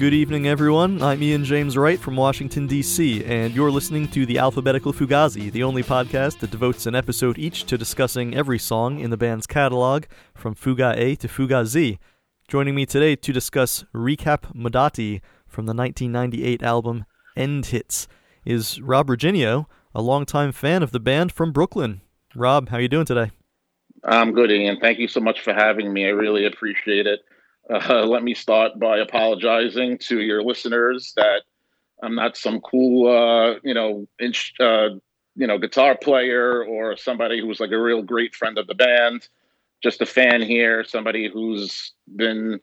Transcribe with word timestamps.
Good 0.00 0.14
evening, 0.14 0.48
everyone. 0.48 1.02
I'm 1.02 1.22
Ian 1.22 1.44
James 1.44 1.76
Wright 1.76 2.00
from 2.00 2.16
Washington, 2.16 2.66
D.C., 2.66 3.22
and 3.22 3.54
you're 3.54 3.70
listening 3.70 4.08
to 4.08 4.24
the 4.24 4.38
Alphabetical 4.38 4.94
Fugazi, 4.94 5.52
the 5.52 5.62
only 5.62 5.82
podcast 5.82 6.38
that 6.38 6.50
devotes 6.50 6.86
an 6.86 6.94
episode 6.94 7.36
each 7.36 7.66
to 7.66 7.76
discussing 7.76 8.34
every 8.34 8.58
song 8.58 8.98
in 8.98 9.10
the 9.10 9.18
band's 9.18 9.46
catalog, 9.46 10.04
from 10.34 10.54
Fuga 10.54 10.94
A 10.96 11.16
to 11.16 11.28
Fuga 11.28 11.66
Z. 11.66 11.98
Joining 12.48 12.74
me 12.74 12.86
today 12.86 13.14
to 13.14 13.30
discuss 13.30 13.84
Recap 13.94 14.56
Modotti 14.56 15.20
from 15.46 15.66
the 15.66 15.74
1998 15.74 16.62
album 16.62 17.04
End 17.36 17.66
Hits 17.66 18.08
is 18.46 18.80
Rob 18.80 19.08
Riginio, 19.08 19.66
a 19.94 20.00
longtime 20.00 20.52
fan 20.52 20.82
of 20.82 20.92
the 20.92 21.00
band 21.00 21.30
from 21.30 21.52
Brooklyn. 21.52 22.00
Rob, 22.34 22.70
how 22.70 22.78
are 22.78 22.80
you 22.80 22.88
doing 22.88 23.04
today? 23.04 23.32
I'm 24.02 24.32
good, 24.32 24.50
Ian. 24.50 24.80
Thank 24.80 24.98
you 24.98 25.08
so 25.08 25.20
much 25.20 25.42
for 25.42 25.52
having 25.52 25.92
me. 25.92 26.06
I 26.06 26.08
really 26.12 26.46
appreciate 26.46 27.06
it. 27.06 27.20
Uh, 27.68 28.04
let 28.06 28.22
me 28.22 28.34
start 28.34 28.78
by 28.78 28.98
apologizing 28.98 29.98
to 29.98 30.20
your 30.20 30.42
listeners 30.42 31.12
that 31.16 31.42
I'm 32.02 32.14
not 32.14 32.36
some 32.36 32.60
cool, 32.60 33.08
uh, 33.08 33.60
you 33.62 33.74
know, 33.74 34.06
inch, 34.18 34.54
uh, 34.60 34.90
you 35.36 35.46
know, 35.46 35.58
guitar 35.58 35.96
player 35.96 36.64
or 36.64 36.96
somebody 36.96 37.40
who's 37.40 37.60
like 37.60 37.70
a 37.70 37.80
real 37.80 38.02
great 38.02 38.34
friend 38.34 38.58
of 38.58 38.66
the 38.66 38.74
band. 38.74 39.28
Just 39.82 40.00
a 40.00 40.06
fan 40.06 40.42
here, 40.42 40.84
somebody 40.84 41.30
who's 41.30 41.94
been 42.16 42.60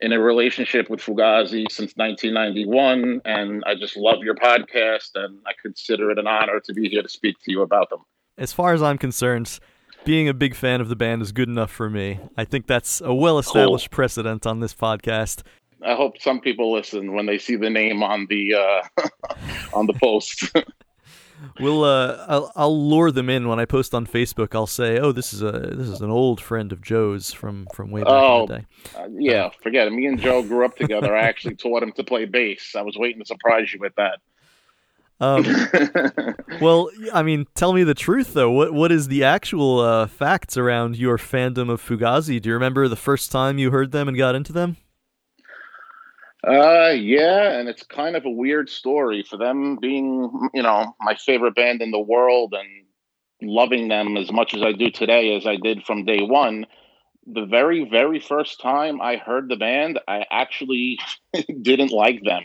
in 0.00 0.12
a 0.12 0.20
relationship 0.20 0.88
with 0.88 1.00
Fugazi 1.00 1.64
since 1.70 1.92
1991, 1.96 3.22
and 3.24 3.64
I 3.66 3.74
just 3.74 3.96
love 3.96 4.22
your 4.22 4.34
podcast, 4.34 5.10
and 5.14 5.38
I 5.46 5.52
consider 5.60 6.10
it 6.10 6.18
an 6.18 6.26
honor 6.26 6.60
to 6.60 6.72
be 6.72 6.88
here 6.88 7.02
to 7.02 7.08
speak 7.08 7.36
to 7.44 7.50
you 7.50 7.62
about 7.62 7.90
them. 7.90 8.00
As 8.36 8.52
far 8.52 8.74
as 8.74 8.82
I'm 8.82 8.98
concerned, 8.98 9.58
being 10.04 10.28
a 10.28 10.34
big 10.34 10.54
fan 10.54 10.80
of 10.80 10.88
the 10.88 10.96
band 10.96 11.22
is 11.22 11.32
good 11.32 11.48
enough 11.48 11.70
for 11.70 11.90
me. 11.90 12.20
I 12.36 12.44
think 12.44 12.66
that's 12.66 13.00
a 13.00 13.14
well 13.14 13.38
established 13.38 13.90
cool. 13.90 13.96
precedent 13.96 14.46
on 14.46 14.60
this 14.60 14.74
podcast. 14.74 15.42
I 15.84 15.94
hope 15.94 16.20
some 16.20 16.40
people 16.40 16.72
listen 16.72 17.12
when 17.12 17.26
they 17.26 17.38
see 17.38 17.56
the 17.56 17.70
name 17.70 18.02
on 18.02 18.26
the 18.28 18.54
uh, 18.54 19.06
on 19.72 19.86
the 19.86 19.94
post. 19.94 20.50
we'll 21.60 21.84
uh, 21.84 22.24
I'll, 22.28 22.52
I'll 22.56 22.88
lure 22.88 23.10
them 23.10 23.30
in 23.30 23.48
when 23.48 23.60
I 23.60 23.64
post 23.64 23.94
on 23.94 24.06
Facebook. 24.06 24.54
I'll 24.54 24.66
say, 24.66 24.98
"Oh, 24.98 25.12
this 25.12 25.32
is 25.32 25.42
a 25.42 25.52
this 25.52 25.88
is 25.88 26.00
an 26.00 26.10
old 26.10 26.40
friend 26.40 26.72
of 26.72 26.82
Joe's 26.82 27.32
from 27.32 27.66
from 27.74 27.90
way 27.90 28.02
back 28.02 28.12
oh, 28.12 28.42
in 28.42 28.48
the 28.48 28.58
day." 28.58 28.66
Uh, 28.96 29.08
yeah, 29.12 29.44
uh, 29.46 29.50
forget 29.62 29.86
it. 29.86 29.92
Me 29.92 30.06
and 30.06 30.20
Joe 30.20 30.42
grew 30.42 30.64
up 30.64 30.76
together. 30.76 31.16
I 31.16 31.22
actually 31.22 31.54
taught 31.54 31.82
him 31.82 31.92
to 31.92 32.04
play 32.04 32.24
bass. 32.24 32.74
I 32.74 32.82
was 32.82 32.96
waiting 32.96 33.20
to 33.20 33.26
surprise 33.26 33.72
you 33.72 33.78
with 33.80 33.94
that. 33.96 34.18
Um, 35.20 35.44
well, 36.60 36.90
I 37.12 37.22
mean, 37.22 37.46
tell 37.54 37.72
me 37.72 37.82
the 37.82 37.94
truth 37.94 38.34
though. 38.34 38.50
What 38.50 38.72
what 38.72 38.92
is 38.92 39.08
the 39.08 39.24
actual 39.24 39.80
uh, 39.80 40.06
facts 40.06 40.56
around 40.56 40.96
your 40.96 41.18
fandom 41.18 41.70
of 41.70 41.82
Fugazi? 41.82 42.40
Do 42.40 42.48
you 42.48 42.54
remember 42.54 42.86
the 42.88 42.96
first 42.96 43.32
time 43.32 43.58
you 43.58 43.70
heard 43.70 43.92
them 43.92 44.08
and 44.08 44.16
got 44.16 44.34
into 44.34 44.52
them? 44.52 44.76
Uh, 46.46 46.90
yeah, 46.90 47.58
and 47.58 47.68
it's 47.68 47.82
kind 47.82 48.14
of 48.14 48.24
a 48.24 48.30
weird 48.30 48.70
story 48.70 49.24
for 49.28 49.36
them 49.36 49.76
being, 49.76 50.30
you 50.54 50.62
know, 50.62 50.94
my 51.00 51.16
favorite 51.16 51.56
band 51.56 51.82
in 51.82 51.90
the 51.90 51.98
world 51.98 52.54
and 52.56 52.86
loving 53.42 53.88
them 53.88 54.16
as 54.16 54.30
much 54.30 54.54
as 54.54 54.62
I 54.62 54.72
do 54.72 54.90
today 54.90 55.36
as 55.36 55.46
I 55.46 55.56
did 55.56 55.82
from 55.82 56.04
day 56.04 56.22
one. 56.22 56.66
The 57.26 57.44
very, 57.44 57.88
very 57.90 58.20
first 58.20 58.60
time 58.60 59.00
I 59.00 59.16
heard 59.16 59.48
the 59.48 59.56
band, 59.56 59.98
I 60.06 60.24
actually 60.30 61.00
didn't 61.62 61.90
like 61.90 62.22
them. 62.22 62.44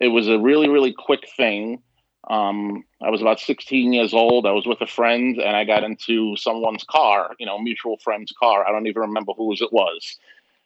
It 0.00 0.08
was 0.08 0.28
a 0.28 0.38
really, 0.38 0.68
really 0.68 0.92
quick 0.92 1.28
thing 1.36 1.82
um, 2.28 2.84
I 3.02 3.10
was 3.10 3.22
about 3.22 3.40
16 3.40 3.92
years 3.92 4.12
old. 4.12 4.46
I 4.46 4.52
was 4.52 4.66
with 4.66 4.80
a 4.80 4.86
friend 4.86 5.38
and 5.38 5.56
I 5.56 5.64
got 5.64 5.84
into 5.84 6.36
someone's 6.36 6.84
car, 6.84 7.34
you 7.38 7.46
know, 7.46 7.58
mutual 7.58 7.96
friend's 7.98 8.32
car. 8.32 8.66
I 8.66 8.72
don't 8.72 8.86
even 8.86 9.02
remember 9.02 9.32
whose 9.36 9.62
it 9.62 9.72
was. 9.72 10.18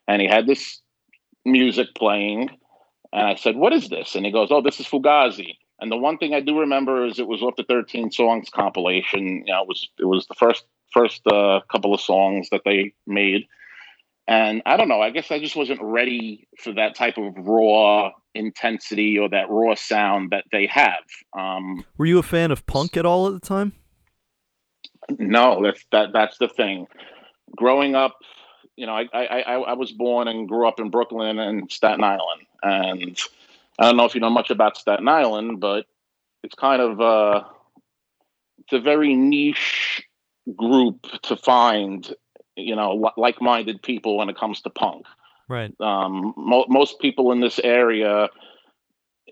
And 0.08 0.20
he 0.20 0.28
had 0.28 0.46
this 0.46 0.80
music 1.44 1.88
playing. 1.94 2.51
And 3.12 3.27
I 3.29 3.34
said, 3.36 3.56
What 3.56 3.73
is 3.73 3.89
this? 3.89 4.14
And 4.14 4.27
he 4.27 4.33
goes, 4.33 4.48
Oh, 4.51 4.62
this 4.62 4.80
is 4.80 4.86
Fugazi. 4.86 5.56
And 5.80 5.90
the 5.90 5.96
one 5.96 6.18
thing 6.18 6.34
I 6.34 6.40
do 6.40 6.58
remember 6.61 7.06
is 7.06 7.18
it 7.18 7.27
was 7.27 7.42
off 7.42 7.56
the 7.56 7.64
13 7.64 8.11
songs 8.11 8.48
compilation. 8.50 9.45
You 9.46 9.52
know, 9.52 9.62
it 9.62 9.68
was 9.68 9.89
it 9.98 10.06
was 10.06 10.27
the 10.27 10.34
first 10.34 10.64
first 10.92 11.23
uh, 11.27 11.61
couple 11.70 11.95
of 11.95 12.00
songs 12.00 12.48
that 12.50 12.62
they 12.64 12.95
made. 13.06 13.46
And 14.27 14.62
I 14.64 14.77
don't 14.77 14.89
know, 14.89 15.02
I 15.02 15.11
guess 15.11 15.30
I 15.30 15.39
just 15.39 15.56
wasn't 15.56 15.83
ready 15.83 16.48
for 16.58 16.73
that 16.73 16.95
type 16.95 17.18
of 17.18 17.34
raw 17.36 18.12
intensity 18.34 19.18
or 19.18 19.28
that 19.28 19.48
raw 19.48 19.74
sound 19.74 20.30
that 20.30 20.45
they 20.52 20.67
have. 20.67 21.05
Um, 21.36 21.84
Were 21.96 22.06
you 22.06 22.18
a 22.18 22.22
fan 22.22 22.50
of 22.50 22.67
punk 22.67 22.96
at 22.96 23.06
all 23.06 23.27
at 23.27 23.34
the 23.34 23.46
time? 23.46 23.72
No, 25.18 25.62
that's 25.62 25.84
that 25.92 26.12
that's 26.12 26.39
the 26.39 26.48
thing. 26.48 26.86
Growing 27.56 27.94
up, 27.94 28.17
you 28.77 28.86
know, 28.86 28.94
I 28.94 29.06
I, 29.12 29.40
I, 29.40 29.55
I 29.55 29.73
was 29.74 29.92
born 29.92 30.28
and 30.28 30.48
grew 30.48 30.67
up 30.67 30.80
in 30.80 30.90
Brooklyn 30.90 31.39
and 31.39 31.70
Staten 31.70 32.02
Island, 32.02 32.46
and 32.62 33.18
I 33.78 33.84
don't 33.84 33.96
know 33.96 34.05
if 34.06 34.14
you 34.14 34.20
know 34.20 34.30
much 34.30 34.50
about 34.50 34.77
Staten 34.77 35.08
Island, 35.08 35.61
but 35.61 35.86
it's 36.42 36.55
kind 36.55 36.80
of 36.80 37.00
uh, 37.00 37.44
it's 38.61 38.73
a 38.73 38.80
very 38.80 39.14
niche 39.14 40.02
group 40.56 41.06
to 41.23 41.36
find, 41.36 42.14
you 42.56 42.77
know, 42.77 43.12
like-minded 43.17 43.83
people 43.83 44.17
when 44.18 44.28
it 44.28 44.36
comes 44.36 44.61
to 44.62 44.70
punk. 44.70 45.06
Right. 45.48 45.72
Um, 45.80 46.34
mo- 46.36 46.66
most 46.68 47.00
people 47.00 47.32
in 47.32 47.40
this 47.40 47.58
area, 47.62 48.28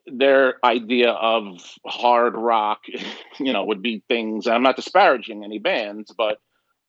their 0.07 0.65
idea 0.65 1.11
of 1.11 1.59
hard 1.87 2.35
rock, 2.37 2.81
you 3.39 3.53
know, 3.53 3.65
would 3.65 3.83
be 3.83 4.03
things. 4.09 4.47
I'm 4.47 4.63
not 4.63 4.77
disparaging 4.77 5.45
any 5.45 5.59
bands, 5.59 6.13
but 6.17 6.39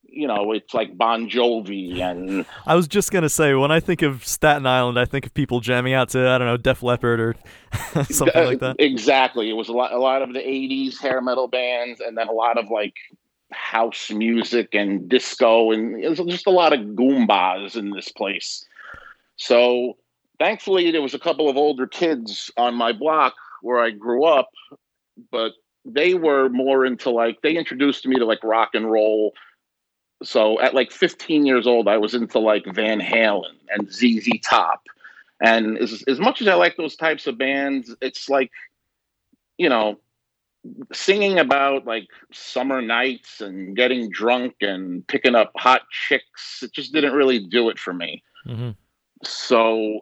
you 0.05 0.27
know, 0.27 0.51
it's 0.51 0.73
like 0.73 0.97
Bon 0.97 1.29
Jovi 1.29 1.99
and. 1.99 2.45
I 2.67 2.75
was 2.75 2.87
just 2.87 3.11
gonna 3.11 3.29
say, 3.29 3.53
when 3.53 3.71
I 3.71 3.79
think 3.79 4.01
of 4.01 4.25
Staten 4.25 4.65
Island, 4.65 4.99
I 4.99 5.05
think 5.05 5.25
of 5.25 5.33
people 5.33 5.59
jamming 5.59 5.93
out 5.93 6.09
to 6.09 6.27
I 6.27 6.37
don't 6.37 6.47
know 6.47 6.57
Def 6.57 6.83
Leppard 6.83 7.19
or 7.19 7.35
something 8.09 8.43
like 8.43 8.59
that. 8.59 8.75
Exactly, 8.79 9.49
it 9.49 9.53
was 9.53 9.69
a 9.69 9.73
lot, 9.73 9.93
a 9.93 9.99
lot 9.99 10.21
of 10.21 10.33
the 10.33 10.39
'80s 10.39 10.99
hair 10.99 11.21
metal 11.21 11.47
bands, 11.47 11.99
and 11.99 12.17
then 12.17 12.27
a 12.27 12.33
lot 12.33 12.57
of 12.57 12.69
like 12.69 12.95
house 13.51 14.09
music 14.11 14.69
and 14.73 15.07
disco, 15.07 15.71
and 15.71 16.03
it 16.03 16.09
was 16.09 16.19
just 16.19 16.47
a 16.47 16.51
lot 16.51 16.73
of 16.73 16.79
goombas 16.79 17.75
in 17.75 17.91
this 17.91 18.11
place. 18.11 18.65
So 19.35 19.97
thankfully, 20.39 20.91
there 20.91 21.01
was 21.01 21.13
a 21.13 21.19
couple 21.19 21.49
of 21.49 21.57
older 21.57 21.87
kids 21.87 22.51
on 22.57 22.75
my 22.75 22.91
block 22.91 23.35
where 23.61 23.79
I 23.79 23.91
grew 23.91 24.25
up, 24.25 24.49
but 25.31 25.53
they 25.85 26.13
were 26.13 26.49
more 26.49 26.85
into 26.85 27.09
like 27.09 27.41
they 27.41 27.55
introduced 27.55 28.05
me 28.07 28.17
to 28.17 28.25
like 28.25 28.43
rock 28.43 28.71
and 28.73 28.89
roll. 28.91 29.33
So 30.23 30.59
at 30.61 30.73
like 30.73 30.91
15 30.91 31.45
years 31.45 31.67
old, 31.67 31.87
I 31.87 31.97
was 31.97 32.13
into 32.13 32.39
like 32.39 32.65
Van 32.73 33.01
Halen 33.01 33.57
and 33.69 33.91
ZZ 33.91 34.39
Top. 34.43 34.83
And 35.41 35.77
as, 35.77 36.03
as 36.07 36.19
much 36.19 36.41
as 36.41 36.47
I 36.47 36.53
like 36.53 36.77
those 36.77 36.95
types 36.95 37.27
of 37.27 37.37
bands, 37.37 37.93
it's 38.01 38.29
like, 38.29 38.51
you 39.57 39.67
know, 39.67 39.99
singing 40.93 41.39
about 41.39 41.85
like 41.85 42.07
summer 42.31 42.81
nights 42.81 43.41
and 43.41 43.75
getting 43.75 44.09
drunk 44.09 44.55
and 44.61 45.05
picking 45.07 45.35
up 45.35 45.51
hot 45.57 45.81
chicks. 45.89 46.63
It 46.63 46.71
just 46.71 46.93
didn't 46.93 47.13
really 47.13 47.39
do 47.39 47.69
it 47.69 47.77
for 47.77 47.93
me. 47.93 48.23
Mm-hmm 48.47 48.71
so 49.25 50.01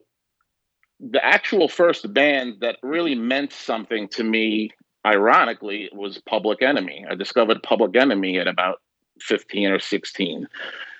the 0.99 1.23
actual 1.23 1.67
first 1.67 2.13
band 2.13 2.57
that 2.61 2.77
really 2.83 3.15
meant 3.15 3.51
something 3.51 4.07
to 4.09 4.23
me 4.23 4.71
ironically 5.05 5.89
was 5.93 6.21
public 6.27 6.61
enemy. 6.61 7.05
I 7.09 7.15
discovered 7.15 7.63
public 7.63 7.95
enemy 7.95 8.37
at 8.37 8.47
about 8.47 8.81
15 9.19 9.71
or 9.71 9.79
16 9.79 10.47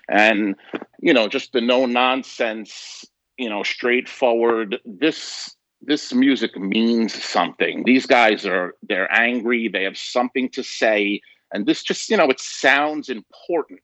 and 0.10 0.56
you 1.00 1.14
know 1.14 1.28
just 1.28 1.54
the 1.54 1.62
no 1.62 1.86
nonsense 1.86 3.06
you 3.38 3.50
know 3.50 3.64
straightforward 3.64 4.78
this 4.86 5.56
this 5.84 6.14
music 6.14 6.56
means 6.58 7.12
something. 7.12 7.84
These 7.86 8.06
guys 8.06 8.46
are 8.46 8.76
they're 8.84 9.12
angry 9.12 9.68
they 9.68 9.84
have 9.84 9.98
something 9.98 10.50
to 10.50 10.64
say 10.64 11.22
and 11.52 11.66
this 11.66 11.82
just 11.82 12.10
you 12.10 12.18
know 12.18 12.30
it 12.30 12.40
sounds 12.40 13.10
important. 13.10 13.80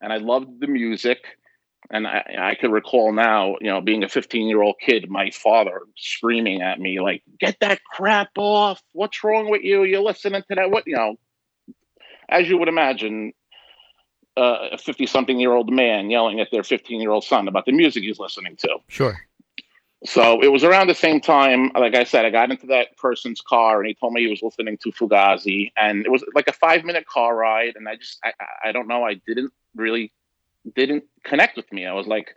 And 0.00 0.12
i 0.12 0.18
loved 0.18 0.60
the 0.60 0.66
music 0.66 1.24
and 1.90 2.06
I, 2.06 2.36
I 2.38 2.54
could 2.54 2.72
recall 2.72 3.12
now, 3.12 3.56
you 3.60 3.68
know, 3.68 3.80
being 3.80 4.04
a 4.04 4.08
15 4.08 4.48
year 4.48 4.62
old 4.62 4.76
kid, 4.80 5.08
my 5.08 5.30
father 5.30 5.82
screaming 5.96 6.62
at 6.62 6.80
me, 6.80 7.00
like, 7.00 7.22
get 7.38 7.58
that 7.60 7.82
crap 7.84 8.30
off. 8.36 8.82
What's 8.92 9.22
wrong 9.22 9.50
with 9.50 9.62
you? 9.62 9.84
You're 9.84 10.02
listening 10.02 10.42
to 10.48 10.54
that. 10.56 10.70
What, 10.70 10.84
you 10.86 10.96
know, 10.96 11.16
as 12.28 12.48
you 12.48 12.58
would 12.58 12.68
imagine, 12.68 13.32
uh, 14.36 14.68
a 14.72 14.78
50 14.78 15.06
something 15.06 15.40
year 15.40 15.52
old 15.52 15.72
man 15.72 16.10
yelling 16.10 16.40
at 16.40 16.48
their 16.50 16.62
15 16.62 17.00
year 17.00 17.10
old 17.10 17.24
son 17.24 17.48
about 17.48 17.64
the 17.64 17.72
music 17.72 18.02
he's 18.02 18.18
listening 18.18 18.56
to. 18.56 18.78
Sure. 18.88 19.18
So 20.04 20.42
it 20.42 20.48
was 20.48 20.62
around 20.62 20.88
the 20.88 20.94
same 20.94 21.20
time, 21.20 21.70
like 21.74 21.94
I 21.94 22.04
said, 22.04 22.26
I 22.26 22.30
got 22.30 22.50
into 22.50 22.66
that 22.66 22.96
person's 22.98 23.40
car 23.40 23.80
and 23.80 23.88
he 23.88 23.94
told 23.94 24.12
me 24.12 24.22
he 24.22 24.28
was 24.28 24.42
listening 24.42 24.76
to 24.82 24.92
Fugazi. 24.92 25.72
And 25.76 26.04
it 26.04 26.10
was 26.10 26.22
like 26.34 26.48
a 26.48 26.52
five 26.52 26.84
minute 26.84 27.06
car 27.06 27.34
ride. 27.34 27.74
And 27.76 27.88
I 27.88 27.96
just, 27.96 28.18
I, 28.22 28.32
I 28.64 28.72
don't 28.72 28.88
know, 28.88 29.04
I 29.04 29.14
didn't 29.14 29.52
really 29.74 30.12
didn't 30.74 31.04
connect 31.24 31.56
with 31.56 31.70
me. 31.72 31.86
I 31.86 31.92
was 31.92 32.06
like, 32.06 32.34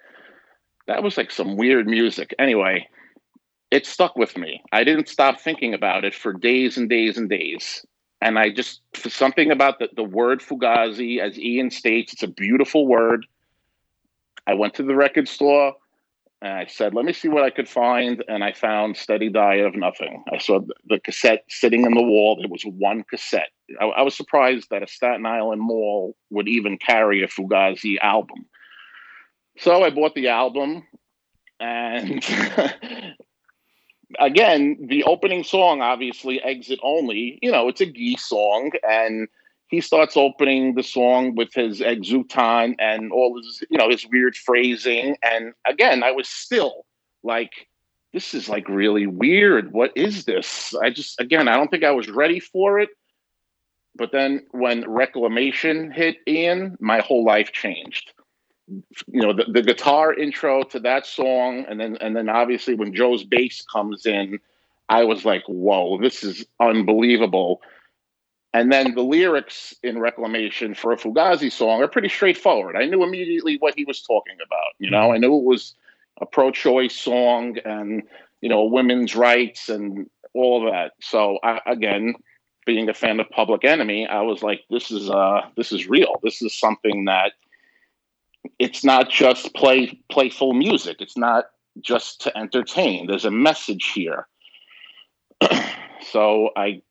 that 0.87 1.03
was 1.03 1.17
like 1.17 1.31
some 1.31 1.57
weird 1.57 1.87
music. 1.87 2.33
Anyway, 2.39 2.87
it 3.71 3.85
stuck 3.85 4.15
with 4.15 4.37
me. 4.37 4.61
I 4.71 4.83
didn't 4.83 5.07
stop 5.07 5.39
thinking 5.39 5.73
about 5.73 6.03
it 6.03 6.15
for 6.15 6.33
days 6.33 6.77
and 6.77 6.89
days 6.89 7.17
and 7.17 7.29
days. 7.29 7.85
And 8.21 8.37
I 8.37 8.49
just, 8.49 8.81
for 8.93 9.09
something 9.09 9.51
about 9.51 9.79
the, 9.79 9.89
the 9.95 10.03
word 10.03 10.41
Fugazi, 10.41 11.19
as 11.19 11.39
Ian 11.39 11.69
states, 11.69 12.13
it's 12.13 12.23
a 12.23 12.27
beautiful 12.27 12.87
word. 12.87 13.25
I 14.45 14.55
went 14.55 14.73
to 14.75 14.83
the 14.83 14.95
record 14.95 15.27
store 15.27 15.73
and 16.41 16.53
I 16.53 16.67
said, 16.67 16.93
let 16.93 17.03
me 17.03 17.11
see 17.11 17.27
what 17.27 17.43
I 17.43 17.49
could 17.49 17.67
find. 17.67 18.23
And 18.29 18.43
I 18.43 18.53
found 18.53 18.95
Steady 18.95 19.29
Diet 19.29 19.65
of 19.65 19.75
Nothing. 19.75 20.23
I 20.31 20.37
saw 20.37 20.61
the 20.87 20.99
cassette 20.99 21.43
sitting 21.49 21.83
in 21.83 21.93
the 21.93 22.01
wall. 22.01 22.37
There 22.37 22.49
was 22.49 22.63
one 22.63 23.03
cassette. 23.03 23.49
I, 23.81 23.85
I 23.85 24.01
was 24.03 24.15
surprised 24.15 24.67
that 24.71 24.83
a 24.83 24.87
Staten 24.87 25.25
Island 25.25 25.61
mall 25.61 26.15
would 26.29 26.47
even 26.47 26.77
carry 26.77 27.23
a 27.23 27.27
Fugazi 27.27 27.97
album. 28.01 28.45
So 29.57 29.83
I 29.83 29.89
bought 29.89 30.15
the 30.15 30.29
album, 30.29 30.87
and 31.59 32.23
again, 34.19 34.77
the 34.87 35.03
opening 35.03 35.43
song, 35.43 35.81
obviously, 35.81 36.41
exit 36.41 36.79
only. 36.81 37.39
You 37.41 37.51
know, 37.51 37.67
it's 37.67 37.81
a 37.81 37.85
geese 37.85 38.23
song, 38.23 38.71
and 38.89 39.27
he 39.69 39.81
starts 39.81 40.17
opening 40.17 40.73
the 40.73 40.83
song 40.83 41.35
with 41.35 41.53
his 41.53 41.79
exutant 41.79 42.75
and 42.79 43.11
all 43.11 43.37
his, 43.37 43.63
you 43.69 43.77
know, 43.77 43.87
his 43.87 44.05
weird 44.07 44.35
phrasing. 44.35 45.15
And 45.21 45.53
again, 45.65 46.03
I 46.03 46.11
was 46.11 46.27
still 46.27 46.85
like, 47.23 47.67
this 48.11 48.33
is 48.33 48.49
like 48.49 48.67
really 48.67 49.05
weird. 49.05 49.71
What 49.71 49.91
is 49.95 50.25
this? 50.25 50.73
I 50.81 50.89
just, 50.89 51.21
again, 51.21 51.47
I 51.47 51.55
don't 51.55 51.69
think 51.69 51.83
I 51.83 51.91
was 51.91 52.09
ready 52.09 52.39
for 52.39 52.79
it. 52.79 52.89
But 53.95 54.11
then 54.11 54.47
when 54.51 54.89
Reclamation 54.89 55.91
hit 55.91 56.17
Ian, 56.27 56.75
my 56.79 57.01
whole 57.01 57.23
life 57.23 57.51
changed. 57.51 58.13
You 58.67 59.21
know, 59.21 59.33
the, 59.33 59.45
the 59.51 59.61
guitar 59.61 60.13
intro 60.13 60.63
to 60.63 60.79
that 60.79 61.05
song, 61.05 61.65
and 61.67 61.79
then 61.79 61.97
and 62.01 62.15
then 62.15 62.29
obviously 62.29 62.75
when 62.75 62.93
Joe's 62.93 63.23
bass 63.23 63.63
comes 63.63 64.05
in, 64.05 64.39
I 64.89 65.03
was 65.05 65.25
like, 65.25 65.41
whoa, 65.47 65.99
this 65.99 66.23
is 66.23 66.45
unbelievable 66.59 67.61
and 68.53 68.71
then 68.71 68.95
the 68.95 69.03
lyrics 69.03 69.75
in 69.83 69.99
Reclamation 69.99 70.73
for 70.73 70.91
a 70.91 70.97
Fugazi 70.97 71.51
song 71.51 71.81
are 71.81 71.87
pretty 71.87 72.09
straightforward. 72.09 72.75
I 72.75 72.85
knew 72.85 73.03
immediately 73.03 73.57
what 73.59 73.75
he 73.75 73.85
was 73.85 74.01
talking 74.01 74.37
about. 74.43 74.73
You 74.79 74.89
know, 74.89 75.13
I 75.13 75.17
knew 75.17 75.37
it 75.37 75.43
was 75.43 75.75
a 76.19 76.25
pro 76.25 76.49
choice 76.49 76.95
song 76.95 77.57
and, 77.63 78.03
you 78.41 78.49
know, 78.49 78.63
women's 78.63 79.15
rights 79.15 79.69
and 79.69 80.09
all 80.33 80.65
of 80.65 80.73
that. 80.73 80.93
So, 80.99 81.37
I, 81.43 81.59
again, 81.67 82.15
being 82.65 82.89
a 82.89 82.93
fan 82.93 83.19
of 83.19 83.29
Public 83.29 83.63
Enemy, 83.63 84.07
I 84.07 84.21
was 84.21 84.41
like, 84.41 84.61
this 84.69 84.89
is, 84.89 85.09
uh, 85.09 85.41
this 85.55 85.71
is 85.71 85.87
real. 85.87 86.19
This 86.23 86.41
is 86.41 86.57
something 86.57 87.05
that 87.05 87.33
it's 88.57 88.83
not 88.83 89.11
just 89.11 89.53
play 89.53 89.99
playful 90.09 90.53
music. 90.53 90.97
It's 91.01 91.17
not 91.17 91.45
just 91.81 92.21
to 92.21 92.35
entertain. 92.35 93.05
There's 93.05 93.25
a 93.25 93.31
message 93.31 93.91
here. 93.93 94.27
so 96.11 96.49
I 96.55 96.81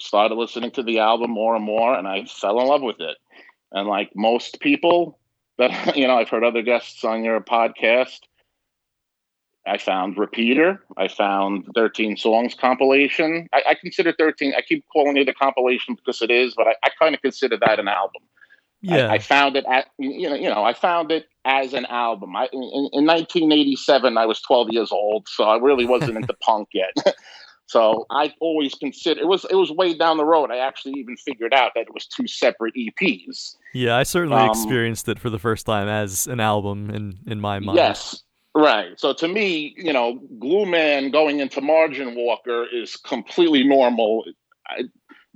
started 0.00 0.34
listening 0.34 0.70
to 0.72 0.82
the 0.82 0.98
album 0.98 1.30
more 1.30 1.54
and 1.54 1.64
more, 1.64 1.94
and 1.94 2.08
I 2.08 2.24
fell 2.24 2.60
in 2.60 2.66
love 2.66 2.82
with 2.82 3.00
it. 3.00 3.16
And 3.72 3.88
like 3.88 4.10
most 4.14 4.60
people 4.60 5.18
that 5.60 5.96
you 5.96 6.06
know, 6.06 6.18
I've 6.18 6.28
heard 6.28 6.44
other 6.44 6.62
guests 6.62 7.04
on 7.04 7.22
your 7.22 7.40
podcast. 7.40 8.20
I 9.66 9.76
found 9.76 10.16
Repeater. 10.16 10.82
I 10.96 11.08
found 11.08 11.66
13 11.74 12.16
Songs 12.16 12.54
compilation. 12.54 13.46
I, 13.52 13.62
I 13.68 13.74
consider 13.74 14.12
13, 14.18 14.54
I 14.56 14.62
keep 14.62 14.84
calling 14.92 15.16
it 15.16 15.28
a 15.28 15.34
compilation 15.34 15.94
because 15.94 16.22
it 16.22 16.30
is, 16.30 16.54
but 16.56 16.66
I, 16.66 16.74
I 16.82 16.88
kind 16.98 17.14
of 17.14 17.20
consider 17.20 17.58
that 17.58 17.78
an 17.78 17.86
album. 17.86 18.22
Yeah. 18.80 19.08
I, 19.08 19.14
I, 19.14 19.18
found 19.18 19.56
it 19.56 19.66
at, 19.70 19.88
you 19.98 20.30
know, 20.30 20.34
you 20.34 20.48
know, 20.48 20.64
I 20.64 20.72
found 20.72 21.12
it 21.12 21.26
as 21.44 21.74
an 21.74 21.84
album. 21.86 22.34
I, 22.34 22.48
in, 22.50 22.62
in 22.92 23.06
1987, 23.06 24.16
I 24.16 24.24
was 24.24 24.40
12 24.40 24.70
years 24.70 24.90
old, 24.90 25.28
so 25.28 25.44
I 25.44 25.58
really 25.58 25.84
wasn't 25.84 26.16
into 26.16 26.32
punk 26.40 26.68
yet. 26.72 26.94
So 27.70 28.04
I 28.10 28.34
always 28.40 28.74
consider 28.74 29.20
it 29.20 29.28
was 29.28 29.46
it 29.48 29.54
was 29.54 29.70
way 29.70 29.94
down 29.94 30.16
the 30.16 30.24
road. 30.24 30.50
I 30.50 30.56
actually 30.56 30.94
even 30.98 31.16
figured 31.16 31.54
out 31.54 31.70
that 31.76 31.82
it 31.82 31.94
was 31.94 32.04
two 32.04 32.26
separate 32.26 32.74
EPs. 32.74 33.54
Yeah, 33.72 33.96
I 33.96 34.02
certainly 34.02 34.42
um, 34.42 34.50
experienced 34.50 35.08
it 35.08 35.20
for 35.20 35.30
the 35.30 35.38
first 35.38 35.66
time 35.66 35.86
as 35.86 36.26
an 36.26 36.40
album 36.40 36.90
in 36.90 37.20
in 37.28 37.40
my 37.40 37.60
mind. 37.60 37.76
Yes. 37.76 38.24
Right. 38.56 38.98
So 38.98 39.12
to 39.12 39.28
me, 39.28 39.72
you 39.76 39.92
know, 39.92 40.18
Glue 40.40 40.66
Man 40.66 41.12
going 41.12 41.38
into 41.38 41.60
Margin 41.60 42.16
Walker 42.16 42.66
is 42.66 42.96
completely 42.96 43.62
normal. 43.62 44.24
I, 44.66 44.82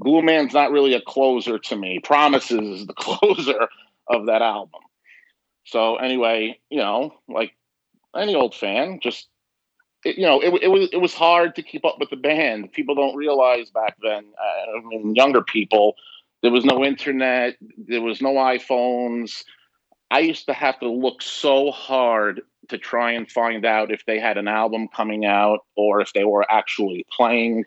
Glue 0.01 0.23
Man's 0.23 0.55
not 0.55 0.73
really 0.73 0.95
a 0.95 1.01
closer 1.01 1.61
to 1.61 1.77
me. 1.77 2.01
Promises 2.01 2.81
is 2.81 2.87
the 2.89 2.95
closer 2.99 3.69
of 4.09 4.27
that 4.27 4.43
album. 4.43 4.81
So 5.67 5.99
anyway, 5.99 6.59
you 6.69 6.79
know, 6.79 7.15
like 7.29 7.53
any 8.17 8.35
old 8.35 8.57
fan, 8.57 8.99
just 9.01 9.29
it, 10.05 10.17
you 10.19 10.27
know, 10.27 10.41
it, 10.41 10.63
it 10.63 10.69
was 10.69 10.89
it 10.93 10.99
was 10.99 11.15
hard 11.15 11.55
to 11.57 11.63
keep 11.63 11.85
up 11.85 11.99
with 11.99 12.11
the 12.11 12.17
band. 12.17 12.73
People 12.73 12.95
don't 12.95 13.17
realize 13.17 13.71
back 13.71 13.97
then. 14.03 14.25
Uh, 14.39 14.79
I 14.79 14.81
mean, 14.83 15.15
younger 15.15 15.43
people, 15.43 15.95
there 16.43 16.51
was 16.51 16.65
no 16.65 16.85
internet, 16.85 17.57
there 17.77 18.03
was 18.03 18.21
no 18.21 18.35
iPhones. 18.35 19.45
I 20.11 20.21
used 20.21 20.47
to 20.47 20.53
have 20.53 20.79
to 20.81 20.89
look 20.89 21.23
so 21.23 21.71
hard 21.71 22.43
to 22.69 22.79
try 22.79 23.13
and 23.13 23.31
find 23.31 23.65
out 23.65 23.91
if 23.91 24.05
they 24.07 24.19
had 24.21 24.39
an 24.39 24.49
album 24.49 24.89
coming 24.95 25.25
out 25.25 25.61
or 25.77 26.01
if 26.01 26.13
they 26.13 26.25
were 26.25 26.51
actually 26.51 27.07
playing. 27.11 27.65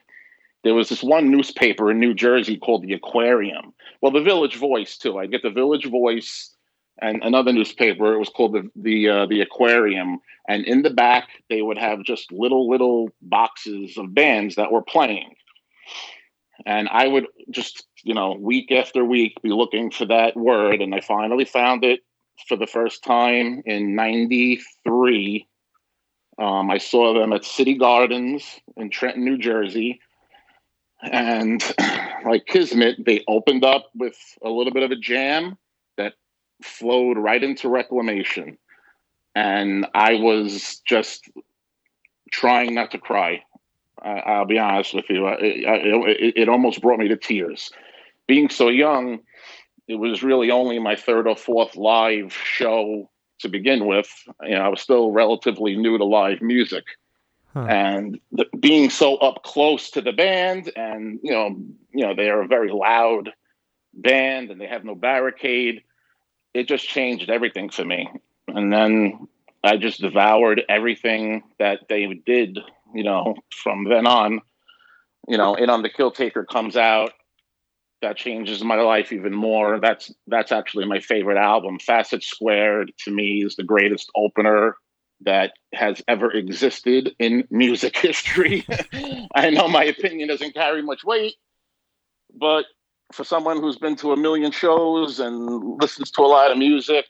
There 0.63 0.75
was 0.75 0.89
this 0.89 1.03
one 1.03 1.31
newspaper 1.31 1.91
in 1.91 1.99
New 1.99 2.13
Jersey 2.13 2.57
called 2.57 2.83
the 2.83 2.93
Aquarian. 2.93 3.73
Well, 4.01 4.11
the 4.11 4.21
Village 4.21 4.55
Voice 4.55 4.97
too. 4.97 5.17
I 5.17 5.25
get 5.25 5.43
the 5.43 5.49
Village 5.49 5.85
Voice 5.85 6.55
and 6.99 7.21
another 7.23 7.53
newspaper. 7.53 8.13
It 8.13 8.19
was 8.19 8.29
called 8.29 8.53
the 8.53 8.69
the 8.75 9.09
uh, 9.09 9.25
the 9.27 9.41
Aquarian, 9.41 10.19
and 10.47 10.65
in 10.65 10.81
the 10.81 10.89
back 10.89 11.29
they 11.49 11.61
would 11.61 11.77
have 11.77 12.03
just 12.03 12.31
little 12.31 12.69
little 12.69 13.09
boxes 13.21 13.97
of 13.97 14.13
bands 14.13 14.55
that 14.55 14.71
were 14.71 14.81
playing. 14.81 15.35
And 16.65 16.89
I 16.89 17.07
would 17.07 17.27
just 17.51 17.85
you 18.03 18.13
know 18.13 18.33
week 18.33 18.71
after 18.71 19.03
week 19.05 19.41
be 19.41 19.49
looking 19.49 19.91
for 19.91 20.05
that 20.05 20.35
word, 20.35 20.81
and 20.81 20.93
I 20.93 21.01
finally 21.01 21.45
found 21.45 21.83
it 21.83 22.01
for 22.47 22.57
the 22.57 22.67
first 22.67 23.03
time 23.03 23.61
in 23.65 23.95
'93. 23.95 25.47
Um, 26.39 26.69
I 26.69 26.77
saw 26.77 27.13
them 27.13 27.33
at 27.33 27.45
City 27.45 27.75
Gardens 27.75 28.43
in 28.75 28.89
Trenton, 28.89 29.25
New 29.25 29.37
Jersey. 29.37 29.99
And 31.01 31.63
like 32.25 32.45
Kismet, 32.45 33.03
they 33.05 33.23
opened 33.27 33.63
up 33.63 33.89
with 33.95 34.17
a 34.43 34.49
little 34.49 34.73
bit 34.73 34.83
of 34.83 34.91
a 34.91 34.95
jam 34.95 35.57
flowed 36.61 37.17
right 37.17 37.43
into 37.43 37.69
reclamation. 37.69 38.57
And 39.35 39.85
I 39.93 40.15
was 40.15 40.81
just 40.85 41.29
trying 42.31 42.73
not 42.73 42.91
to 42.91 42.97
cry. 42.97 43.43
I, 44.01 44.39
will 44.39 44.45
be 44.45 44.59
honest 44.59 44.93
with 44.93 45.05
you. 45.09 45.27
It, 45.27 45.63
it, 45.65 46.33
it 46.37 46.49
almost 46.49 46.81
brought 46.81 46.99
me 46.99 47.07
to 47.07 47.17
tears. 47.17 47.71
Being 48.27 48.49
so 48.49 48.69
young, 48.69 49.19
it 49.87 49.95
was 49.95 50.23
really 50.23 50.51
only 50.51 50.79
my 50.79 50.95
third 50.95 51.27
or 51.27 51.35
fourth 51.35 51.75
live 51.75 52.33
show 52.33 53.09
to 53.39 53.49
begin 53.49 53.85
with. 53.85 54.09
You 54.43 54.51
know, 54.51 54.61
I 54.61 54.67
was 54.67 54.81
still 54.81 55.11
relatively 55.11 55.75
new 55.75 55.97
to 55.97 56.05
live 56.05 56.41
music. 56.41 56.83
And 57.67 58.19
the, 58.31 58.45
being 58.59 58.89
so 58.89 59.17
up 59.17 59.43
close 59.43 59.89
to 59.91 60.01
the 60.01 60.11
band, 60.11 60.71
and 60.75 61.19
you 61.23 61.31
know, 61.31 61.55
you 61.91 62.05
know, 62.05 62.13
they 62.13 62.29
are 62.29 62.41
a 62.41 62.47
very 62.47 62.71
loud 62.71 63.31
band, 63.95 64.51
and 64.51 64.61
they 64.61 64.67
have 64.67 64.85
no 64.85 64.93
barricade 64.93 65.81
it 66.57 66.67
just 66.67 66.87
changed 66.87 67.29
everything 67.29 67.69
for 67.69 67.85
me. 67.85 68.09
And 68.47 68.73
then 68.73 69.27
I 69.63 69.77
just 69.77 70.01
devoured 70.01 70.63
everything 70.67 71.43
that 71.59 71.81
they 71.87 72.07
did, 72.25 72.57
you 72.95 73.03
know, 73.03 73.35
from 73.51 73.83
then 73.83 74.07
on. 74.07 74.41
You 75.27 75.37
know, 75.37 75.53
In 75.53 75.69
on 75.69 75.83
the 75.83 75.89
Kill 75.89 76.09
Taker 76.09 76.45
comes 76.45 76.75
out. 76.75 77.11
That 78.01 78.17
changes 78.17 78.63
my 78.63 78.75
life 78.75 79.11
even 79.11 79.35
more. 79.35 79.79
That's 79.79 80.11
that's 80.27 80.51
actually 80.51 80.85
my 80.85 80.99
favorite 80.99 81.37
album. 81.37 81.77
Facet 81.79 82.23
Squared 82.23 82.91
to 83.05 83.11
me 83.11 83.43
is 83.43 83.55
the 83.55 83.63
greatest 83.63 84.09
opener 84.15 84.77
that 85.21 85.53
has 85.73 86.01
ever 86.07 86.31
existed 86.31 87.15
in 87.19 87.47
music 87.51 87.97
history. 88.07 88.65
I 89.35 89.51
know 89.51 89.67
my 89.67 89.83
opinion 89.83 90.29
doesn't 90.29 90.53
carry 90.53 90.81
much 90.81 91.03
weight, 91.03 91.35
but 92.33 92.65
for 93.11 93.23
someone 93.23 93.61
who's 93.61 93.77
been 93.77 93.95
to 93.97 94.11
a 94.11 94.17
million 94.17 94.51
shows 94.51 95.19
and 95.19 95.79
listens 95.81 96.11
to 96.11 96.21
a 96.21 96.27
lot 96.27 96.51
of 96.51 96.57
music, 96.57 97.05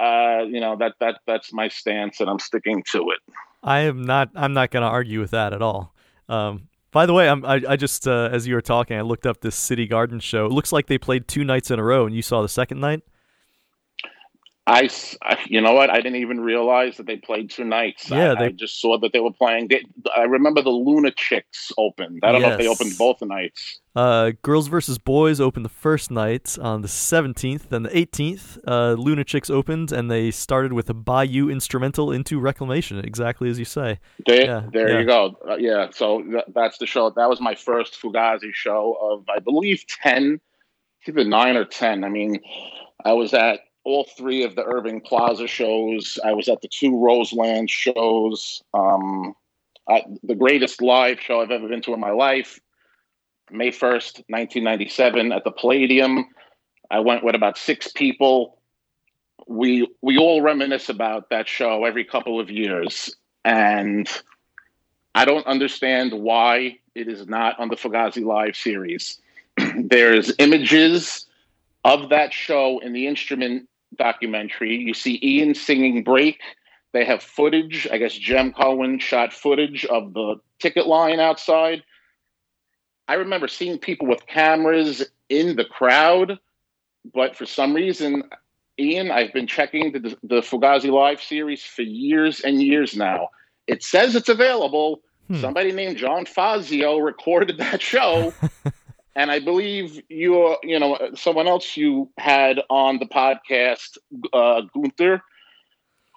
uh, 0.00 0.44
you 0.46 0.60
know 0.60 0.76
that 0.76 0.94
that 1.00 1.20
that's 1.26 1.52
my 1.52 1.68
stance, 1.68 2.20
and 2.20 2.28
I'm 2.28 2.38
sticking 2.38 2.82
to 2.92 2.98
it. 3.10 3.34
I 3.62 3.80
am 3.80 4.02
not. 4.02 4.30
I'm 4.34 4.52
not 4.52 4.70
going 4.70 4.82
to 4.82 4.88
argue 4.88 5.20
with 5.20 5.32
that 5.32 5.52
at 5.52 5.62
all. 5.62 5.94
Um, 6.28 6.68
by 6.92 7.06
the 7.06 7.12
way, 7.12 7.28
I'm, 7.28 7.44
I, 7.44 7.60
I 7.68 7.76
just 7.76 8.06
uh, 8.06 8.28
as 8.32 8.46
you 8.46 8.54
were 8.54 8.62
talking, 8.62 8.96
I 8.96 9.02
looked 9.02 9.26
up 9.26 9.40
this 9.40 9.56
City 9.56 9.86
Garden 9.86 10.20
show. 10.20 10.46
It 10.46 10.52
looks 10.52 10.72
like 10.72 10.86
they 10.86 10.98
played 10.98 11.28
two 11.28 11.44
nights 11.44 11.70
in 11.70 11.78
a 11.78 11.84
row, 11.84 12.06
and 12.06 12.14
you 12.14 12.22
saw 12.22 12.42
the 12.42 12.48
second 12.48 12.80
night. 12.80 13.02
I, 14.70 15.38
you 15.46 15.60
know 15.60 15.72
what? 15.72 15.90
I 15.90 15.96
didn't 15.96 16.16
even 16.16 16.40
realize 16.40 16.96
that 16.96 17.06
they 17.06 17.16
played 17.16 17.50
two 17.50 17.64
nights. 17.64 18.08
Yeah, 18.08 18.32
I, 18.32 18.34
they... 18.36 18.44
I 18.46 18.50
just 18.50 18.80
saw 18.80 18.98
that 18.98 19.12
they 19.12 19.18
were 19.18 19.32
playing. 19.32 19.68
They, 19.68 19.84
I 20.16 20.22
remember 20.22 20.62
the 20.62 20.70
Lunachicks 20.70 21.72
opened. 21.76 22.20
I 22.22 22.30
don't 22.30 22.40
yes. 22.40 22.48
know 22.48 22.54
if 22.54 22.60
they 22.60 22.68
opened 22.68 22.96
both 22.96 23.20
nights. 23.22 23.80
Uh, 23.96 24.32
Girls 24.42 24.68
versus 24.68 24.98
Boys 24.98 25.40
opened 25.40 25.64
the 25.64 25.70
first 25.70 26.10
night 26.10 26.56
on 26.60 26.82
the 26.82 26.88
17th. 26.88 27.68
Then 27.68 27.82
the 27.82 27.88
18th, 27.88 28.58
uh, 28.66 28.94
Lunachicks 28.94 29.50
opened, 29.50 29.90
and 29.90 30.08
they 30.08 30.30
started 30.30 30.72
with 30.72 30.88
a 30.88 30.94
Bayou 30.94 31.50
instrumental 31.50 32.12
into 32.12 32.38
Reclamation, 32.38 32.98
exactly 33.00 33.50
as 33.50 33.58
you 33.58 33.64
say. 33.64 33.98
They, 34.26 34.44
yeah, 34.44 34.66
there 34.72 34.90
yeah. 34.90 34.98
you 35.00 35.06
go. 35.06 35.36
Uh, 35.48 35.56
yeah, 35.56 35.88
so 35.90 36.22
th- 36.22 36.44
that's 36.54 36.78
the 36.78 36.86
show. 36.86 37.10
That 37.10 37.28
was 37.28 37.40
my 37.40 37.56
first 37.56 38.00
Fugazi 38.00 38.54
show 38.54 38.96
of, 39.00 39.24
I 39.28 39.40
believe, 39.40 39.84
10, 40.02 40.40
either 41.08 41.24
9 41.24 41.56
or 41.56 41.64
10. 41.64 42.04
I 42.04 42.08
mean, 42.08 42.38
I 43.04 43.14
was 43.14 43.34
at 43.34 43.60
all 43.84 44.04
three 44.16 44.42
of 44.42 44.54
the 44.54 44.64
Irving 44.64 45.00
Plaza 45.00 45.46
shows. 45.46 46.18
I 46.24 46.32
was 46.32 46.48
at 46.48 46.60
the 46.60 46.68
two 46.68 46.98
Roseland 46.98 47.70
shows. 47.70 48.62
Um, 48.74 49.34
I, 49.88 50.04
the 50.22 50.34
greatest 50.34 50.82
live 50.82 51.20
show 51.20 51.40
I've 51.40 51.50
ever 51.50 51.68
been 51.68 51.82
to 51.82 51.94
in 51.94 52.00
my 52.00 52.10
life, 52.10 52.60
May 53.50 53.70
1st, 53.70 54.24
1997, 54.28 55.32
at 55.32 55.44
the 55.44 55.50
Palladium. 55.50 56.26
I 56.90 57.00
went 57.00 57.24
with 57.24 57.34
about 57.34 57.56
six 57.56 57.88
people. 57.88 58.58
We 59.46 59.88
we 60.02 60.18
all 60.18 60.42
reminisce 60.42 60.88
about 60.88 61.30
that 61.30 61.48
show 61.48 61.84
every 61.84 62.04
couple 62.04 62.38
of 62.38 62.50
years, 62.50 63.14
and 63.44 64.08
I 65.14 65.24
don't 65.24 65.46
understand 65.46 66.12
why 66.12 66.78
it 66.94 67.08
is 67.08 67.26
not 67.26 67.58
on 67.58 67.68
the 67.68 67.76
Fugazi 67.76 68.24
Live 68.24 68.54
series. 68.54 69.18
There's 69.76 70.32
images 70.38 71.26
of 71.84 72.10
that 72.10 72.32
show 72.32 72.78
in 72.80 72.92
the 72.92 73.06
instrument 73.06 73.68
documentary. 73.96 74.76
You 74.76 74.94
see 74.94 75.18
Ian 75.22 75.54
singing 75.54 76.02
Break. 76.02 76.40
They 76.92 77.04
have 77.04 77.22
footage. 77.22 77.86
I 77.90 77.98
guess 77.98 78.14
Jem 78.14 78.52
Cohen 78.52 78.98
shot 78.98 79.32
footage 79.32 79.84
of 79.84 80.12
the 80.12 80.36
ticket 80.58 80.86
line 80.86 81.20
outside. 81.20 81.82
I 83.06 83.14
remember 83.14 83.48
seeing 83.48 83.78
people 83.78 84.06
with 84.06 84.26
cameras 84.26 85.04
in 85.28 85.56
the 85.56 85.64
crowd, 85.64 86.38
but 87.12 87.36
for 87.36 87.46
some 87.46 87.74
reason, 87.74 88.24
Ian, 88.78 89.10
I've 89.10 89.32
been 89.32 89.46
checking 89.46 89.92
the, 89.92 90.16
the 90.22 90.40
Fugazi 90.40 90.90
Live 90.90 91.20
series 91.20 91.62
for 91.62 91.82
years 91.82 92.40
and 92.40 92.62
years 92.62 92.96
now. 92.96 93.30
It 93.66 93.82
says 93.82 94.14
it's 94.14 94.28
available. 94.28 95.02
Hmm. 95.28 95.40
Somebody 95.40 95.72
named 95.72 95.96
John 95.96 96.24
Fazio 96.24 96.98
recorded 96.98 97.58
that 97.58 97.82
show. 97.82 98.32
and 99.20 99.30
I 99.30 99.38
believe 99.38 100.02
you, 100.08 100.56
you 100.62 100.80
know, 100.80 101.10
someone 101.14 101.46
else 101.46 101.76
you 101.76 102.10
had 102.16 102.58
on 102.70 102.98
the 102.98 103.04
podcast, 103.04 103.98
uh, 104.32 104.62
Gunther, 104.72 105.22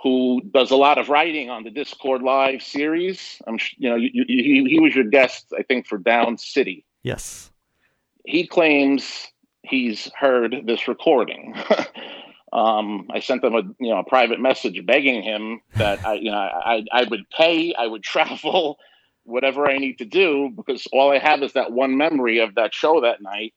who 0.02 0.42
does 0.54 0.72
a 0.72 0.78
lot 0.78 0.98
of 0.98 1.10
writing 1.10 1.50
on 1.50 1.64
the 1.64 1.70
Dischord 1.70 2.22
Live 2.22 2.64
series. 2.64 3.42
I'm, 3.46 3.60
you 3.78 3.90
know, 3.90 3.98
you, 3.98 4.10
you, 4.14 4.26
he, 4.28 4.70
he 4.70 4.80
was 4.80 4.96
your 4.96 5.04
guest, 5.04 5.54
I 5.58 5.64
think, 5.64 5.86
for 5.86 5.98
Down 5.98 6.38
City. 6.38 6.86
Yes. 7.04 7.52
He 8.26 8.48
claims 8.48 9.28
he's 9.64 10.10
heard 10.18 10.56
this 10.66 10.88
recording. 10.88 11.56
um, 12.54 13.08
I 13.12 13.20
sent 13.20 13.44
him 13.44 13.54
a 13.54 13.64
you 13.82 13.90
know 13.90 14.00
a 14.00 14.06
private 14.06 14.40
message 14.40 14.86
begging 14.86 15.24
him 15.24 15.60
that 15.76 16.06
I 16.06 16.14
you 16.14 16.32
know 16.32 16.38
I 16.38 16.86
I 16.90 17.04
would 17.04 17.30
pay, 17.38 17.74
I 17.78 17.86
would 17.86 18.04
travel, 18.14 18.78
whatever 19.26 19.70
I 19.70 19.78
need 19.78 20.00
to 20.00 20.06
do 20.06 20.52
because 20.56 20.88
all 20.92 21.12
I 21.12 21.20
have 21.20 21.44
is 21.44 21.54
that 21.54 21.72
one 21.72 21.98
memory 21.98 22.40
of 22.40 22.56
that 22.56 22.74
show 22.74 23.02
that 23.02 23.22
night. 23.22 23.54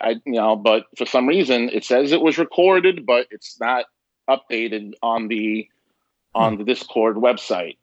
I 0.00 0.16
you 0.24 0.32
know, 0.32 0.56
but 0.56 0.86
for 0.96 1.06
some 1.06 1.26
reason 1.26 1.70
it 1.70 1.84
says 1.84 2.12
it 2.12 2.20
was 2.20 2.38
recorded, 2.38 3.06
but 3.06 3.28
it's 3.30 3.58
not 3.60 3.86
updated 4.28 4.92
on 5.02 5.28
the 5.28 5.68
on 6.34 6.56
hmm. 6.56 6.64
the 6.64 6.72
Dischord 6.72 7.14
website. 7.14 7.76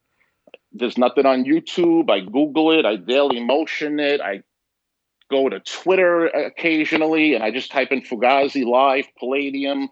There's 0.73 0.97
nothing 0.97 1.25
on 1.25 1.45
YouTube. 1.45 2.09
I 2.09 2.21
Google 2.21 2.71
it. 2.71 2.85
I 2.85 2.95
Daily 2.95 3.43
Motion 3.43 4.00
it. 4.00 4.21
I 4.21 4.43
go 5.29 5.50
to 5.50 5.59
Twitter 5.61 6.27
occasionally, 6.27 7.33
and 7.33 7.43
I 7.43 7.51
just 7.51 7.71
type 7.71 7.91
in 7.91 8.01
Fugazi 8.01 8.65
Live 8.65 9.07
Palladium, 9.17 9.89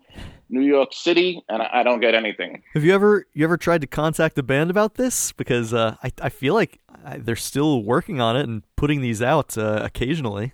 New 0.50 0.62
York 0.62 0.94
City, 0.94 1.44
and 1.50 1.62
I, 1.62 1.70
I 1.74 1.84
don't 1.84 2.00
get 2.00 2.16
anything. 2.16 2.64
Have 2.74 2.84
you 2.84 2.94
ever 2.94 3.26
you 3.34 3.44
ever 3.44 3.58
tried 3.58 3.82
to 3.82 3.88
contact 3.88 4.36
the 4.36 4.44
band 4.44 4.70
about 4.70 4.96
this? 4.96 5.32
Because 5.32 5.74
uh, 5.74 5.96
I 6.04 6.12
I 6.22 6.30
feel 6.30 6.54
like 6.54 6.80
they're 7.18 7.36
still 7.36 7.84
working 7.84 8.20
on 8.20 8.36
it 8.36 8.44
and 8.44 8.64
putting 8.76 9.02
these 9.02 9.22
out 9.22 9.58
uh, 9.58 9.82
occasionally. 9.84 10.54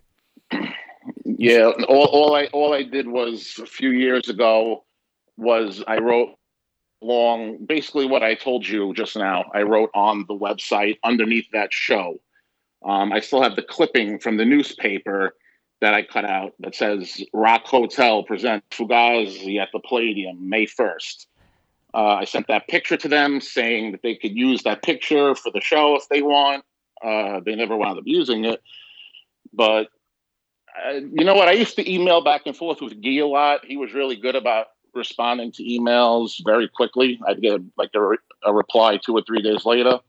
Yeah, 1.38 1.72
all, 1.90 2.06
all 2.06 2.36
I 2.36 2.46
all 2.54 2.74
I 2.74 2.84
did 2.84 3.08
was 3.08 3.60
a 3.62 3.66
few 3.66 3.90
years 3.90 4.30
ago 4.30 4.86
was 5.38 5.84
I 5.86 5.98
wrote 5.98 6.30
long 7.02 7.64
basically 7.66 8.06
what 8.06 8.24
I 8.24 8.36
told 8.36 8.68
you 8.68 8.94
just 8.94 9.16
now. 9.16 9.46
I 9.54 9.64
wrote 9.64 9.90
on 9.94 10.26
the 10.28 10.34
website 10.34 10.98
underneath 11.04 11.46
that 11.52 11.74
show. 11.74 12.20
Um, 12.86 13.12
I 13.12 13.20
still 13.20 13.42
have 13.42 13.56
the 13.56 13.64
clipping 13.64 14.18
from 14.18 14.38
the 14.38 14.46
newspaper 14.46 15.36
that 15.86 15.94
I 15.94 16.02
cut 16.02 16.26
out 16.26 16.54
that 16.62 16.74
says 16.74 17.24
Rock 17.32 17.66
Hotel 17.66 18.24
presents 18.24 18.66
Fugazi 18.76 19.62
at 19.62 19.70
the 19.72 19.80
Palladium 19.80 20.50
May 20.50 20.66
1st. 20.66 21.28
Uh, 21.94 21.98
I 21.98 22.26
sent 22.26 22.48
that 22.48 22.68
picture 22.68 22.98
to 22.98 23.08
them 23.08 23.40
saying 23.40 23.92
that 23.92 24.02
they 24.02 24.16
could 24.16 24.36
use 24.36 24.64
that 24.64 24.82
picture 24.82 25.36
for 25.36 25.52
the 25.52 25.62
show 25.62 25.96
if 25.96 26.10
they 26.10 26.24
want. 26.24 26.66
Uh, 27.04 27.40
they 27.46 27.54
never 27.54 27.78
wound 27.78 28.00
up 28.00 28.06
using 28.08 28.46
it. 28.46 28.64
But 29.54 29.90
uh, 30.88 30.94
you 30.94 31.24
know 31.24 31.36
what? 31.36 31.50
I 31.50 31.52
used 31.52 31.76
to 31.76 31.94
email 31.94 32.24
back 32.24 32.48
and 32.48 32.58
forth 32.58 32.82
with 32.82 33.00
Guy 33.00 33.18
a 33.18 33.28
lot. 33.28 33.64
He 33.64 33.78
was 33.78 33.94
really 33.94 34.16
good 34.16 34.36
about 34.36 34.70
responding 34.96 35.52
to 35.52 35.64
emails 35.64 36.44
very 36.44 36.68
quickly. 36.68 37.20
I'd 37.28 37.44
get 37.44 37.62
like 37.78 37.92
a, 37.94 38.02
re- 38.02 38.18
a 38.44 38.52
reply 38.52 38.98
two 38.98 39.16
or 39.16 39.22
three 39.22 39.44
days 39.44 39.66
later. 39.66 40.00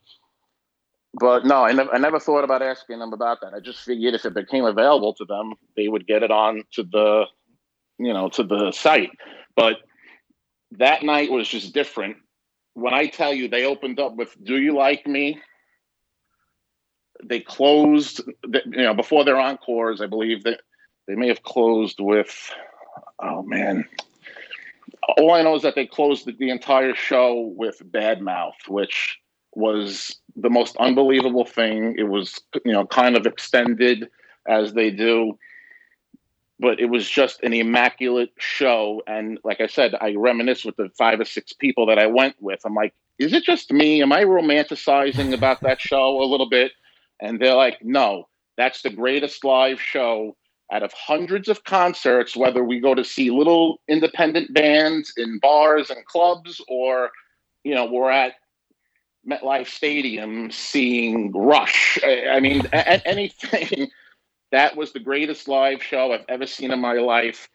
But 1.18 1.46
no, 1.46 1.64
I 1.64 1.72
never, 1.72 1.94
I 1.94 1.98
never 1.98 2.20
thought 2.20 2.44
about 2.44 2.60
asking 2.62 2.98
them 2.98 3.12
about 3.12 3.40
that. 3.40 3.54
I 3.54 3.60
just 3.60 3.80
figured 3.80 4.14
if 4.14 4.26
it 4.26 4.34
became 4.34 4.64
available 4.64 5.14
to 5.14 5.24
them, 5.24 5.54
they 5.74 5.88
would 5.88 6.06
get 6.06 6.22
it 6.22 6.30
on 6.30 6.62
to 6.72 6.82
the, 6.82 7.24
you 7.98 8.12
know, 8.12 8.28
to 8.30 8.42
the 8.42 8.70
site. 8.72 9.10
But 9.54 9.76
that 10.72 11.02
night 11.02 11.30
was 11.30 11.48
just 11.48 11.72
different. 11.72 12.18
When 12.74 12.92
I 12.92 13.06
tell 13.06 13.32
you 13.32 13.48
they 13.48 13.64
opened 13.64 13.98
up 13.98 14.16
with 14.16 14.36
"Do 14.44 14.58
you 14.58 14.74
like 14.74 15.06
me?" 15.06 15.40
They 17.24 17.40
closed, 17.40 18.20
you 18.44 18.82
know, 18.82 18.92
before 18.92 19.24
their 19.24 19.40
encores. 19.40 20.02
I 20.02 20.06
believe 20.06 20.44
that 20.44 20.60
they 21.08 21.14
may 21.14 21.28
have 21.28 21.42
closed 21.42 21.98
with, 21.98 22.52
oh 23.22 23.42
man. 23.42 23.88
All 25.16 25.32
I 25.32 25.40
know 25.40 25.54
is 25.54 25.62
that 25.62 25.76
they 25.76 25.86
closed 25.86 26.26
the, 26.26 26.32
the 26.32 26.50
entire 26.50 26.94
show 26.94 27.54
with 27.56 27.80
"Bad 27.90 28.20
Mouth," 28.20 28.68
which 28.68 29.18
was 29.54 30.20
the 30.36 30.50
most 30.50 30.76
unbelievable 30.76 31.44
thing. 31.44 31.94
It 31.98 32.04
was, 32.04 32.40
you 32.64 32.72
know, 32.72 32.86
kind 32.86 33.16
of 33.16 33.26
extended 33.26 34.08
as 34.48 34.74
they 34.74 34.90
do 34.90 35.38
but 36.58 36.80
it 36.80 36.86
was 36.86 37.08
just 37.08 37.42
an 37.42 37.52
immaculate 37.52 38.32
show. 38.38 39.02
And 39.06 39.38
like 39.44 39.60
I 39.60 39.66
said, 39.66 39.94
I 40.00 40.14
reminisce 40.14 40.64
with 40.64 40.76
the 40.76 40.90
five 40.96 41.20
or 41.20 41.24
six 41.24 41.52
people 41.52 41.86
that 41.86 41.98
I 41.98 42.06
went 42.06 42.36
with. 42.40 42.60
I'm 42.64 42.74
like, 42.74 42.94
is 43.18 43.32
it 43.32 43.44
just 43.44 43.72
me? 43.72 44.02
Am 44.02 44.12
I 44.12 44.24
romanticizing 44.24 45.32
about 45.32 45.60
that 45.62 45.80
show 45.80 46.22
a 46.22 46.24
little 46.24 46.48
bit? 46.48 46.72
And 47.20 47.40
they're 47.40 47.54
like, 47.54 47.78
no, 47.82 48.28
that's 48.56 48.82
the 48.82 48.90
greatest 48.90 49.44
live 49.44 49.80
show 49.80 50.36
out 50.72 50.82
of 50.82 50.92
hundreds 50.92 51.48
of 51.48 51.64
concerts, 51.64 52.36
whether 52.36 52.64
we 52.64 52.80
go 52.80 52.94
to 52.94 53.04
see 53.04 53.30
little 53.30 53.80
independent 53.88 54.52
bands 54.52 55.12
in 55.16 55.38
bars 55.38 55.90
and 55.90 56.04
clubs 56.06 56.60
or, 56.68 57.10
you 57.64 57.74
know, 57.74 57.84
we're 57.86 58.10
at 58.10 58.32
MetLife 59.28 59.66
Stadium 59.66 60.50
seeing 60.50 61.32
Rush. 61.32 61.98
I, 62.04 62.40
mean, 62.40 62.66
a- 62.72 63.06
anything 63.06 63.90
that 64.52 64.76
was 64.76 64.92
the 64.92 65.00
greatest 65.00 65.48
live 65.48 65.82
show 65.82 66.12
I've 66.12 66.24
ever 66.28 66.46
seen 66.46 66.70
in 66.70 66.80
my 66.80 66.94
life. 66.94 67.48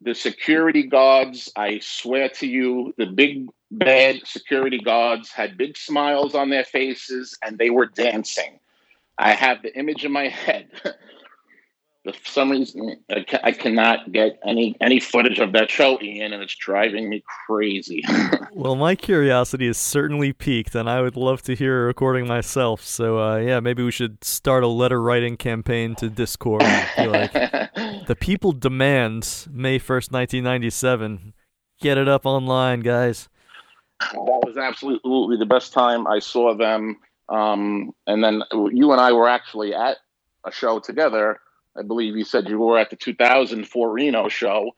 The 0.00 0.14
security 0.14 0.84
guards, 0.84 1.50
I 1.56 1.80
swear 1.80 2.28
to 2.30 2.46
you, 2.46 2.94
the 2.98 3.06
big 3.06 3.48
bad 3.70 4.20
security 4.24 4.78
guards 4.78 5.30
had 5.30 5.58
big 5.58 5.76
smiles 5.76 6.34
on 6.34 6.50
their 6.50 6.64
faces 6.64 7.36
and 7.42 7.58
they 7.58 7.70
were 7.70 7.86
dancing. 7.86 8.60
I 9.18 9.32
have 9.32 9.62
the 9.62 9.76
image 9.76 10.04
in 10.04 10.12
my 10.12 10.28
head 10.28 10.70
for 12.04 12.14
some 12.24 12.50
reason 12.50 12.96
I, 13.10 13.24
ca- 13.24 13.40
I, 13.42 13.52
cannot 13.52 14.12
get 14.12 14.38
any 14.46 14.76
any 14.80 15.00
footage 15.00 15.38
of 15.38 15.52
that 15.52 15.70
show 15.70 16.00
ian 16.00 16.32
and 16.32 16.42
it's 16.42 16.54
driving 16.54 17.08
me 17.08 17.22
crazy. 17.46 18.04
Well 18.52 18.76
my 18.76 18.94
curiosity 18.94 19.66
is 19.66 19.78
certainly 19.78 20.32
piqued 20.32 20.74
and 20.74 20.88
i 20.90 21.00
would 21.00 21.16
love 21.16 21.42
to 21.42 21.54
hear 21.54 21.82
a 21.82 21.86
recording 21.86 22.26
myself. 22.26 22.82
So 22.82 23.18
uh, 23.18 23.36
yeah 23.36 23.60
maybe 23.60 23.82
we 23.82 23.90
should 23.90 24.24
start 24.24 24.64
a 24.64 24.68
letter 24.68 25.00
writing 25.00 25.36
campaign 25.36 25.94
to 25.96 26.08
Dischord 26.08 26.60
like 26.96 27.32
the 28.06 28.16
people 28.18 28.52
demand 28.52 29.46
may 29.50 29.78
1st 29.78 30.12
1997 30.12 31.34
get 31.80 31.98
it 31.98 32.08
up 32.08 32.26
online 32.26 32.80
guys. 32.80 33.28
That 34.00 34.16
was 34.16 34.56
absolutely 34.56 35.36
the 35.36 35.46
best 35.46 35.72
time 35.72 36.06
i 36.06 36.18
saw 36.18 36.54
them. 36.54 36.98
Um, 37.28 37.92
and 38.06 38.24
then 38.24 38.42
you 38.72 38.92
and 38.92 39.00
i 39.00 39.12
were 39.12 39.28
actually 39.28 39.74
at 39.74 39.98
a 40.44 40.52
show 40.52 40.78
together 40.80 41.40
I 41.78 41.82
believe 41.82 42.16
you 42.16 42.24
said 42.24 42.48
you 42.48 42.58
were 42.58 42.78
at 42.78 42.90
the 42.90 42.96
2004 42.96 43.92
Reno 43.92 44.28
show. 44.28 44.72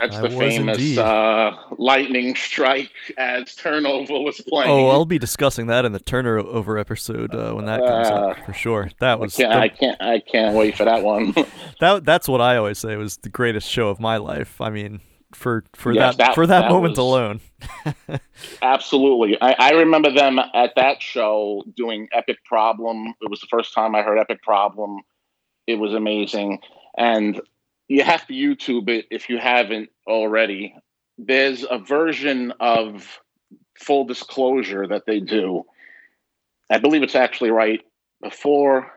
That's 0.00 0.16
I 0.16 0.22
the 0.22 0.30
famous 0.30 0.96
uh, 0.96 1.52
lightning 1.76 2.34
strike 2.34 2.90
as 3.18 3.54
Turnover 3.54 4.18
was 4.20 4.40
playing. 4.40 4.70
Oh, 4.70 4.88
I'll 4.88 5.04
be 5.04 5.18
discussing 5.18 5.66
that 5.66 5.84
in 5.84 5.92
the 5.92 6.00
Turnover 6.00 6.78
episode 6.78 7.34
uh, 7.34 7.52
when 7.52 7.66
that 7.66 7.80
comes 7.80 8.08
uh, 8.08 8.14
up 8.14 8.46
for 8.46 8.54
sure. 8.54 8.90
That 9.00 9.20
was 9.20 9.38
I 9.38 9.42
can't, 9.42 9.52
the, 9.52 9.58
I 9.58 9.68
can't, 9.68 10.02
I 10.02 10.20
can't 10.20 10.56
wait 10.56 10.76
for 10.76 10.86
that 10.86 11.02
one. 11.02 11.34
that 11.80 12.06
that's 12.06 12.28
what 12.28 12.40
I 12.40 12.56
always 12.56 12.78
say 12.78 12.96
was 12.96 13.18
the 13.18 13.28
greatest 13.28 13.68
show 13.68 13.88
of 13.88 14.00
my 14.00 14.16
life. 14.16 14.58
I 14.62 14.70
mean, 14.70 15.00
for 15.34 15.64
for 15.74 15.92
yes, 15.92 16.16
that, 16.16 16.28
that, 16.28 16.34
for 16.34 16.46
that, 16.46 16.62
that 16.62 16.70
moment 16.70 16.92
was, 16.92 16.98
alone. 16.98 17.40
absolutely, 18.62 19.36
I, 19.42 19.54
I 19.58 19.70
remember 19.72 20.10
them 20.10 20.38
at 20.38 20.72
that 20.76 21.02
show 21.02 21.62
doing 21.76 22.08
Epic 22.12 22.38
Problem. 22.46 23.12
It 23.20 23.28
was 23.28 23.40
the 23.40 23.48
first 23.50 23.74
time 23.74 23.94
I 23.94 24.00
heard 24.00 24.18
Epic 24.18 24.42
Problem 24.42 25.00
it 25.66 25.76
was 25.76 25.94
amazing. 25.94 26.60
And 26.96 27.40
you 27.88 28.02
have 28.04 28.26
to 28.26 28.32
YouTube 28.32 28.88
it 28.88 29.06
if 29.10 29.28
you 29.28 29.38
haven't 29.38 29.90
already. 30.06 30.74
there's 31.18 31.66
a 31.70 31.78
version 31.78 32.52
of 32.60 33.20
full 33.78 34.04
disclosure 34.04 34.86
that 34.86 35.06
they 35.06 35.20
do. 35.20 35.64
I 36.70 36.78
believe 36.78 37.02
it's 37.02 37.14
actually 37.14 37.50
right 37.50 37.80
before. 38.22 38.90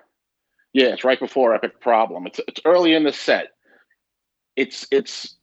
Yeah, 0.73 0.87
it's 0.87 1.03
right 1.03 1.19
before 1.19 1.53
Epic 1.55 1.81
Problem. 1.81 2.25
It's 2.27 2.39
it's 2.47 2.61
early 2.65 2.93
in 2.93 3.03
the 3.03 3.13
set. 3.13 3.49
It's 4.55 4.87
it's 4.91 5.35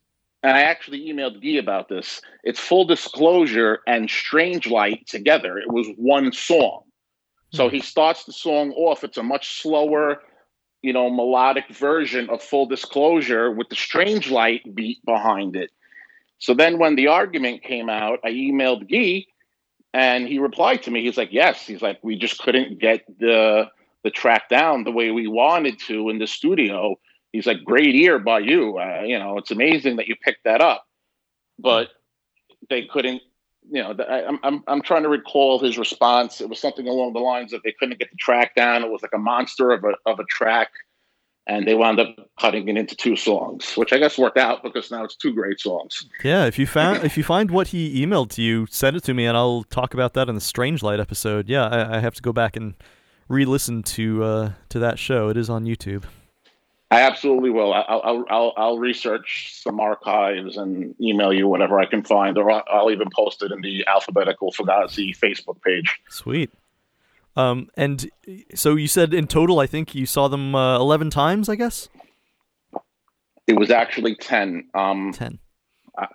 and 0.43 0.57
I 0.57 0.63
actually 0.63 1.07
emailed 1.07 1.43
Guy 1.43 1.59
about 1.59 1.89
this. 1.89 2.23
It's 2.45 2.59
full 2.59 2.87
disclosure 2.87 3.81
and 3.87 4.09
Strange 4.09 4.67
Light 4.67 5.07
together. 5.07 5.59
It 5.59 5.71
was 5.71 5.87
one 5.97 6.33
song. 6.33 6.85
So 7.53 7.69
hmm. 7.69 7.75
he 7.75 7.81
starts 7.81 8.25
the 8.25 8.33
song 8.33 8.73
off. 8.73 9.05
It's 9.05 9.19
a 9.19 9.23
much 9.23 9.61
slower, 9.61 10.23
you 10.83 10.93
know, 10.93 11.11
melodic 11.11 11.69
version 11.69 12.31
of 12.31 12.43
full 12.43 12.67
disclosure 12.67 13.51
with 13.51 13.69
the 13.69 13.77
Strange 13.77 14.31
Light 14.31 14.75
beat 14.75 15.05
behind 15.05 15.57
it. 15.57 15.71
So 16.39 16.55
then 16.55 16.79
when 16.79 16.97
the 16.97 17.09
argument 17.09 17.63
came 17.63 17.91
out, 17.91 18.21
I 18.25 18.31
emailed 18.31 18.91
Guy 18.91 19.27
and 19.93 20.27
he 20.27 20.39
replied 20.39 20.83
to 20.85 20.91
me. 20.91 21.03
He's 21.03 21.19
like, 21.19 21.33
Yes. 21.33 21.67
He's 21.67 21.83
like, 21.83 21.99
we 22.03 22.17
just 22.17 22.39
couldn't 22.39 22.79
get 22.79 23.05
the 23.19 23.69
the 24.03 24.11
track 24.11 24.49
down 24.49 24.85
the 24.85 24.91
way 24.91 25.11
we 25.11 25.27
wanted 25.27 25.79
to 25.79 26.09
in 26.09 26.19
the 26.19 26.27
studio 26.27 26.97
he's 27.33 27.47
like, 27.47 27.65
great 27.65 27.95
ear 27.95 28.19
by 28.19 28.41
you. 28.41 28.79
Uh, 28.79 29.03
you 29.05 29.19
know, 29.19 29.39
it's 29.39 29.51
amazing 29.51 29.97
that 29.97 30.09
you 30.09 30.17
picked 30.17 30.45
that 30.45 30.61
up, 30.61 30.87
but 31.59 31.91
they 32.69 32.85
couldn't. 32.85 33.23
You 33.69 33.83
know, 33.83 33.95
I, 34.09 34.23
am 34.23 34.39
I'm 34.43 34.65
I'm 34.67 34.83
trying 34.83 35.03
to 35.03 35.09
recall 35.09 35.59
his 35.59 35.79
response. 35.79 36.41
It 36.41 36.49
was 36.49 36.59
something 36.59 36.89
along 36.89 37.13
the 37.13 37.21
lines 37.21 37.53
of 37.53 37.63
they 37.63 37.75
couldn't 37.79 37.99
get 37.99 38.11
the 38.11 38.17
track 38.17 38.55
down. 38.55 38.83
It 38.83 38.91
was 38.91 39.03
like 39.03 39.13
a 39.15 39.19
monster 39.19 39.71
of 39.71 39.85
a 39.85 39.95
of 40.07 40.19
a 40.19 40.25
track, 40.25 40.71
and 41.47 41.67
they 41.67 41.75
wound 41.75 42.01
up 42.01 42.17
cutting 42.41 42.69
it 42.69 42.77
into 42.77 42.97
two 42.97 43.17
songs, 43.17 43.75
which 43.75 43.93
I 43.93 43.99
guess 43.99 44.19
worked 44.19 44.39
out 44.39 44.63
because 44.63 44.91
now 44.91 45.05
it's 45.05 45.17
two 45.17 45.35
great 45.35 45.61
songs. 45.61 46.07
Yeah, 46.25 46.47
if 46.47 46.59
you 46.59 46.67
found 46.67 47.05
if 47.05 47.17
you 47.17 47.23
find 47.23 47.51
what 47.51 47.69
he 47.69 48.05
emailed 48.05 48.31
to 48.31 48.43
you, 48.43 48.67
send 48.71 48.97
it 48.97 49.05
to 49.05 49.15
me, 49.15 49.27
and 49.27 49.37
I'll 49.37 49.65
talk 49.65 49.95
about 49.95 50.15
that 50.15 50.29
in 50.29 50.35
the 50.35 50.41
Strange 50.41 50.83
Light 50.83 51.01
episode. 51.01 51.49
Yeah, 51.49 51.67
I, 51.67 51.97
I 51.97 52.01
have 52.01 52.15
to 52.15 52.23
go 52.23 52.33
back 52.33 52.57
and 52.57 52.75
re-listen 53.29 53.83
to 53.83 54.25
uh, 54.25 54.53
to 54.71 54.79
that 54.79 54.99
show. 54.99 55.29
It 55.29 55.37
is 55.37 55.51
on 55.51 55.65
YouTube. 55.65 56.05
I 56.91 57.03
absolutely 57.03 57.51
will. 57.51 57.73
I'll, 57.73 57.85
I'll, 57.89 58.25
I'll, 58.29 58.53
I'll, 58.57 58.79
research 58.79 59.53
some 59.63 59.79
archives 59.79 60.57
and 60.57 60.95
email 61.01 61.33
you 61.33 61.47
whatever 61.47 61.79
I 61.79 61.87
can 61.87 62.03
find, 62.03 62.37
or 62.37 62.51
I'll, 62.51 62.65
I'll 62.69 62.91
even 62.91 63.09
post 63.15 63.43
it 63.43 63.53
in 63.53 63.61
the 63.61 63.87
alphabetical 63.87 64.53
Fugazi 64.53 65.17
Facebook 65.17 65.63
page. 65.63 66.01
Sweet. 66.09 66.51
Um, 67.37 67.71
and 67.77 68.11
so 68.57 68.75
you 68.75 68.89
said 68.89 69.15
in 69.15 69.29
total, 69.29 69.61
I 69.61 69.67
think 69.67 69.95
you 69.95 70.05
saw 70.05 70.27
them 70.27 70.55
uh, 70.55 70.79
eleven 70.79 71.11
times. 71.11 71.49
I 71.49 71.55
guess 71.55 71.89
it 73.47 73.57
was 73.57 73.71
actually 73.71 74.17
ten. 74.17 74.69
Um, 74.75 75.13
ten. 75.13 75.39
Uh, 75.97 76.07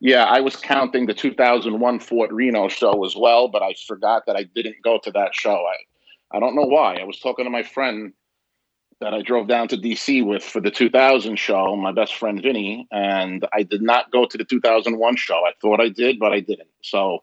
yeah, 0.00 0.24
I 0.24 0.40
was 0.40 0.56
counting 0.56 1.06
the 1.06 1.14
2001 1.14 2.00
Fort 2.00 2.30
Reno 2.30 2.68
show 2.68 3.04
as 3.04 3.16
well, 3.16 3.48
but 3.48 3.62
I 3.62 3.74
forgot 3.86 4.26
that 4.26 4.36
I 4.36 4.42
didn't 4.42 4.76
go 4.82 4.98
to 5.02 5.10
that 5.12 5.34
show. 5.34 5.64
I, 5.64 6.36
I 6.36 6.40
don't 6.40 6.54
know 6.54 6.66
why. 6.66 6.96
I 6.96 7.04
was 7.04 7.18
talking 7.20 7.46
to 7.46 7.50
my 7.50 7.62
friend 7.62 8.12
that 9.00 9.14
I 9.14 9.22
drove 9.22 9.48
down 9.48 9.68
to 9.68 9.76
DC 9.76 10.24
with 10.24 10.42
for 10.42 10.60
the 10.60 10.70
2000 10.70 11.36
show, 11.36 11.76
my 11.76 11.92
best 11.92 12.14
friend 12.14 12.40
Vinny, 12.42 12.86
and 12.90 13.46
I 13.52 13.62
did 13.62 13.82
not 13.82 14.10
go 14.10 14.26
to 14.26 14.38
the 14.38 14.44
2001 14.44 15.16
show. 15.16 15.34
I 15.46 15.52
thought 15.60 15.80
I 15.80 15.88
did, 15.88 16.18
but 16.18 16.32
I 16.32 16.40
didn't. 16.40 16.68
So 16.82 17.20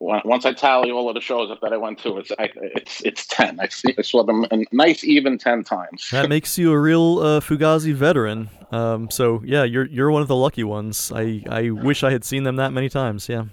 once 0.00 0.46
I 0.46 0.52
tally 0.54 0.90
all 0.90 1.08
of 1.08 1.14
the 1.14 1.20
shows 1.20 1.54
that 1.60 1.72
I 1.72 1.76
went 1.76 1.98
to, 2.00 2.16
it's 2.18 2.32
I, 2.38 2.48
it's 2.56 3.02
it's 3.02 3.26
ten. 3.26 3.60
I, 3.60 3.68
see, 3.68 3.94
I 3.98 4.02
saw 4.02 4.24
them 4.24 4.46
a 4.50 4.64
nice 4.72 5.04
even 5.04 5.36
ten 5.36 5.62
times. 5.62 6.08
That 6.10 6.28
makes 6.30 6.56
you 6.56 6.72
a 6.72 6.78
real 6.78 7.18
uh, 7.18 7.40
Fugazi 7.40 7.92
veteran. 7.92 8.48
Um, 8.72 9.10
so 9.10 9.42
yeah, 9.44 9.64
you're 9.64 9.86
you're 9.86 10.10
one 10.10 10.22
of 10.22 10.28
the 10.28 10.36
lucky 10.36 10.64
ones. 10.64 11.12
I 11.14 11.42
I 11.48 11.70
wish 11.70 12.02
I 12.02 12.12
had 12.12 12.24
seen 12.24 12.44
them 12.44 12.56
that 12.56 12.72
many 12.72 12.88
times. 12.88 13.28
Yeah. 13.28 13.44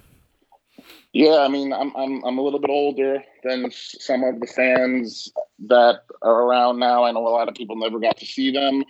Yeah, 1.12 1.38
I 1.38 1.48
mean, 1.48 1.72
I'm 1.72 1.94
I'm 1.96 2.22
I'm 2.24 2.38
a 2.38 2.42
little 2.42 2.60
bit 2.60 2.70
older 2.70 3.22
than 3.42 3.70
some 3.72 4.22
of 4.24 4.40
the 4.40 4.46
fans 4.46 5.32
that 5.60 6.02
are 6.22 6.42
around 6.42 6.78
now. 6.78 7.04
I 7.04 7.12
know 7.12 7.26
a 7.26 7.30
lot 7.30 7.48
of 7.48 7.54
people 7.54 7.76
never 7.76 7.98
got 7.98 8.18
to 8.18 8.26
see 8.26 8.50
them, 8.52 8.84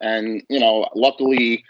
and 0.00 0.42
you 0.48 0.58
know, 0.58 0.88
luckily, 0.96 1.64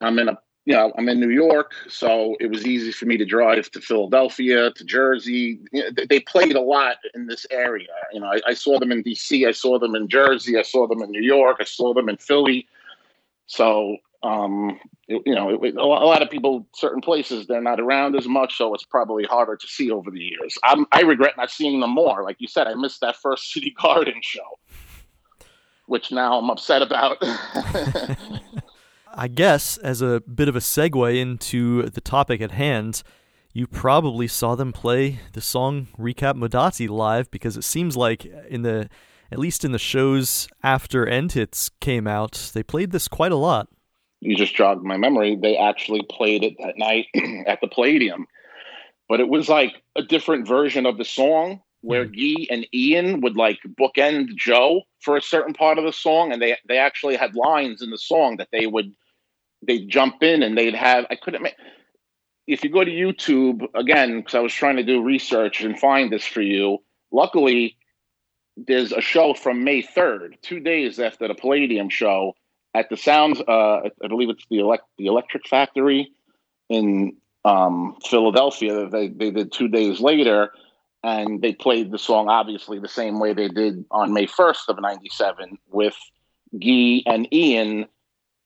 I'm 0.00 0.18
in 0.18 0.28
a 0.30 0.38
you 0.64 0.74
know 0.74 0.94
I'm 0.96 1.10
in 1.10 1.20
New 1.20 1.28
York, 1.28 1.72
so 1.88 2.36
it 2.40 2.50
was 2.50 2.66
easy 2.66 2.90
for 2.90 3.04
me 3.04 3.18
to 3.18 3.26
drive 3.26 3.70
to 3.72 3.82
Philadelphia, 3.82 4.70
to 4.70 4.84
Jersey. 4.84 5.60
They 6.08 6.20
played 6.20 6.56
a 6.56 6.62
lot 6.62 6.96
in 7.14 7.26
this 7.26 7.44
area. 7.50 7.88
You 8.14 8.20
know, 8.20 8.28
I, 8.28 8.40
I 8.46 8.54
saw 8.54 8.78
them 8.78 8.90
in 8.90 9.02
D.C., 9.02 9.44
I 9.44 9.52
saw 9.52 9.78
them 9.78 9.94
in 9.94 10.08
Jersey, 10.08 10.56
I 10.56 10.62
saw 10.62 10.86
them 10.86 11.02
in 11.02 11.10
New 11.10 11.22
York, 11.22 11.58
I 11.60 11.64
saw 11.64 11.92
them 11.92 12.08
in 12.08 12.16
Philly. 12.16 12.66
So 13.46 13.98
um, 14.24 14.80
you 15.06 15.34
know, 15.34 15.62
it, 15.62 15.76
a 15.76 15.84
lot 15.84 16.22
of 16.22 16.30
people, 16.30 16.66
certain 16.74 17.02
places, 17.02 17.46
they're 17.46 17.60
not 17.60 17.78
around 17.78 18.16
as 18.16 18.26
much, 18.26 18.56
so 18.56 18.72
it's 18.72 18.84
probably 18.84 19.24
harder 19.24 19.54
to 19.54 19.66
see 19.66 19.90
over 19.90 20.10
the 20.10 20.18
years. 20.18 20.56
I'm, 20.64 20.86
I 20.92 21.02
regret 21.02 21.34
not 21.36 21.50
seeing 21.50 21.80
them 21.80 21.90
more. 21.90 22.24
Like 22.24 22.36
you 22.38 22.48
said, 22.48 22.66
I 22.66 22.74
missed 22.74 23.02
that 23.02 23.16
first 23.16 23.50
City 23.52 23.74
Garden 23.78 24.20
show, 24.22 24.58
which 25.86 26.10
now 26.10 26.38
I'm 26.38 26.48
upset 26.48 26.80
about. 26.80 27.18
I 29.16 29.28
guess, 29.28 29.76
as 29.76 30.00
a 30.00 30.20
bit 30.20 30.48
of 30.48 30.56
a 30.56 30.60
segue 30.60 31.20
into 31.20 31.82
the 31.82 32.00
topic 32.00 32.40
at 32.40 32.50
hand, 32.50 33.02
you 33.52 33.66
probably 33.66 34.26
saw 34.26 34.54
them 34.54 34.72
play 34.72 35.20
the 35.34 35.42
song 35.42 35.88
Recap 35.98 36.34
Modotti 36.34 36.88
live 36.88 37.30
because 37.30 37.56
it 37.56 37.62
seems 37.62 37.96
like 37.96 38.24
in 38.48 38.62
the 38.62 38.88
at 39.30 39.38
least 39.38 39.64
in 39.64 39.72
the 39.72 39.78
shows 39.78 40.48
after 40.62 41.06
End 41.06 41.32
Hits 41.32 41.70
came 41.80 42.06
out, 42.06 42.50
they 42.54 42.62
played 42.62 42.90
this 42.90 43.08
quite 43.08 43.32
a 43.32 43.36
lot 43.36 43.68
you 44.24 44.36
just 44.36 44.56
jogged 44.56 44.82
my 44.82 44.96
memory. 44.96 45.36
They 45.36 45.56
actually 45.56 46.02
played 46.10 46.42
it 46.42 46.54
that 46.58 46.78
night 46.78 47.06
at 47.46 47.60
the 47.60 47.68
Palladium, 47.68 48.26
but 49.08 49.20
it 49.20 49.28
was 49.28 49.48
like 49.48 49.74
a 49.96 50.02
different 50.02 50.48
version 50.48 50.86
of 50.86 50.98
the 50.98 51.04
song 51.04 51.60
where 51.82 52.06
hmm. 52.06 52.12
Guy 52.12 52.46
and 52.50 52.66
Ian 52.74 53.20
would 53.20 53.36
like 53.36 53.58
bookend 53.78 54.34
Joe 54.36 54.82
for 55.00 55.16
a 55.16 55.22
certain 55.22 55.52
part 55.52 55.78
of 55.78 55.84
the 55.84 55.92
song, 55.92 56.32
and 56.32 56.40
they 56.40 56.56
they 56.66 56.78
actually 56.78 57.16
had 57.16 57.36
lines 57.36 57.82
in 57.82 57.90
the 57.90 57.98
song 57.98 58.38
that 58.38 58.48
they 58.50 58.66
would 58.66 58.94
they'd 59.66 59.88
jump 59.88 60.22
in 60.22 60.42
and 60.42 60.56
they'd 60.56 60.74
have. 60.74 61.04
I 61.10 61.16
couldn't 61.16 61.42
make. 61.42 61.56
If 62.46 62.64
you 62.64 62.70
go 62.70 62.84
to 62.84 62.90
YouTube 62.90 63.66
again, 63.74 64.20
because 64.20 64.34
I 64.34 64.40
was 64.40 64.52
trying 64.52 64.76
to 64.76 64.82
do 64.82 65.02
research 65.02 65.62
and 65.62 65.78
find 65.78 66.12
this 66.12 66.26
for 66.26 66.42
you. 66.42 66.78
Luckily, 67.10 67.76
there's 68.56 68.92
a 68.92 69.00
show 69.00 69.34
from 69.34 69.64
May 69.64 69.82
3rd, 69.82 70.40
two 70.42 70.60
days 70.60 70.98
after 70.98 71.28
the 71.28 71.34
Palladium 71.34 71.88
show, 71.88 72.34
at 72.74 72.90
the 72.90 72.96
Sounds, 72.96 73.40
uh, 73.40 73.88
I 74.02 74.08
believe 74.08 74.30
it's 74.30 74.44
the 74.50 74.58
elect 74.58 74.84
the 74.98 75.06
Electric 75.06 75.46
Factory 75.46 76.10
in 76.68 77.16
um, 77.44 77.96
Philadelphia. 78.04 78.88
They 78.88 79.08
they 79.08 79.30
did 79.30 79.52
two 79.52 79.68
days 79.68 80.00
later, 80.00 80.50
and 81.02 81.40
they 81.40 81.52
played 81.52 81.92
the 81.92 81.98
song 81.98 82.28
obviously 82.28 82.78
the 82.78 82.88
same 82.88 83.20
way 83.20 83.32
they 83.32 83.48
did 83.48 83.84
on 83.90 84.12
May 84.12 84.26
first 84.26 84.68
of 84.68 84.80
'97 84.80 85.58
with 85.70 85.96
Guy 86.52 87.02
and 87.06 87.32
Ian 87.32 87.86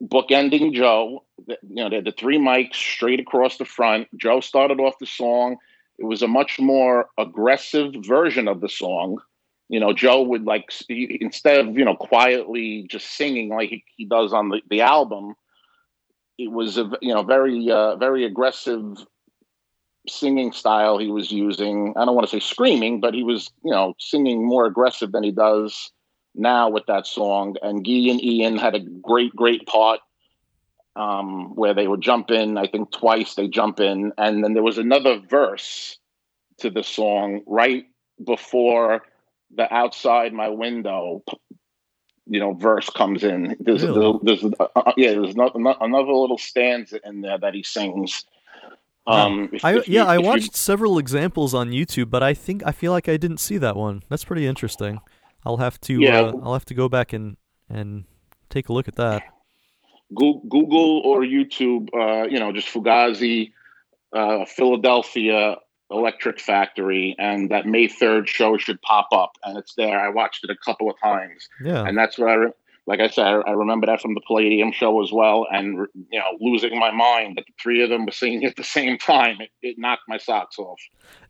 bookending 0.03 0.75
Joe. 0.75 1.25
You 1.47 1.57
know, 1.71 1.89
they 1.89 1.97
had 1.97 2.05
the 2.05 2.13
three 2.13 2.39
mics 2.39 2.75
straight 2.75 3.21
across 3.21 3.57
the 3.57 3.65
front. 3.65 4.09
Joe 4.17 4.41
started 4.41 4.79
off 4.79 4.99
the 5.01 5.07
song. 5.07 5.57
It 5.99 6.05
was 6.05 6.23
a 6.23 6.29
much 6.29 6.61
more 6.61 7.09
aggressive 7.19 7.95
version 8.07 8.47
of 8.47 8.61
the 8.61 8.69
song 8.69 9.19
you 9.69 9.79
know, 9.79 9.93
Joe 9.93 10.23
would 10.23 10.45
like 10.45 10.73
instead 10.89 11.61
of 11.61 11.77
you 11.77 11.85
know 11.85 11.95
quietly 11.95 12.87
just 12.89 13.07
singing 13.07 13.51
like 13.51 13.69
he, 13.69 13.85
he 13.97 14.07
does 14.07 14.33
on 14.33 14.49
the, 14.49 14.63
the 14.69 14.81
album, 14.81 15.35
it 16.39 16.51
was 16.51 16.79
a 16.79 16.91
you 17.03 17.15
know 17.15 17.23
very 17.23 17.71
uh, 17.71 17.97
very 17.97 18.25
aggressive 18.25 18.97
singing 20.09 20.53
style 20.53 20.97
he 20.97 21.11
was 21.11 21.31
using. 21.31 21.93
I 21.97 22.07
don't 22.07 22.15
want 22.15 22.27
to 22.27 22.31
say 22.31 22.41
screaming, 22.41 23.01
but 23.01 23.13
he 23.13 23.23
was 23.23 23.51
you 23.63 23.71
know 23.71 23.95
singing 23.99 24.47
more 24.47 24.65
aggressive 24.65 25.13
than 25.13 25.23
he 25.23 25.33
does 25.33 25.91
now 26.35 26.71
with 26.71 26.87
that 26.87 27.07
song. 27.07 27.57
And 27.63 27.85
Guy 27.85 28.11
and 28.11 28.25
Ian 28.25 28.57
had 28.57 28.75
a 28.75 28.81
great 28.81 29.37
great 29.37 29.67
part 29.67 30.01
um, 30.97 31.55
where 31.57 31.75
they 31.75 31.89
would 31.89 32.01
jump 32.01 32.31
in. 32.31 32.57
I 32.57 32.69
think 32.69 32.91
twice 32.91 33.35
they 33.35 33.49
jump 33.49 33.81
in, 33.81 34.13
and 34.17 34.43
then 34.43 34.55
there 34.55 34.63
was 34.63 34.79
another 34.79 35.21
verse 35.29 35.99
to 36.61 36.71
the 36.71 36.83
song 36.83 37.43
right 37.47 37.85
before 38.25 39.03
the 39.55 39.73
outside 39.73 40.33
my 40.33 40.49
window 40.49 41.23
you 42.27 42.39
know 42.41 42.53
verse 42.55 42.91
comes 42.91 43.25
in 43.25 43.57
there's 43.61 43.83
really? 43.83 44.19
there's, 44.23 44.41
there's 44.41 44.55
uh, 44.61 44.67
uh, 44.77 44.93
yeah 44.97 45.13
there's 45.13 45.37
not, 45.37 45.53
another 45.55 46.13
little 46.13 46.39
stanza 46.39 47.01
in 47.05 47.21
there 47.21 47.39
that 47.39 47.55
he 47.55 47.63
sings 47.63 48.25
um, 49.07 49.49
if, 49.55 49.65
I, 49.65 49.79
if 49.79 49.89
yeah, 49.89 50.03
you, 50.03 50.09
I 50.09 50.19
watched 50.19 50.43
you, 50.43 50.51
several 50.53 50.99
examples 50.99 51.55
on 51.55 51.71
YouTube, 51.71 52.11
but 52.11 52.23
I 52.23 52.35
think 52.35 52.63
I 52.67 52.73
feel 52.73 52.93
like 52.93 53.09
I 53.09 53.17
didn't 53.17 53.39
see 53.39 53.57
that 53.57 53.75
one. 53.75 54.03
That's 54.11 54.23
pretty 54.23 54.47
interesting. 54.47 55.01
I'll 55.47 55.57
have 55.57 55.81
to 55.83 55.99
yeah. 55.99 56.21
Uh, 56.21 56.33
I'll 56.43 56.53
have 56.53 56.67
to 56.67 56.75
go 56.75 56.91
back 56.91 57.15
and 57.15 57.39
and 57.71 58.05
take 58.51 58.69
a 58.69 58.73
look 58.75 58.87
at 58.87 58.97
that. 58.97 59.23
Google 60.15 61.01
or 61.05 61.21
YouTube, 61.21 61.89
uh, 61.95 62.29
you 62.29 62.39
know, 62.39 62.53
just 62.53 62.69
Fugazi, 62.69 63.53
uh, 64.13 64.45
Philadelphia 64.45 65.57
Electric 65.91 66.41
Factory, 66.41 67.17
and 67.19 67.51
that 67.51 67.67
May 67.67 67.89
third 67.89 68.29
show 68.29 68.59
should 68.59 68.81
pop 68.83 69.09
up, 69.13 69.33
and 69.43 69.57
it's 69.59 69.75
there. 69.75 69.99
I 69.99 70.11
watched 70.11 70.45
it 70.45 70.51
a 70.51 70.57
couple 70.65 70.91
of 70.91 70.97
times, 71.03 71.49
yeah, 71.63 71.85
and 71.85 71.97
that's 71.97 72.19
what 72.19 72.31
I 72.31 72.35
re- 72.35 72.53
like 72.89 73.01
I 73.01 73.09
said, 73.09 73.27
I, 73.27 73.33
I 73.41 73.51
remember 73.51 73.87
that 73.87 74.01
from 74.01 74.15
the 74.15 74.23
Palladium 74.27 74.73
show 74.73 75.03
as 75.03 75.13
well, 75.13 75.47
and 75.53 75.87
you 76.11 76.19
know, 76.19 76.39
losing 76.41 76.79
my 76.79 76.91
mind 76.91 77.37
that 77.37 77.45
the 77.47 77.53
three 77.63 77.83
of 77.83 77.91
them 77.91 78.07
were 78.07 78.13
singing 78.13 78.45
at 78.45 78.57
the 78.57 78.65
same 78.65 78.97
time. 78.99 79.37
It, 79.41 79.51
it 79.63 79.77
knocked 79.79 80.03
my 80.09 80.17
socks 80.17 80.59
off. 80.59 80.81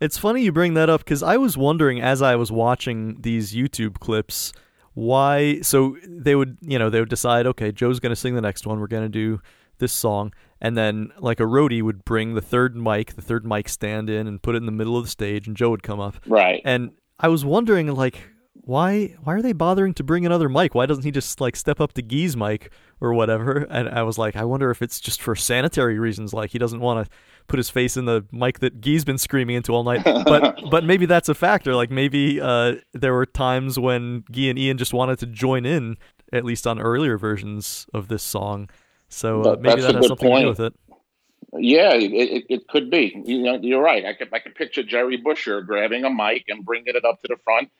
It's 0.01 0.16
funny 0.16 0.42
you 0.42 0.53
bring 0.53 0.75
that 0.75 0.88
up 0.88 1.01
because 1.01 1.23
I 1.23 1.37
was 1.37 1.57
wondering 1.57 2.01
as 2.01 2.23
I 2.23 2.37
was 2.37 2.53
watching 2.53 3.21
these 3.21 3.55
YouTube 3.55 3.99
clips 3.99 4.53
why. 4.94 5.61
So 5.62 5.97
they 6.07 6.37
would, 6.37 6.59
you 6.62 6.79
know, 6.79 6.90
they 6.90 7.01
would 7.01 7.09
decide, 7.09 7.47
okay, 7.47 7.73
Joe's 7.73 7.99
going 7.99 8.11
to 8.11 8.16
sing 8.16 8.37
the 8.37 8.40
next 8.40 8.64
one. 8.64 8.79
We're 8.79 8.87
going 8.87 9.03
to 9.05 9.09
do 9.09 9.40
this 9.79 9.92
song, 9.92 10.33
and 10.61 10.77
then 10.77 11.12
like 11.18 11.40
a 11.40 11.44
roadie 11.44 11.83
would 11.83 12.05
bring 12.05 12.35
the 12.35 12.40
third 12.40 12.77
mic, 12.77 13.14
the 13.14 13.23
third 13.23 13.47
mic 13.47 13.68
stand 13.68 14.11
in, 14.11 14.27
and 14.27 14.42
put 14.42 14.55
it 14.55 14.59
in 14.59 14.66
the 14.66 14.73
middle 14.73 14.97
of 14.97 15.05
the 15.05 15.11
stage, 15.11 15.47
and 15.47 15.57
Joe 15.57 15.71
would 15.71 15.83
come 15.83 16.01
up. 16.01 16.16
Right. 16.27 16.62
And 16.64 16.92
I 17.18 17.29
was 17.29 17.44
wondering, 17.44 17.88
like, 17.94 18.21
why 18.68 19.14
why 19.23 19.35
are 19.35 19.40
they 19.40 19.55
bothering 19.55 19.94
to 19.94 20.05
bring 20.05 20.27
another 20.27 20.49
mic? 20.49 20.75
Why 20.75 20.85
doesn't 20.85 21.05
he 21.05 21.11
just 21.11 21.40
like 21.40 21.57
step 21.57 21.81
up 21.81 21.94
to 21.94 22.03
Gee's 22.03 22.37
mic 22.37 22.71
or 23.01 23.14
whatever? 23.14 23.66
And 23.71 23.88
I 23.88 24.03
was 24.03 24.18
like, 24.18 24.37
I 24.37 24.44
wonder 24.44 24.71
if 24.71 24.83
it's 24.83 25.01
just 25.01 25.23
for 25.23 25.35
sanitary 25.35 25.99
reasons, 25.99 26.35
like 26.35 26.51
he 26.51 26.59
doesn't 26.59 26.81
want 26.81 27.07
to 27.07 27.16
put 27.47 27.59
his 27.59 27.71
face 27.71 27.97
in 27.97 28.05
the 28.05 28.27
mic 28.31 28.59
that 28.59 28.83
Gee's 28.83 29.07
been 29.07 29.16
screaming 29.16 29.57
into 29.57 29.73
all 29.73 29.85
night. 29.85 30.05
But 30.05 30.61
but 30.71 30.85
maybe 30.85 31.07
that's 31.07 31.31
a 31.31 31.35
factor. 31.35 31.75
Like 31.75 31.90
maybe 31.90 32.40
uh, 32.42 32.75
there 32.92 33.14
were 33.14 33.25
times 33.25 33.79
when 33.79 34.25
Gee 34.31 34.51
and 34.51 34.59
Ian 34.59 34.77
just 34.77 34.92
wanted 34.92 35.18
to 35.21 35.27
join 35.27 35.64
in, 35.64 35.97
at 36.31 36.44
least 36.44 36.66
on 36.66 36.79
earlier 36.79 37.16
versions 37.16 37.87
of 37.94 38.09
this 38.09 38.23
song. 38.23 38.68
So 39.09 39.42
uh, 39.42 39.57
maybe 39.61 39.81
that 39.81 39.94
has 39.94 40.07
something 40.07 40.29
point. 40.29 40.40
to 40.40 40.44
do 40.44 40.49
with 40.49 40.61
it. 40.61 40.75
Yeah, 41.55 41.94
it, 41.94 42.12
it, 42.12 42.44
it, 42.51 42.68
could 42.68 42.90
be. 42.90 43.23
You 43.25 43.42
know, 43.42 43.59
you're 43.61 43.83
right. 43.83 44.05
I 44.05 44.12
could 44.12 44.29
I 44.33 44.38
could 44.38 44.55
picture 44.55 44.83
Jerry 44.83 45.16
Busher 45.16 45.62
grabbing 45.62 46.05
a 46.05 46.11
mic 46.11 46.44
and 46.49 46.64
bringing 46.64 46.94
it 46.94 47.05
up 47.05 47.23
to 47.23 47.29
the 47.29 47.37
front 47.42 47.71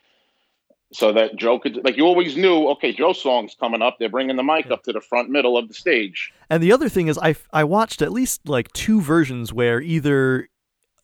so 0.93 1.13
that 1.13 1.37
Joe 1.37 1.59
could 1.59 1.85
like 1.85 1.97
you 1.97 2.05
always 2.05 2.37
knew. 2.37 2.69
Okay, 2.71 2.93
Joe's 2.93 3.21
song's 3.21 3.55
coming 3.59 3.83
up. 3.83 3.97
They're 3.99 4.09
bringing 4.09 4.37
the 4.37 4.43
mic 4.43 4.71
up 4.71 4.85
to 4.85 4.93
the 4.93 5.03
front 5.03 5.29
middle 5.29 5.59
of 5.59 5.69
the 5.69 5.75
stage. 5.75 6.33
And 6.49 6.63
the 6.63 6.73
other 6.73 6.89
thing 6.89 7.09
is, 7.09 7.19
I 7.19 7.37
I 7.53 7.65
watched 7.65 8.01
at 8.01 8.11
least 8.11 8.49
like 8.49 8.73
two 8.73 9.01
versions 9.03 9.53
where 9.53 9.81
either 9.83 10.49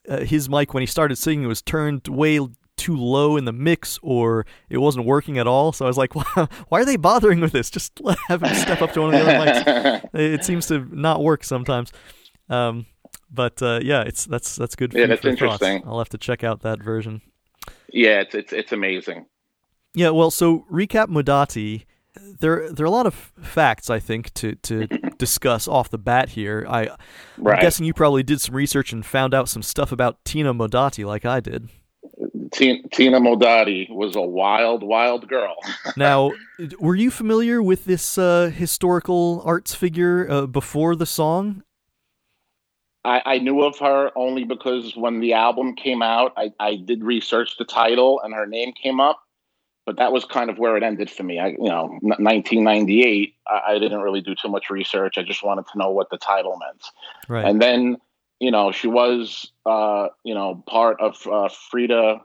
uh, 0.09 0.21
his 0.21 0.49
mic 0.49 0.73
when 0.73 0.81
he 0.81 0.87
started 0.87 1.17
singing 1.17 1.47
was 1.47 1.61
turned 1.61 2.07
way 2.07 2.39
too 2.77 2.95
low 2.95 3.37
in 3.37 3.45
the 3.45 3.53
mix 3.53 3.99
or 4.01 4.45
it 4.69 4.77
wasn't 4.77 5.05
working 5.05 5.37
at 5.37 5.47
all. 5.47 5.71
So 5.71 5.85
I 5.85 5.87
was 5.87 5.97
like, 5.97 6.15
why, 6.15 6.47
why 6.69 6.81
are 6.81 6.85
they 6.85 6.97
bothering 6.97 7.39
with 7.39 7.51
this? 7.51 7.69
Just 7.69 7.99
have 8.27 8.43
him 8.43 8.55
step 8.55 8.81
up 8.81 8.93
to 8.93 9.01
one 9.01 9.13
of 9.13 9.19
the 9.19 9.31
other 9.31 9.51
mics. 9.51 10.09
it 10.13 10.43
seems 10.43 10.67
to 10.67 10.87
not 10.95 11.23
work 11.23 11.43
sometimes. 11.43 11.91
Um, 12.49 12.85
but 13.31 13.61
uh, 13.61 13.79
yeah, 13.81 14.01
it's 14.01 14.25
that's 14.25 14.55
that's 14.55 14.75
good. 14.75 14.91
For 14.91 14.99
yeah, 14.99 15.07
that's 15.07 15.25
interesting. 15.25 15.79
Thoughts. 15.79 15.87
I'll 15.87 15.97
have 15.97 16.09
to 16.09 16.17
check 16.17 16.43
out 16.43 16.61
that 16.61 16.81
version. 16.81 17.21
Yeah, 17.91 18.21
it's 18.21 18.35
it's 18.35 18.53
it's 18.53 18.71
amazing. 18.71 19.25
Yeah, 19.93 20.09
well, 20.09 20.31
so 20.31 20.65
recap 20.71 21.07
Modotti. 21.07 21.85
There, 22.39 22.71
there 22.71 22.85
are 22.85 22.87
a 22.87 22.91
lot 22.91 23.07
of 23.07 23.13
facts 23.13 23.89
I 23.89 23.99
think 23.99 24.33
to 24.35 24.55
to 24.55 24.87
discuss 25.17 25.67
off 25.67 25.89
the 25.89 25.97
bat 25.97 26.29
here. 26.29 26.65
I, 26.69 26.89
right. 27.37 27.55
I'm 27.55 27.61
guessing 27.61 27.85
you 27.85 27.93
probably 27.93 28.23
did 28.23 28.39
some 28.39 28.55
research 28.55 28.93
and 28.93 29.05
found 29.05 29.33
out 29.33 29.49
some 29.49 29.61
stuff 29.61 29.91
about 29.91 30.23
Tina 30.23 30.53
Modotti 30.53 31.05
like 31.05 31.25
I 31.25 31.39
did. 31.39 31.69
Tina, 32.51 32.87
Tina 32.89 33.19
Modotti 33.19 33.89
was 33.89 34.15
a 34.15 34.21
wild, 34.21 34.83
wild 34.83 35.27
girl. 35.27 35.55
now, 35.97 36.31
were 36.79 36.95
you 36.95 37.11
familiar 37.11 37.61
with 37.61 37.85
this 37.85 38.17
uh, 38.17 38.51
historical 38.53 39.41
arts 39.45 39.73
figure 39.73 40.29
uh, 40.29 40.45
before 40.45 40.95
the 40.95 41.05
song? 41.05 41.63
I, 43.03 43.21
I, 43.25 43.37
knew 43.37 43.61
of 43.61 43.77
her 43.79 44.11
only 44.15 44.45
because 44.45 44.95
when 44.95 45.19
the 45.19 45.33
album 45.33 45.75
came 45.75 46.01
out, 46.01 46.33
I, 46.37 46.51
I 46.59 46.75
did 46.75 47.03
research 47.03 47.57
the 47.57 47.65
title 47.65 48.19
and 48.21 48.33
her 48.33 48.47
name 48.47 48.73
came 48.73 48.99
up 48.99 49.25
but 49.85 49.97
that 49.97 50.11
was 50.11 50.25
kind 50.25 50.49
of 50.49 50.57
where 50.57 50.75
it 50.75 50.83
ended 50.83 51.09
for 51.09 51.23
me. 51.23 51.39
I, 51.39 51.49
you 51.49 51.69
know, 51.69 51.99
1998. 52.01 53.35
I, 53.47 53.61
I, 53.67 53.79
didn't 53.79 54.01
really 54.01 54.21
do 54.21 54.33
too 54.33 54.49
much 54.49 54.69
research. 54.69 55.17
I 55.17 55.23
just 55.23 55.43
wanted 55.43 55.67
to 55.67 55.77
know 55.77 55.91
what 55.91 56.09
the 56.09 56.17
title 56.17 56.57
meant. 56.57 56.83
Right. 57.27 57.45
And 57.45 57.61
then, 57.61 57.97
you 58.39 58.49
know, 58.49 58.71
she 58.71 58.87
was, 58.87 59.51
uh, 59.65 60.07
you 60.23 60.33
know, 60.33 60.63
part 60.67 60.99
of 60.99 61.25
uh, 61.27 61.49
Frida 61.49 62.21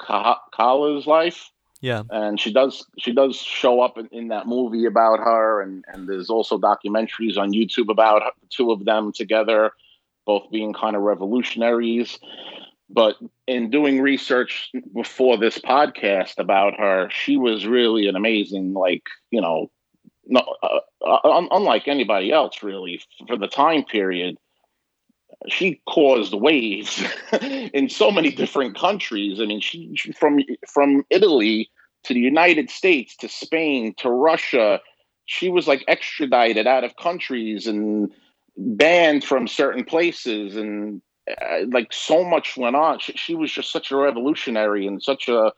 Kahlo's 0.00 1.06
life. 1.06 1.50
Yeah. 1.80 2.02
And 2.10 2.40
she 2.40 2.52
does 2.52 2.84
she 2.98 3.12
does 3.12 3.36
show 3.36 3.80
up 3.80 3.98
in, 3.98 4.08
in, 4.08 4.28
that 4.28 4.48
movie 4.48 4.84
about 4.84 5.20
her, 5.20 5.62
and 5.62 5.84
and 5.86 6.08
there's 6.08 6.28
also 6.28 6.58
documentaries 6.58 7.38
on 7.38 7.52
YouTube 7.52 7.88
about 7.88 8.22
the 8.40 8.48
two 8.50 8.72
of 8.72 8.84
them 8.84 9.12
together, 9.12 9.70
both 10.26 10.50
being 10.50 10.72
kind 10.72 10.96
of 10.96 11.02
revolutionaries. 11.02 12.18
But 12.90 13.16
in 13.46 13.70
doing 13.70 14.00
research 14.00 14.70
before 14.94 15.36
this 15.36 15.58
podcast 15.58 16.38
about 16.38 16.78
her, 16.78 17.08
she 17.10 17.36
was 17.36 17.66
really 17.66 18.08
an 18.08 18.16
amazing, 18.16 18.72
like, 18.72 19.02
you 19.30 19.42
know, 19.42 19.70
no, 20.24 20.40
uh, 20.62 20.78
uh, 21.06 21.46
unlike 21.50 21.86
anybody 21.86 22.32
else, 22.32 22.62
really, 22.62 23.00
for 23.26 23.36
the 23.36 23.46
time 23.46 23.84
period. 23.84 24.38
She 25.46 25.80
caused 25.88 26.34
waves 26.34 27.02
in 27.40 27.88
so 27.88 28.10
many 28.10 28.32
different 28.32 28.76
countries. 28.76 29.40
I 29.40 29.46
mean, 29.46 29.60
she, 29.60 29.92
she 29.94 30.12
from 30.12 30.40
from 30.66 31.04
Italy 31.10 31.70
to 32.04 32.14
the 32.14 32.20
United 32.20 32.70
States 32.70 33.16
to 33.18 33.28
Spain 33.28 33.94
to 33.98 34.10
Russia. 34.10 34.80
She 35.26 35.48
was 35.48 35.68
like 35.68 35.84
extradited 35.86 36.66
out 36.66 36.84
of 36.84 36.96
countries 36.96 37.66
and 37.66 38.10
banned 38.56 39.24
from 39.24 39.46
certain 39.46 39.84
places 39.84 40.56
and 40.56 41.00
uh, 41.40 41.58
like 41.70 41.92
so 41.92 42.24
much 42.24 42.56
went 42.56 42.74
on. 42.74 42.98
She, 42.98 43.12
she, 43.12 43.34
was 43.34 43.52
just 43.52 43.70
such 43.70 43.90
a 43.92 43.96
revolutionary 43.96 44.86
and 44.86 45.02
such 45.02 45.28
a, 45.28 45.52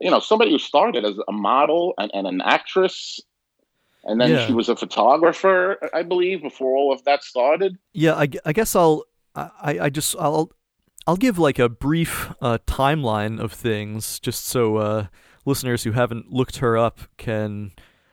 you 0.00 0.10
know, 0.10 0.20
somebody 0.20 0.50
who 0.50 0.58
started 0.58 1.04
as 1.04 1.14
a 1.28 1.32
model 1.32 1.94
and, 1.98 2.10
and 2.12 2.26
an 2.26 2.40
actress. 2.40 3.20
And 4.04 4.20
then 4.20 4.30
yeah. 4.30 4.46
she 4.46 4.52
was 4.52 4.68
a 4.68 4.76
photographer, 4.76 5.78
I 5.94 6.02
believe, 6.02 6.42
before 6.42 6.76
all 6.76 6.92
of 6.92 7.04
that 7.04 7.24
started. 7.24 7.78
Yeah, 7.92 8.14
I, 8.14 8.28
I 8.44 8.52
guess 8.52 8.76
I'll, 8.76 9.04
I, 9.34 9.78
I 9.82 9.90
just, 9.90 10.14
I'll, 10.18 10.52
I'll 11.06 11.16
give 11.16 11.38
like 11.38 11.58
a 11.58 11.68
brief 11.68 12.32
uh, 12.40 12.58
timeline 12.66 13.40
of 13.40 13.52
things 13.52 14.20
just 14.20 14.46
so 14.46 14.76
uh, 14.76 15.06
listeners 15.44 15.84
who 15.84 15.92
haven't 15.92 16.32
looked 16.32 16.58
her 16.58 16.78
up 16.78 17.00
can 17.16 17.72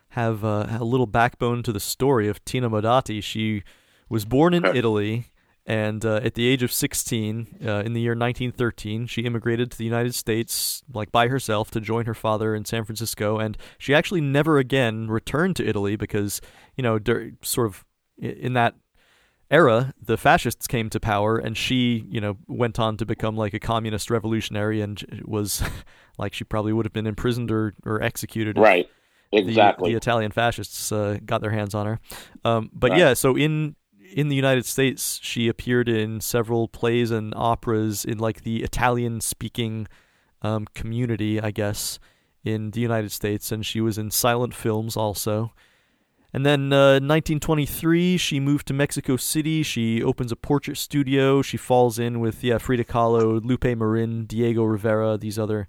have 0.10 0.44
uh, 0.44 0.68
a 0.80 0.84
little 0.84 1.08
backbone 1.08 1.64
to 1.64 1.72
the 1.72 1.80
story 1.80 2.28
of 2.28 2.44
Tina 2.44 2.70
Modotti. 2.70 3.24
She 3.24 3.64
was 4.10 4.26
born 4.26 4.54
in 4.54 4.66
Italy 4.66 5.32
and 5.66 6.04
uh, 6.04 6.20
at 6.24 6.34
the 6.34 6.48
age 6.48 6.64
of 6.64 6.72
16, 6.72 7.60
uh, 7.66 7.84
in 7.86 7.94
the 7.94 8.02
year 8.02 8.12
1913, 8.12 9.06
she 9.06 9.22
immigrated 9.22 9.72
to 9.72 9.78
the 9.78 9.86
United 9.86 10.16
States, 10.16 10.84
like 10.92 11.12
by 11.12 11.28
herself, 11.28 11.70
to 11.72 11.80
join 11.80 12.08
her 12.08 12.16
father 12.16 12.56
in 12.56 12.66
San 12.66 12.84
Francisco. 12.84 13.38
And 13.38 13.58
she 13.78 13.94
actually 13.94 14.22
never 14.22 14.58
again 14.58 15.08
returned 15.08 15.56
to 15.58 15.68
Italy 15.68 15.96
because, 15.96 16.42
you 16.76 16.82
know, 16.82 17.00
sort 17.44 17.68
of 17.68 17.86
in 18.18 18.54
that 18.54 18.76
era, 19.52 19.94
the 20.02 20.18
fascists 20.18 20.66
came 20.66 20.90
to 20.90 21.00
power, 21.00 21.38
and 21.38 21.56
she, 21.58 22.06
you 22.10 22.22
know, 22.22 22.38
went 22.48 22.80
on 22.80 22.98
to 22.98 23.06
become 23.06 23.36
like 23.36 23.54
a 23.54 23.60
communist 23.60 24.10
revolutionary, 24.10 24.82
and 24.82 25.22
was 25.26 25.62
like 26.18 26.34
she 26.34 26.44
probably 26.44 26.74
would 26.74 26.86
have 26.86 26.94
been 26.94 27.08
imprisoned 27.08 27.52
or, 27.52 27.74
or 27.86 28.02
executed. 28.02 28.58
Right. 28.58 28.90
Exactly. 29.34 29.90
The, 29.90 29.94
the 29.94 29.98
Italian 29.98 30.32
fascists 30.32 30.92
uh, 30.92 31.18
got 31.26 31.42
their 31.42 31.52
hands 31.52 31.74
on 31.74 31.86
her. 31.86 32.00
Um, 32.44 32.70
but 32.74 32.92
right. 32.92 33.00
yeah, 33.00 33.14
so 33.14 33.38
in 33.38 33.76
in 34.14 34.28
the 34.28 34.36
United 34.36 34.66
States, 34.66 35.20
she 35.22 35.48
appeared 35.48 35.88
in 35.88 36.20
several 36.20 36.68
plays 36.68 37.12
and 37.12 37.34
operas 37.36 38.04
in 38.04 38.18
like 38.18 38.44
the 38.44 38.64
Italian 38.64 39.22
speaking 39.22 39.88
um, 40.42 40.68
community, 40.74 41.40
I 41.40 41.52
guess, 41.52 42.00
in 42.44 42.72
the 42.72 42.82
United 42.82 43.12
States, 43.12 43.52
and 43.52 43.66
she 43.66 43.80
was 43.82 43.98
in 43.98 44.12
silent 44.12 44.54
films 44.54 44.98
also. 44.98 45.54
And 46.34 46.46
then 46.46 46.72
uh, 46.72 46.94
1923, 46.94 48.18
she 48.18 48.40
moved 48.40 48.68
to 48.68 48.74
Mexico 48.74 49.18
City. 49.18 49.64
She 49.64 50.02
opens 50.02 50.32
a 50.32 50.38
portrait 50.38 50.78
studio. 50.78 51.42
She 51.42 51.58
falls 51.58 52.00
in 52.00 52.20
with 52.20 52.44
yeah 52.44 52.58
Frida 52.58 52.86
Kahlo, 52.86 53.44
Lupe 53.44 53.78
Marin, 53.78 54.26
Diego 54.26 54.64
Rivera, 54.64 55.18
these 55.18 55.38
other 55.38 55.68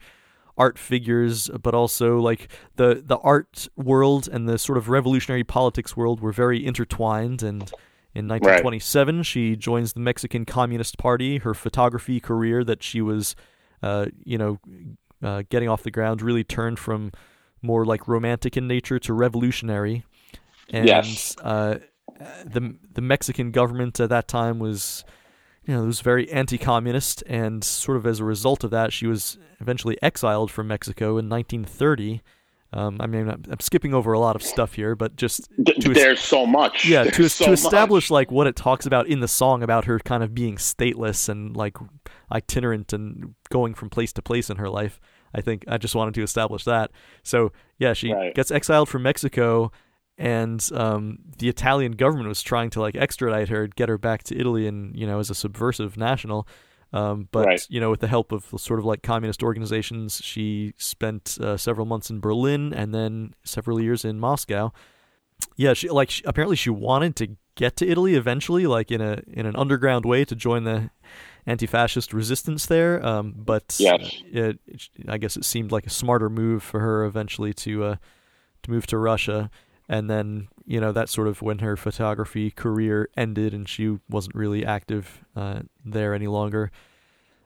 art 0.57 0.79
figures, 0.79 1.51
but 1.63 1.75
also 1.75 2.19
like 2.19 2.49
the 2.77 3.03
the 3.05 3.19
art 3.19 3.69
world 3.77 4.29
and 4.31 4.49
the 4.49 4.59
sort 4.59 4.79
of 4.79 4.89
revolutionary 4.89 5.45
politics 5.45 5.97
world 5.97 6.21
were 6.21 6.33
very 6.33 6.65
intertwined 6.65 7.43
and 7.43 7.73
in 8.15 8.29
1927, 8.29 9.17
right. 9.17 9.27
she 9.27 9.57
joins 9.57 9.95
the 9.95 10.01
Mexican 10.01 10.45
Communist 10.45 10.99
Party. 10.99 11.39
Her 11.39 11.55
photography 11.55 12.21
career 12.21 12.63
that 12.63 12.83
she 12.83 13.01
was, 13.01 13.35
uh, 13.83 14.07
you 14.23 14.37
know, 14.37 14.59
uh, 15.23 15.45
getting 15.49 15.69
off 15.69 15.83
the 15.83 15.91
ground 15.91 16.21
really 16.21 16.45
turned 16.45 16.79
from 16.79 17.13
more 17.63 17.87
like 17.87 18.07
romantic 18.07 18.57
in 18.57 18.69
nature 18.69 18.99
to 18.99 19.15
revolutionary. 19.15 20.05
And 20.73 20.87
yes. 20.87 21.37
uh, 21.39 21.79
the 22.45 22.77
the 22.93 23.03
Mexican 23.03 23.51
government 23.51 24.01
at 24.01 24.09
that 24.09 24.27
time 24.27 24.59
was, 24.59 25.05
you 25.65 25.75
know, 25.75 25.83
it 25.83 25.87
was 25.87 26.01
very 26.01 26.31
anti-communist, 26.31 27.23
and 27.27 27.63
sort 27.63 27.97
of 27.97 28.07
as 28.07 28.21
a 28.21 28.25
result 28.25 28.65
of 28.65 28.71
that, 28.71 28.93
she 28.93 29.07
was 29.07 29.39
eventually 29.61 29.97
exiled 30.03 30.51
from 30.51 30.69
Mexico 30.69 31.19
in 31.19 31.29
1930 31.29 32.23
um, 32.75 32.97
I 33.01 33.07
mean, 33.07 33.29
I'm, 33.29 33.43
I'm, 33.51 33.61
skipping 33.61 33.93
over 33.93 34.15
a 34.15 34.19
lot 34.19 34.35
of 34.35 34.43
stuff 34.43 34.75
here, 34.75 34.97
but 34.97 35.15
just 35.17 35.51
to, 35.67 35.93
there's 35.93 36.21
so 36.21 36.47
much. 36.47 36.87
Yeah, 36.87 37.05
to, 37.05 37.29
so 37.29 37.47
to 37.47 37.53
establish 37.53 38.07
much. 38.07 38.11
like 38.11 38.31
what 38.31 38.47
it 38.47 38.57
talks 38.57 38.87
about 38.87 39.09
in 39.09 39.21
the 39.21 39.29
song 39.29 39.63
about 39.63 39.85
her 39.85 39.99
kind 39.99 40.23
of 40.23 40.35
being 40.35 40.57
stateless 40.57 41.29
and 41.29 41.55
like 41.55 41.77
itinerant 42.31 42.95
and 42.95 43.35
going 43.51 43.75
from 43.75 43.91
place 43.91 44.13
to 44.15 44.23
place 44.23 44.49
in 44.49 44.57
her 44.57 44.71
life. 44.71 45.01
I 45.35 45.43
think 45.43 45.65
I 45.69 45.77
just 45.77 45.95
wanted 45.95 46.15
to 46.15 46.23
establish 46.23 46.65
that. 46.65 46.91
So 47.23 47.53
yeah, 47.79 47.93
she 47.93 48.11
Right. 48.11 48.35
gets 48.35 48.51
exiled 48.51 48.89
from 48.89 49.03
Mexico, 49.03 49.71
and 50.23 50.67
um, 50.73 51.19
the 51.39 51.49
Italian 51.49 51.93
government 51.93 52.29
was 52.29 52.43
trying 52.43 52.71
to 52.71 52.81
like 52.81 52.95
extradite 52.95 53.49
her, 53.49 53.67
get 53.67 53.89
her 53.89 53.99
back 53.99 54.23
to 54.25 54.39
Italy, 54.39 54.67
and 54.69 54.95
you 54.97 55.07
know 55.07 55.19
as 55.19 55.31
a 55.31 55.35
subversive 55.35 55.97
national. 55.97 56.47
Um, 56.93 57.29
but 57.33 57.47
Right. 57.47 57.67
you 57.71 57.81
know, 57.81 57.91
with 57.91 58.01
the 58.01 58.07
help 58.09 58.33
of 58.33 58.45
sort 58.59 58.79
of 58.79 58.85
like 58.85 59.03
communist 59.03 59.43
organizations, 59.43 60.21
she 60.23 60.75
spent 60.77 61.39
uh, 61.41 61.57
several 61.57 61.87
months 61.87 62.11
in 62.11 62.21
Berlin 62.21 62.73
and 62.73 62.95
then 62.95 63.35
several 63.45 63.81
years 63.81 64.05
in 64.05 64.21
Moscow. 64.21 64.73
Yeah, 65.57 65.75
she 65.75 65.89
like 65.89 66.11
she, 66.11 66.23
apparently 66.25 66.57
she 66.57 66.71
wanted 66.71 67.17
to 67.17 67.27
get 67.55 67.77
to 67.77 67.89
Italy 67.89 68.15
eventually, 68.15 68.67
like 68.67 68.91
in 68.93 69.01
a 69.01 69.23
in 69.27 69.47
an 69.47 69.57
underground 69.57 70.05
way 70.05 70.25
to 70.25 70.37
join 70.37 70.65
the 70.65 70.91
anti-fascist 71.47 72.13
resistance 72.13 72.67
there. 72.67 73.05
Um, 73.05 73.35
but 73.37 73.77
Yes. 73.81 74.01
uh, 74.37 74.53
it, 74.67 74.89
I 75.09 75.19
guess 75.19 75.37
it 75.37 75.45
seemed 75.45 75.73
like 75.73 75.87
a 75.87 75.91
smarter 75.91 76.31
move 76.31 76.63
for 76.63 76.79
her 76.81 77.05
eventually 77.05 77.53
to 77.55 77.85
uh, 77.85 77.97
to 78.63 78.71
move 78.71 78.87
to 78.87 78.99
Russia, 78.99 79.51
and 79.93 80.09
then 80.09 80.49
you 80.65 80.81
know 80.81 80.91
that's 80.91 81.13
sort 81.13 81.29
of 81.29 81.43
when 81.43 81.59
her 81.59 81.77
photography 81.77 82.51
career 82.51 83.11
ended, 83.15 83.53
and 83.53 83.69
she 83.69 83.99
wasn't 84.09 84.35
really 84.35 84.65
active 84.65 85.23
uh, 85.37 85.61
there 85.85 86.15
any 86.15 86.27
longer. 86.27 86.73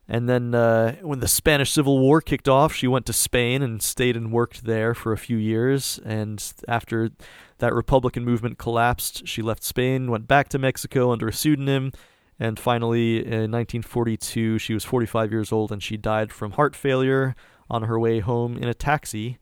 And 0.08 0.28
then 0.28 0.54
uh, 0.54 0.94
when 1.02 1.18
the 1.18 1.26
Spanish 1.26 1.72
Civil 1.72 1.98
War 1.98 2.20
kicked 2.20 2.48
off, 2.48 2.72
she 2.72 2.86
went 2.86 3.06
to 3.06 3.12
Spain 3.12 3.60
and 3.62 3.82
stayed 3.82 4.16
and 4.16 4.30
worked 4.30 4.64
there 4.64 4.94
for 4.94 5.12
a 5.12 5.18
few 5.18 5.36
years. 5.36 5.98
And 6.04 6.40
after 6.68 7.10
that 7.58 7.74
Republican 7.74 8.24
movement 8.24 8.56
collapsed, 8.56 9.26
she 9.26 9.42
left 9.42 9.64
Spain, 9.64 10.08
went 10.08 10.28
back 10.28 10.48
to 10.50 10.60
Mexico 10.60 11.10
under 11.10 11.26
a 11.26 11.32
pseudonym, 11.32 11.90
and 12.38 12.60
finally 12.60 13.16
in 13.16 13.50
1942, 13.50 14.60
she 14.60 14.74
was 14.74 14.84
45 14.84 15.32
years 15.32 15.50
old 15.50 15.72
and 15.72 15.82
she 15.82 15.96
died 15.96 16.32
from 16.32 16.52
heart 16.52 16.76
failure 16.76 17.34
on 17.68 17.82
her 17.82 17.98
way 17.98 18.20
home 18.20 18.56
in 18.56 18.68
a 18.68 18.74
taxi 18.74 19.38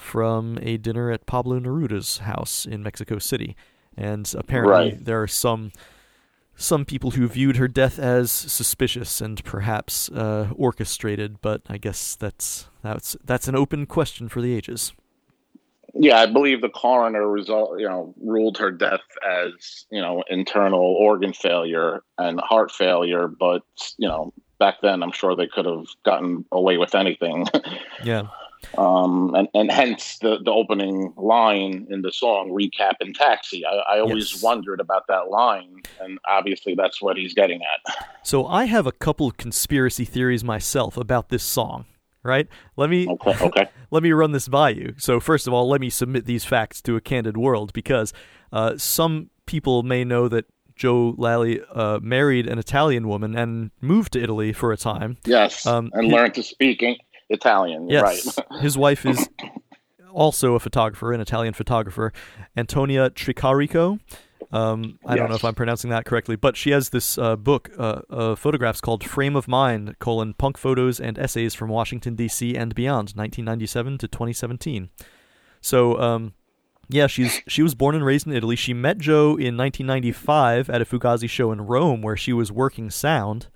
from 0.00 0.58
a 0.62 0.76
dinner 0.76 1.10
at 1.10 1.26
Pablo 1.26 1.58
Neruda's 1.60 2.18
house 2.18 2.66
in 2.66 2.82
Mexico 2.82 3.18
City. 3.18 3.54
And 3.96 4.32
apparently, 4.36 4.72
Right. 4.92 5.04
there 5.04 5.22
are 5.22 5.28
some 5.28 5.72
some 6.56 6.84
people 6.84 7.12
who 7.12 7.26
viewed 7.26 7.56
her 7.56 7.68
death 7.68 7.98
as 7.98 8.30
suspicious 8.30 9.20
and 9.22 9.42
perhaps 9.44 10.10
uh, 10.10 10.48
orchestrated, 10.54 11.40
but 11.40 11.62
I 11.70 11.78
guess 11.78 12.16
that's 12.16 12.68
that's 12.82 13.16
that's 13.24 13.48
an 13.48 13.54
open 13.56 13.86
question 13.86 14.28
for 14.28 14.40
the 14.42 14.54
ages. 14.54 14.92
Yeah, 15.94 16.18
I 16.20 16.26
believe 16.26 16.60
the 16.60 16.68
coroner 16.68 17.26
result, 17.28 17.80
you 17.80 17.88
know, 17.88 18.14
ruled 18.22 18.58
her 18.58 18.70
death 18.70 19.00
as 19.26 19.86
you 19.90 20.00
know 20.00 20.22
internal 20.28 20.80
organ 20.80 21.32
failure 21.32 22.02
and 22.18 22.40
heart 22.40 22.70
failure. 22.70 23.26
But 23.26 23.62
you 23.98 24.06
know, 24.08 24.32
back 24.58 24.76
then, 24.82 25.02
I'm 25.02 25.12
sure 25.12 25.34
they 25.34 25.48
could 25.48 25.66
have 25.66 25.86
gotten 26.04 26.44
away 26.52 26.76
with 26.78 26.94
anything. 26.94 27.46
Yeah, 28.04 28.28
um, 28.78 29.34
and 29.34 29.48
and 29.54 29.70
hence 29.70 30.18
the 30.18 30.38
the 30.44 30.50
opening 30.50 31.12
line 31.16 31.86
in 31.90 32.02
the 32.02 32.12
song 32.12 32.50
"Recap 32.50 32.94
in 33.00 33.12
Taxi." 33.12 33.64
I, 33.66 33.96
I 33.96 34.00
always 34.00 34.32
Yes. 34.32 34.42
wondered 34.42 34.80
about 34.80 35.06
that 35.08 35.28
line, 35.28 35.82
and 36.00 36.18
obviously 36.28 36.74
that's 36.74 37.00
what 37.02 37.16
he's 37.16 37.34
getting 37.34 37.60
at. 37.62 37.94
So 38.22 38.46
I 38.46 38.64
have 38.66 38.86
a 38.86 38.92
couple 38.92 39.30
conspiracy 39.32 40.04
theories 40.04 40.44
myself 40.44 40.96
about 40.96 41.28
this 41.30 41.42
song. 41.42 41.86
Right? 42.22 42.48
Let 42.76 42.90
me 42.90 43.08
Okay, 43.08 43.34
okay, 43.40 43.66
let 43.90 44.02
me 44.02 44.12
run 44.12 44.32
this 44.32 44.46
by 44.46 44.70
you. 44.70 44.92
So 44.98 45.20
first 45.20 45.46
of 45.46 45.54
all, 45.54 45.68
let 45.70 45.80
me 45.80 45.88
submit 45.88 46.26
these 46.26 46.44
facts 46.44 46.82
to 46.82 46.94
a 46.96 47.00
candid 47.00 47.38
world 47.38 47.72
because 47.72 48.12
uh, 48.52 48.76
some 48.76 49.30
people 49.46 49.82
may 49.82 50.04
know 50.04 50.28
that 50.28 50.44
Joe 50.76 51.14
Lally 51.16 51.60
uh, 51.74 51.98
married 52.02 52.46
an 52.46 52.58
Italian 52.58 53.08
woman 53.08 53.34
and 53.34 53.70
moved 53.80 54.12
to 54.12 54.22
Italy 54.22 54.52
for 54.52 54.70
a 54.70 54.76
time. 54.76 55.16
yes, 55.24 55.64
Um, 55.66 55.90
and 55.94 56.06
he- 56.08 56.12
learn 56.12 56.32
to 56.32 56.42
speak 56.42 56.82
Italian. 57.30 57.88
Yes, 57.88 58.38
Right. 58.38 58.60
his 58.60 58.76
wife 58.76 59.06
is 59.06 59.28
also 60.12 60.54
a 60.54 60.60
photographer, 60.60 61.12
an 61.12 61.20
Italian 61.20 61.54
photographer, 61.54 62.12
Antonia 62.56 63.10
Tricarico. 63.10 64.00
Um, 64.52 64.98
I 65.06 65.14
don't 65.14 65.28
know 65.28 65.36
if 65.36 65.44
I'm 65.44 65.54
pronouncing 65.54 65.90
that 65.90 66.04
correctly, 66.04 66.34
but 66.34 66.56
she 66.56 66.70
has 66.70 66.88
this 66.88 67.16
uh, 67.18 67.36
book 67.36 67.70
uh, 67.78 68.00
of 68.10 68.38
photographs 68.40 68.80
called 68.80 69.04
"Frame 69.04 69.36
of 69.36 69.46
Mind: 69.46 69.96
colon, 70.00 70.34
Punk 70.34 70.58
Photos 70.58 70.98
and 70.98 71.18
Essays 71.18 71.54
from 71.54 71.68
Washington 71.68 72.16
D.C. 72.16 72.56
and 72.56 72.74
Beyond, 72.74 73.12
1997 73.14 73.98
to 73.98 74.08
2017." 74.08 74.90
So, 75.60 76.00
um, 76.00 76.32
yeah, 76.88 77.06
she's 77.06 77.40
she 77.46 77.62
was 77.62 77.76
born 77.76 77.94
and 77.94 78.04
raised 78.04 78.26
in 78.26 78.32
Italy. 78.32 78.56
She 78.56 78.74
met 78.74 78.98
Joe 78.98 79.36
in 79.36 79.56
1995 79.56 80.68
at 80.68 80.82
a 80.82 80.84
Fugazi 80.84 81.30
show 81.30 81.52
in 81.52 81.60
Rome, 81.60 82.02
where 82.02 82.16
she 82.16 82.32
was 82.32 82.50
working 82.50 82.90
sound, 82.90 83.46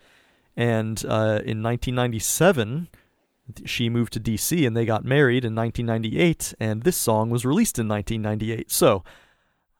and 0.56 1.04
uh, 1.04 1.42
in 1.44 1.60
1997 1.60 2.88
she 3.64 3.88
moved 3.88 4.12
to 4.14 4.20
DC 4.20 4.66
and 4.66 4.76
they 4.76 4.86
got 4.86 5.04
married 5.04 5.44
in 5.44 5.54
1998, 5.54 6.54
and 6.58 6.82
this 6.82 6.96
song 6.96 7.30
was 7.30 7.44
released 7.44 7.78
in 7.78 7.88
1998. 7.88 8.70
So, 8.70 9.04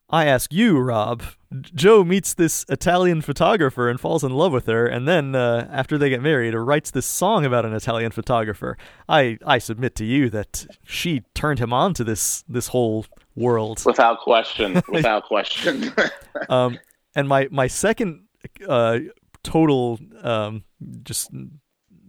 I 0.09 0.25
ask 0.25 0.53
you, 0.53 0.77
Rob, 0.77 1.23
Joe 1.51 2.03
meets 2.03 2.35
this 2.35 2.63
Italian 2.69 3.21
photographer 3.21 3.89
and 3.89 3.99
falls 3.99 4.23
in 4.23 4.31
love 4.31 4.51
with 4.51 4.67
her, 4.67 4.85
and 4.85 5.07
then 5.07 5.33
uh, 5.33 5.67
after 5.71 5.97
they 5.97 6.09
get 6.09 6.21
married, 6.21 6.53
writes 6.53 6.91
this 6.91 7.07
song 7.07 7.43
about 7.43 7.65
an 7.65 7.73
Italian 7.73 8.11
photographer. 8.11 8.77
I, 9.09 9.39
I 9.45 9.57
submit 9.57 9.95
to 9.95 10.05
you 10.05 10.29
that 10.29 10.67
she 10.83 11.23
turned 11.33 11.59
him 11.59 11.73
on 11.73 11.95
to 11.95 12.03
this 12.03 12.43
this 12.47 12.67
whole 12.67 13.05
world. 13.35 13.81
Without 13.83 14.19
question. 14.19 14.81
Without 14.89 15.23
question. 15.25 15.93
Um, 16.49 16.77
and 17.15 17.29
my 17.29 17.47
my 17.49 17.67
second 17.67 18.25
uh, 18.67 18.99
total 19.41 19.97
um, 20.21 20.65
just 21.01 21.31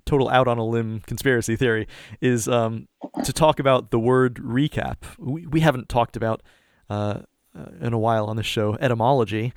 total 0.07 0.29
out 0.31 0.49
on 0.49 0.57
a 0.57 0.64
limb 0.64 1.01
conspiracy 1.01 1.57
theory 1.57 1.87
is 2.21 2.49
um, 2.49 2.88
to 3.25 3.33
talk 3.33 3.59
about 3.59 3.90
the 3.90 3.99
word 3.99 4.37
recap. 4.37 4.99
We, 5.19 5.47
we 5.47 5.61
haven't 5.61 5.88
talked 5.88 6.16
about 6.16 6.42
uh, 6.88 7.21
uh, 7.55 7.66
in 7.81 7.92
a 7.92 7.99
while 7.99 8.27
on 8.27 8.37
this 8.37 8.47
show 8.47 8.77
etymology. 8.81 9.53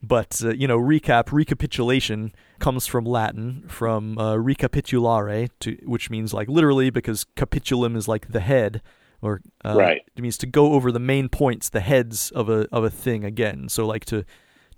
But 0.00 0.40
uh, 0.42 0.54
you 0.54 0.66
know, 0.66 0.78
recap, 0.78 1.32
recapitulation 1.32 2.32
comes 2.60 2.86
from 2.86 3.04
Latin, 3.04 3.64
from 3.68 4.16
uh, 4.16 4.36
recapitulare, 4.36 5.50
to, 5.60 5.72
which 5.84 6.08
means 6.08 6.32
like 6.32 6.48
literally 6.48 6.88
because 6.88 7.26
capitulum 7.36 7.94
is 7.94 8.08
like 8.08 8.32
the 8.32 8.40
head, 8.40 8.80
or 9.20 9.42
uh, 9.66 9.74
Right. 9.76 10.00
It 10.16 10.22
means 10.22 10.38
to 10.38 10.46
go 10.46 10.72
over 10.72 10.90
the 10.90 10.98
main 10.98 11.28
points, 11.28 11.68
the 11.68 11.80
heads 11.80 12.30
of 12.30 12.48
a 12.48 12.66
of 12.72 12.84
a 12.84 12.90
thing 12.90 13.22
again. 13.22 13.68
So 13.68 13.86
like 13.86 14.06
to 14.06 14.24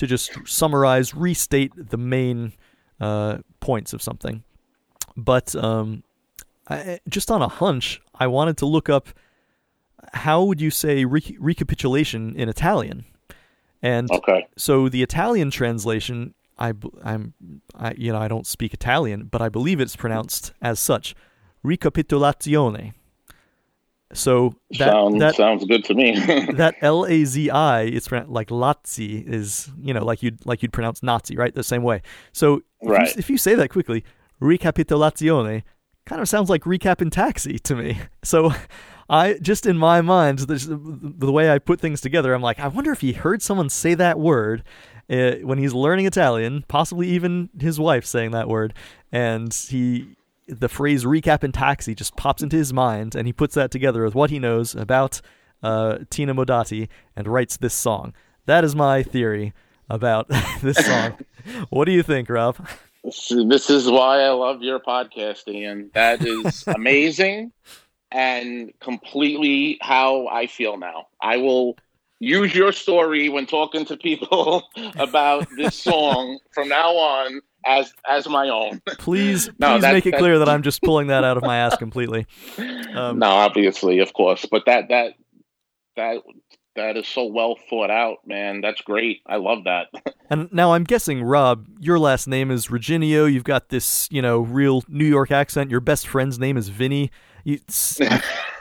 to 0.00 0.06
just 0.06 0.32
summarize, 0.46 1.14
restate 1.14 1.72
the 1.76 1.98
main 1.98 2.54
uh, 3.00 3.38
points 3.60 3.92
of 3.92 4.02
something. 4.02 4.42
But 5.14 5.54
um, 5.54 6.02
I, 6.68 7.00
just 7.06 7.30
on 7.30 7.42
a 7.42 7.48
hunch, 7.48 8.00
I 8.14 8.26
wanted 8.26 8.56
to 8.58 8.66
look 8.66 8.88
up 8.88 9.10
how 10.14 10.42
would 10.44 10.60
you 10.60 10.70
say 10.70 11.04
re- 11.04 11.36
recapitulation 11.38 12.34
in 12.34 12.48
Italian, 12.48 13.04
and 13.82 14.10
okay. 14.10 14.48
so 14.56 14.88
the 14.88 15.02
Italian 15.02 15.50
translation, 15.50 16.34
I, 16.58 16.72
I'm, 17.04 17.34
I, 17.74 17.92
you 17.98 18.10
know, 18.12 18.18
I 18.18 18.26
don't 18.26 18.46
speak 18.46 18.72
Italian, 18.72 19.28
but 19.30 19.42
I 19.42 19.50
believe 19.50 19.80
it's 19.80 19.96
pronounced 19.96 20.54
as 20.62 20.80
such, 20.80 21.14
ricapitolazione. 21.62 22.94
So 24.12 24.54
that 24.70 24.78
sounds 24.90 25.18
that 25.20 25.34
sounds 25.36 25.64
good 25.64 25.84
to 25.84 25.94
me. 25.94 26.18
that 26.54 26.74
L 26.80 27.06
A 27.06 27.24
Z 27.24 27.48
I, 27.50 27.82
it's 27.82 28.10
like 28.10 28.48
Lazzi 28.48 29.26
is, 29.26 29.70
you 29.80 29.94
know, 29.94 30.04
like 30.04 30.22
you'd 30.22 30.44
like 30.44 30.62
you'd 30.62 30.72
pronounce 30.72 31.02
Nazi, 31.02 31.36
right? 31.36 31.54
The 31.54 31.62
same 31.62 31.82
way. 31.82 32.02
So 32.32 32.62
if, 32.80 32.88
Right. 32.88 33.06
you, 33.08 33.14
if 33.18 33.30
you 33.30 33.38
say 33.38 33.54
that 33.54 33.68
quickly, 33.70 34.04
recapitolazione 34.42 35.62
kind 36.06 36.20
of 36.20 36.28
sounds 36.28 36.50
like 36.50 36.64
recap 36.64 37.00
in 37.00 37.10
taxi 37.10 37.58
to 37.60 37.76
me. 37.76 37.98
So 38.22 38.52
I 39.08 39.34
just 39.34 39.64
in 39.66 39.78
my 39.78 40.00
mind, 40.02 40.40
this, 40.40 40.66
the 40.68 41.32
way 41.32 41.50
I 41.50 41.58
put 41.58 41.80
things 41.80 42.00
together, 42.00 42.34
I'm 42.34 42.42
like, 42.42 42.60
I 42.60 42.68
wonder 42.68 42.92
if 42.92 43.00
he 43.00 43.12
heard 43.12 43.42
someone 43.42 43.68
say 43.70 43.94
that 43.94 44.18
word 44.20 44.62
uh, 45.08 45.32
when 45.42 45.58
he's 45.58 45.72
learning 45.72 46.06
Italian, 46.06 46.64
possibly 46.68 47.08
even 47.08 47.48
his 47.58 47.80
wife 47.80 48.04
saying 48.04 48.30
that 48.32 48.48
word, 48.48 48.74
and 49.10 49.52
he 49.52 50.14
the 50.50 50.68
phrase 50.68 51.04
recap 51.04 51.44
in 51.44 51.52
taxi 51.52 51.94
just 51.94 52.16
pops 52.16 52.42
into 52.42 52.56
his 52.56 52.72
mind 52.72 53.14
and 53.14 53.26
he 53.26 53.32
puts 53.32 53.54
that 53.54 53.70
together 53.70 54.04
with 54.04 54.14
what 54.14 54.30
he 54.30 54.38
knows 54.38 54.74
about 54.74 55.20
uh, 55.62 55.98
Tina 56.10 56.34
Modotti 56.34 56.88
and 57.16 57.28
writes 57.28 57.56
this 57.56 57.74
song. 57.74 58.14
That 58.46 58.64
is 58.64 58.74
my 58.74 59.02
theory 59.02 59.52
about 59.88 60.28
this 60.62 60.76
song. 60.78 61.18
what 61.70 61.84
do 61.84 61.92
you 61.92 62.02
think, 62.02 62.28
Rob? 62.28 62.56
This 63.02 63.70
is 63.70 63.90
why 63.90 64.20
I 64.22 64.30
love 64.30 64.62
your 64.62 64.78
podcast, 64.78 65.48
Ian. 65.48 65.90
That 65.94 66.24
is 66.24 66.64
amazing 66.66 67.52
and 68.10 68.72
completely 68.80 69.78
how 69.80 70.26
I 70.28 70.46
feel 70.46 70.76
now. 70.76 71.06
I 71.22 71.38
will 71.38 71.76
use 72.18 72.54
your 72.54 72.72
story 72.72 73.28
when 73.28 73.46
talking 73.46 73.84
to 73.86 73.96
people 73.96 74.68
about 74.96 75.48
this 75.56 75.74
song 75.74 76.38
from 76.52 76.68
now 76.68 76.90
on 76.90 77.40
as 77.66 77.92
as 78.08 78.28
my 78.28 78.48
own. 78.48 78.80
Please, 78.98 79.48
No, 79.58 79.74
please 79.74 79.82
that- 79.82 79.92
make 79.94 80.06
it 80.06 80.12
that- 80.12 80.18
clear 80.18 80.38
that 80.38 80.48
I'm 80.48 80.62
just 80.62 80.82
pulling 80.82 81.08
that 81.08 81.24
out 81.24 81.36
of 81.36 81.42
my 81.42 81.56
ass 81.58 81.76
completely. 81.76 82.26
Um, 82.94 83.18
no, 83.18 83.26
obviously, 83.28 83.98
of 84.00 84.12
course, 84.12 84.46
but 84.50 84.64
that 84.66 84.88
that 84.88 85.14
that 85.96 86.18
that 86.76 86.96
is 86.96 87.06
so 87.08 87.24
well 87.26 87.56
thought 87.68 87.90
out, 87.90 88.18
man. 88.26 88.60
That's 88.60 88.80
great. 88.80 89.20
I 89.26 89.36
love 89.36 89.64
that. 89.64 89.88
And 90.32 90.48
now 90.52 90.74
I'm 90.74 90.84
guessing, 90.84 91.24
Rob, 91.24 91.66
your 91.80 91.98
last 91.98 92.28
name 92.28 92.52
is 92.52 92.68
Riginio. 92.68 93.26
You've 93.32 93.42
got 93.42 93.70
this, 93.70 94.06
you 94.12 94.22
know, 94.22 94.38
real 94.38 94.84
New 94.86 95.04
York 95.04 95.32
accent. 95.32 95.72
Your 95.72 95.80
best 95.80 96.06
friend's 96.06 96.38
name 96.38 96.56
is 96.56 96.68
Vinny. 96.68 97.10
You, 97.42 97.58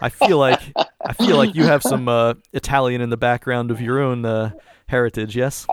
I 0.02 0.10
feel 0.10 0.40
like 0.40 0.60
I 1.06 1.14
feel 1.14 1.38
like 1.38 1.54
you 1.54 1.66
have 1.66 1.84
some 1.84 2.08
uh, 2.08 2.34
Italian 2.54 3.02
in 3.02 3.12
the 3.12 3.18
background 3.18 3.70
of 3.70 3.80
your 3.82 4.00
own 4.02 4.26
uh, 4.26 4.50
heritage. 4.88 5.36
Yes. 5.36 5.68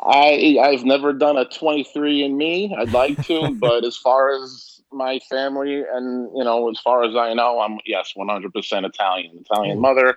I 0.00 0.58
I've 0.62 0.84
never 0.84 1.12
done 1.12 1.36
a 1.36 1.44
23 1.44 2.24
and 2.24 2.36
me. 2.36 2.74
I'd 2.78 2.92
like 2.92 3.24
to, 3.26 3.50
but 3.60 3.84
as 3.84 3.96
far 3.96 4.30
as 4.30 4.80
my 4.92 5.18
family 5.30 5.82
and 5.92 6.30
you 6.36 6.44
know, 6.44 6.70
as 6.70 6.78
far 6.80 7.04
as 7.04 7.14
I 7.16 7.34
know, 7.34 7.60
I'm 7.60 7.78
yes, 7.86 8.14
100% 8.16 8.84
Italian. 8.84 9.38
Italian 9.38 9.78
mm. 9.78 9.80
mother, 9.80 10.16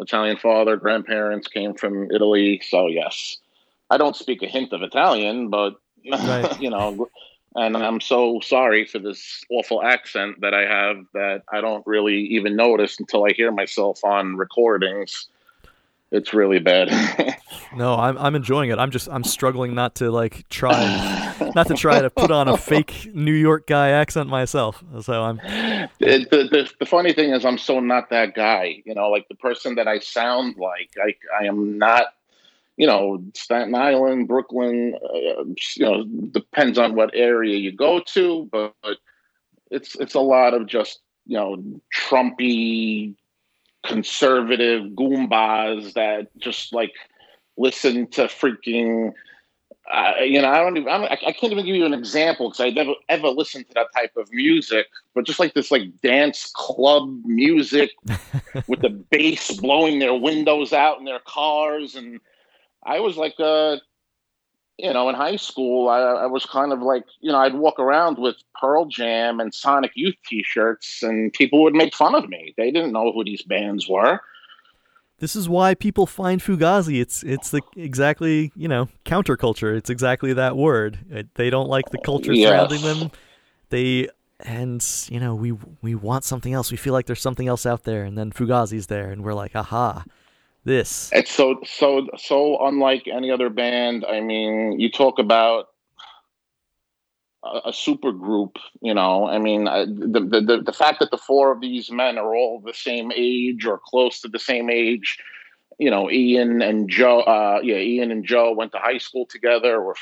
Italian 0.00 0.36
father, 0.36 0.76
grandparents 0.76 1.48
came 1.48 1.74
from 1.74 2.10
Italy, 2.10 2.60
so 2.64 2.86
yes. 2.86 3.38
I 3.90 3.96
don't 3.96 4.16
speak 4.16 4.42
a 4.42 4.46
hint 4.46 4.72
of 4.72 4.82
Italian, 4.82 5.50
but 5.50 5.74
right. 6.10 6.60
you 6.60 6.70
know, 6.70 7.08
and 7.54 7.76
I'm 7.76 8.00
so 8.00 8.40
sorry 8.42 8.86
for 8.86 8.98
this 8.98 9.44
awful 9.50 9.82
accent 9.82 10.40
that 10.40 10.54
I 10.54 10.62
have 10.62 10.96
that 11.12 11.42
I 11.52 11.60
don't 11.60 11.86
really 11.86 12.18
even 12.18 12.56
notice 12.56 12.98
until 12.98 13.24
I 13.24 13.32
hear 13.32 13.52
myself 13.52 14.00
on 14.04 14.36
recordings. 14.36 15.28
It's 16.14 16.32
really 16.32 16.60
bad. 16.60 16.88
no, 17.76 17.94
I'm 17.96 18.16
I'm 18.18 18.34
enjoying 18.34 18.70
it. 18.70 18.78
I'm 18.78 18.90
just 18.90 19.08
I'm 19.08 19.24
struggling 19.24 19.74
not 19.74 19.96
to 19.96 20.10
like 20.10 20.48
try 20.48 21.34
not 21.54 21.66
to 21.66 21.74
try 21.74 22.00
to 22.00 22.08
put 22.08 22.30
on 22.30 22.48
a 22.48 22.56
fake 22.70 23.10
New 23.12 23.32
York 23.32 23.66
guy 23.66 23.90
accent 23.90 24.28
myself. 24.28 24.82
So 25.02 25.24
I'm 25.24 25.36
the, 25.98 26.26
the, 26.30 26.70
the 26.78 26.86
funny 26.86 27.12
thing 27.12 27.30
is 27.30 27.44
I'm 27.44 27.58
so 27.58 27.80
not 27.80 28.10
that 28.10 28.34
guy. 28.34 28.82
You 28.86 28.94
know, 28.94 29.10
like 29.10 29.26
the 29.28 29.34
person 29.34 29.74
that 29.74 29.88
I 29.88 29.98
sound 29.98 30.56
like. 30.56 30.90
I 31.02 31.14
I 31.42 31.46
am 31.46 31.78
not 31.78 32.06
you 32.76 32.86
know, 32.86 33.22
Staten 33.34 33.74
Island, 33.74 34.26
Brooklyn, 34.26 34.94
uh, 35.00 35.44
you 35.76 35.84
know, 35.84 36.04
depends 36.04 36.76
on 36.76 36.96
what 36.96 37.10
area 37.14 37.56
you 37.56 37.70
go 37.70 38.00
to, 38.14 38.48
but, 38.50 38.74
but 38.82 38.96
it's 39.70 39.94
it's 39.96 40.14
a 40.14 40.20
lot 40.20 40.54
of 40.54 40.66
just 40.66 41.00
you 41.26 41.36
know 41.36 41.62
Trumpy, 41.94 43.14
conservative 43.84 44.84
goombas 44.92 45.92
that 45.94 46.28
just 46.38 46.72
like 46.72 46.92
listen 47.56 48.06
to 48.08 48.22
freaking. 48.24 49.12
Uh, 49.92 50.14
you 50.22 50.40
know, 50.40 50.48
I 50.48 50.60
don't 50.60 50.78
even. 50.78 50.88
I'm, 50.88 51.02
I 51.04 51.32
can't 51.32 51.52
even 51.52 51.66
give 51.66 51.76
you 51.76 51.84
an 51.84 51.92
example 51.92 52.48
because 52.48 52.60
I 52.60 52.70
never 52.70 52.94
ever 53.08 53.28
listened 53.28 53.68
to 53.68 53.74
that 53.74 53.88
type 53.94 54.16
of 54.16 54.32
music. 54.32 54.86
But 55.14 55.26
just 55.26 55.38
like 55.38 55.52
this, 55.52 55.70
like 55.70 56.00
dance 56.02 56.50
club 56.54 57.10
music 57.24 57.90
with 58.66 58.80
the 58.80 58.90
bass 59.10 59.52
blowing 59.52 59.98
their 59.98 60.14
windows 60.14 60.72
out 60.72 60.98
in 60.98 61.04
their 61.04 61.20
cars 61.20 61.94
and 61.94 62.20
I 62.84 63.00
was 63.00 63.16
like, 63.16 63.34
uh, 63.38 63.76
you 64.78 64.92
know, 64.92 65.08
in 65.08 65.14
high 65.14 65.36
school, 65.36 65.88
I, 65.88 66.00
I, 66.00 66.26
was 66.26 66.46
kind 66.46 66.72
of 66.72 66.82
like, 66.82 67.04
you 67.20 67.30
know, 67.30 67.38
I'd 67.38 67.54
walk 67.54 67.78
around 67.78 68.18
with 68.18 68.36
Pearl 68.60 68.86
Jam 68.86 69.38
and 69.38 69.54
Sonic 69.54 69.92
Youth 69.94 70.16
T-shirts, 70.26 71.02
and 71.02 71.32
people 71.32 71.62
would 71.62 71.74
make 71.74 71.94
fun 71.94 72.14
of 72.14 72.28
me. 72.28 72.54
They 72.56 72.70
didn't 72.70 72.92
know 72.92 73.12
who 73.12 73.24
these 73.24 73.42
bands 73.42 73.88
were. 73.88 74.20
This 75.18 75.36
is 75.36 75.48
why 75.48 75.74
people 75.74 76.06
find 76.06 76.40
Fugazi. 76.40 77.00
It's 77.00 77.22
it's 77.22 77.50
the 77.50 77.62
exactly 77.76 78.50
you 78.56 78.66
know 78.66 78.88
counterculture. 79.06 79.74
It's 79.76 79.88
exactly 79.88 80.32
that 80.32 80.56
word. 80.56 81.28
They 81.36 81.50
don't 81.50 81.68
like 81.68 81.88
the 81.90 81.98
culture 81.98 82.32
yes. 82.32 82.48
surrounding 82.48 82.82
them. 82.82 83.10
They 83.70 84.08
and 84.40 84.84
you 85.08 85.20
know 85.20 85.36
we 85.36 85.52
we 85.82 85.94
want 85.94 86.24
something 86.24 86.52
else. 86.52 86.72
We 86.72 86.76
feel 86.76 86.92
like 86.92 87.06
there's 87.06 87.22
something 87.22 87.46
else 87.46 87.64
out 87.64 87.84
there, 87.84 88.02
and 88.02 88.18
then 88.18 88.32
Fugazi's 88.32 88.88
there, 88.88 89.10
and 89.12 89.22
we're 89.22 89.34
like, 89.34 89.54
aha 89.54 90.04
this. 90.64 91.10
It's 91.12 91.30
so 91.30 91.60
so 91.64 92.08
so 92.16 92.66
unlike 92.66 93.06
any 93.06 93.30
other 93.30 93.50
band. 93.50 94.04
I 94.04 94.20
mean, 94.20 94.78
you 94.78 94.90
talk 94.90 95.18
about 95.18 95.66
a, 97.44 97.68
a 97.68 97.72
super 97.72 98.12
group. 98.12 98.56
You 98.80 98.94
know, 98.94 99.28
I 99.28 99.38
mean, 99.38 99.64
the, 99.64 100.20
the 100.20 100.62
the 100.64 100.72
fact 100.72 101.00
that 101.00 101.10
the 101.10 101.18
four 101.18 101.52
of 101.52 101.60
these 101.60 101.90
men 101.90 102.18
are 102.18 102.34
all 102.34 102.60
the 102.64 102.74
same 102.74 103.12
age 103.14 103.66
or 103.66 103.80
close 103.84 104.20
to 104.20 104.28
the 104.28 104.38
same 104.38 104.70
age. 104.70 105.18
You 105.78 105.90
know, 105.90 106.10
Ian 106.10 106.62
and 106.62 106.88
Joe. 106.88 107.20
Uh, 107.20 107.60
yeah, 107.62 107.76
Ian 107.76 108.10
and 108.10 108.24
Joe 108.24 108.52
went 108.52 108.72
to 108.72 108.78
high 108.78 108.98
school 108.98 109.26
together. 109.26 109.80
Were 109.82 109.96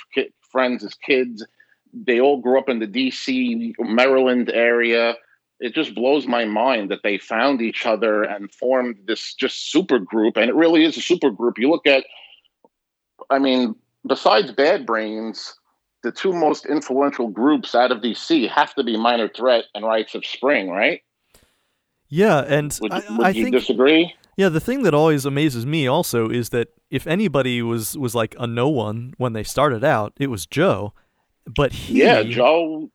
friends 0.51 0.85
as 0.85 0.95
kids. 0.95 1.45
They 1.95 2.21
all 2.21 2.41
grew 2.41 2.59
up 2.59 2.71
in 2.71 2.79
the 2.79 2.87
D.C. 2.87 3.75
Maryland 3.79 4.51
area 4.51 5.15
it 5.63 5.75
just 5.75 5.95
blows 5.95 6.27
my 6.27 6.45
mind 6.45 6.91
that 6.91 7.03
they 7.03 7.17
found 7.17 7.63
each 7.63 7.87
other 7.87 8.23
and 8.23 8.53
formed 8.53 8.97
this 9.07 9.33
just 9.35 9.71
super 9.71 9.99
group. 9.99 10.37
And 10.37 10.51
it 10.51 10.55
really 10.55 10.85
is 10.85 10.97
a 10.97 11.01
super 11.01 11.31
group. 11.31 11.59
You 11.59 11.71
look 11.71 11.87
at 11.87 12.05
i 13.31 13.39
mean 13.39 13.75
besides 14.07 14.53
bad 14.53 14.87
brains 14.87 15.55
the 16.03 16.13
two 16.13 16.33
most 16.33 16.67
influential 16.67 17.29
groups 17.29 17.75
out 17.75 17.93
of 17.93 17.99
dc 17.99 18.49
have 18.49 18.75
to 18.75 18.83
be 18.83 18.97
minor 18.97 19.29
threat 19.29 19.65
and 19.75 19.85
rites 19.85 20.15
of 20.15 20.25
spring 20.27 20.69
right? 20.69 21.01
Yeah 22.09 22.41
and 22.41 22.77
would, 22.83 22.93
I, 22.93 23.03
would 23.17 23.27
I 23.27 23.31
you 23.31 23.45
think, 23.45 23.57
disagree? 23.57 24.13
Yeah 24.37 24.49
the 24.49 24.61
thing 24.61 24.83
that 24.83 24.95
always 24.95 25.25
amazes 25.25 25.65
me 25.65 25.87
also 25.87 26.29
is 26.29 26.51
that 26.51 26.69
if 26.91 27.07
anybody 27.07 27.63
was 27.63 27.97
was 27.97 28.15
like 28.15 28.35
a 28.39 28.47
no 28.47 28.69
one 28.69 29.15
when 29.19 29.33
they 29.33 29.45
started 29.45 29.85
out 29.85 30.13
it 30.19 30.29
was 30.29 30.47
joe. 30.47 30.93
But 31.47 31.73
he 31.73 32.01
yeah 32.03 32.23
joe 32.23 32.91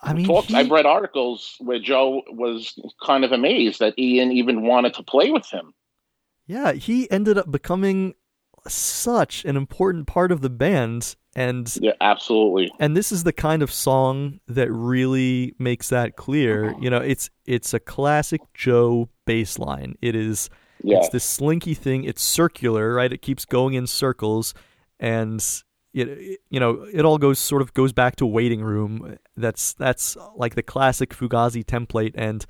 I 0.00 0.12
mean, 0.12 0.26
talks, 0.26 0.48
he... 0.48 0.54
I've 0.54 0.70
read 0.70 0.86
articles 0.86 1.56
where 1.58 1.78
Joe 1.78 2.22
was 2.30 2.78
kind 3.04 3.24
of 3.24 3.32
amazed 3.32 3.80
that 3.80 3.98
Ian 3.98 4.32
even 4.32 4.62
wanted 4.62 4.94
to 4.94 5.02
play 5.02 5.30
with 5.30 5.48
him. 5.50 5.74
Yeah, 6.46 6.72
he 6.72 7.10
ended 7.10 7.36
up 7.36 7.50
becoming 7.50 8.14
such 8.66 9.44
an 9.44 9.56
important 9.56 10.06
part 10.06 10.32
of 10.32 10.40
the 10.40 10.50
band 10.50 11.16
and 11.36 11.76
yeah 11.80 11.92
absolutely. 12.00 12.70
and 12.80 12.96
this 12.96 13.12
is 13.12 13.22
the 13.22 13.32
kind 13.32 13.62
of 13.62 13.72
song 13.72 14.40
that 14.48 14.70
really 14.70 15.54
makes 15.58 15.88
that 15.88 16.16
clear. 16.16 16.70
Uh-huh. 16.70 16.78
You 16.80 16.90
know 16.90 16.98
it's 16.98 17.30
it's 17.46 17.72
a 17.72 17.80
classic 17.80 18.40
joe 18.54 19.08
bass 19.26 19.58
line 19.58 19.96
it 20.02 20.14
is 20.14 20.50
yeah. 20.82 20.98
it's 20.98 21.08
this 21.10 21.24
slinky 21.24 21.74
thing. 21.74 22.04
It's 22.04 22.22
circular 22.22 22.94
right? 22.94 23.12
It 23.12 23.22
keeps 23.22 23.44
going 23.44 23.74
in 23.74 23.86
circles 23.86 24.54
and 25.00 25.44
it, 25.94 26.40
you 26.50 26.60
know 26.60 26.86
it 26.92 27.04
all 27.04 27.18
goes 27.18 27.38
sort 27.38 27.62
of 27.62 27.72
goes 27.74 27.92
back 27.92 28.16
to 28.16 28.26
waiting 28.26 28.60
room 28.60 29.18
that's 29.36 29.72
that's 29.74 30.16
like 30.36 30.54
the 30.54 30.62
classic 30.62 31.10
fugazi 31.10 31.64
template 31.64 32.12
and 32.14 32.46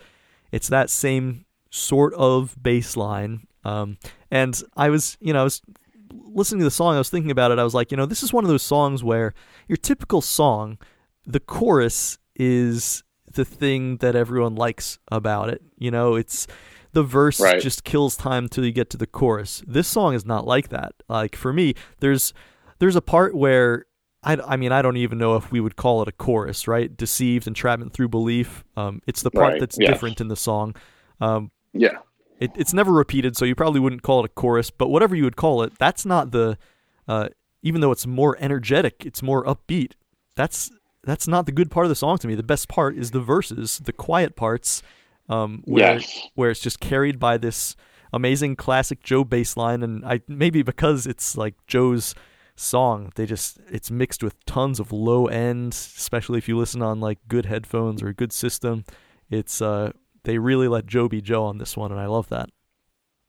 it's 0.50 0.68
that 0.68 0.90
same 0.90 1.44
sort 1.70 2.14
of 2.14 2.56
baseline. 2.60 3.40
um, 3.64 3.98
and 4.30 4.62
i 4.76 4.88
was 4.88 5.16
you 5.20 5.32
know 5.32 5.40
i 5.40 5.44
was 5.44 5.62
listening 6.10 6.60
to 6.60 6.64
the 6.64 6.70
song 6.70 6.94
i 6.94 6.98
was 6.98 7.10
thinking 7.10 7.30
about 7.30 7.50
it 7.50 7.58
i 7.58 7.64
was 7.64 7.74
like 7.74 7.90
you 7.90 7.96
know 7.96 8.06
this 8.06 8.22
is 8.22 8.32
one 8.32 8.44
of 8.44 8.50
those 8.50 8.62
songs 8.62 9.04
where 9.04 9.34
your 9.68 9.76
typical 9.76 10.20
song 10.20 10.78
the 11.26 11.40
chorus 11.40 12.18
is 12.34 13.02
the 13.34 13.44
thing 13.44 13.98
that 13.98 14.16
everyone 14.16 14.54
likes 14.54 14.98
about 15.12 15.48
it 15.48 15.62
you 15.76 15.90
know 15.90 16.14
it's 16.14 16.46
the 16.92 17.02
verse 17.02 17.40
right. 17.40 17.60
just 17.60 17.84
kills 17.84 18.16
time 18.16 18.48
till 18.48 18.64
you 18.64 18.72
get 18.72 18.88
to 18.90 18.96
the 18.96 19.06
chorus 19.06 19.62
this 19.66 19.86
song 19.86 20.14
is 20.14 20.24
not 20.24 20.46
like 20.46 20.70
that 20.70 20.94
like 21.08 21.36
for 21.36 21.52
me 21.52 21.74
there's 22.00 22.32
there's 22.78 22.96
a 22.96 23.02
part 23.02 23.34
where 23.34 23.86
I, 24.22 24.36
I 24.36 24.56
mean 24.56 24.72
I 24.72 24.82
don't 24.82 24.96
even 24.96 25.18
know 25.18 25.36
if 25.36 25.50
we 25.52 25.60
would 25.60 25.76
call 25.76 26.02
it 26.02 26.08
a 26.08 26.12
chorus, 26.12 26.66
right? 26.66 26.94
Deceived, 26.94 27.46
entrapment 27.46 27.92
through 27.92 28.08
belief. 28.08 28.64
Um, 28.76 29.02
it's 29.06 29.22
the 29.22 29.30
part 29.30 29.52
right. 29.52 29.60
that's 29.60 29.76
yes. 29.78 29.90
different 29.90 30.20
in 30.20 30.28
the 30.28 30.36
song. 30.36 30.74
Um, 31.20 31.50
yeah, 31.72 31.98
it, 32.38 32.52
it's 32.56 32.72
never 32.72 32.92
repeated, 32.92 33.36
so 33.36 33.44
you 33.44 33.54
probably 33.54 33.80
wouldn't 33.80 34.02
call 34.02 34.20
it 34.20 34.26
a 34.26 34.28
chorus. 34.28 34.70
But 34.70 34.88
whatever 34.88 35.14
you 35.14 35.24
would 35.24 35.36
call 35.36 35.62
it, 35.62 35.78
that's 35.78 36.06
not 36.06 36.30
the. 36.30 36.58
Uh, 37.06 37.28
even 37.62 37.80
though 37.80 37.90
it's 37.90 38.06
more 38.06 38.36
energetic, 38.38 39.04
it's 39.04 39.22
more 39.22 39.44
upbeat. 39.44 39.92
That's 40.36 40.70
that's 41.04 41.26
not 41.26 41.46
the 41.46 41.52
good 41.52 41.70
part 41.70 41.86
of 41.86 41.88
the 41.88 41.96
song 41.96 42.18
to 42.18 42.28
me. 42.28 42.34
The 42.34 42.42
best 42.42 42.68
part 42.68 42.96
is 42.96 43.10
the 43.10 43.20
verses, 43.20 43.78
the 43.78 43.92
quiet 43.92 44.36
parts, 44.36 44.82
um, 45.28 45.62
where 45.64 45.94
yes. 45.94 46.28
where 46.34 46.50
it's 46.50 46.60
just 46.60 46.80
carried 46.80 47.18
by 47.18 47.38
this 47.38 47.76
amazing 48.12 48.56
classic 48.56 49.02
Joe 49.02 49.24
bass 49.24 49.56
line, 49.56 49.82
and 49.82 50.04
I 50.04 50.20
maybe 50.28 50.62
because 50.62 51.06
it's 51.06 51.36
like 51.36 51.54
Joe's 51.66 52.14
song. 52.58 53.12
They 53.14 53.26
just 53.26 53.58
it's 53.70 53.90
mixed 53.90 54.22
with 54.22 54.44
tons 54.46 54.80
of 54.80 54.92
low 54.92 55.26
end, 55.26 55.72
especially 55.72 56.38
if 56.38 56.48
you 56.48 56.56
listen 56.56 56.82
on 56.82 57.00
like 57.00 57.18
good 57.28 57.46
headphones 57.46 58.02
or 58.02 58.08
a 58.08 58.14
good 58.14 58.32
system. 58.32 58.84
It's 59.30 59.62
uh 59.62 59.92
they 60.24 60.38
really 60.38 60.68
let 60.68 60.86
Joe 60.86 61.08
be 61.08 61.20
Joe 61.20 61.44
on 61.44 61.58
this 61.58 61.76
one 61.76 61.92
and 61.92 62.00
I 62.00 62.06
love 62.06 62.28
that. 62.28 62.50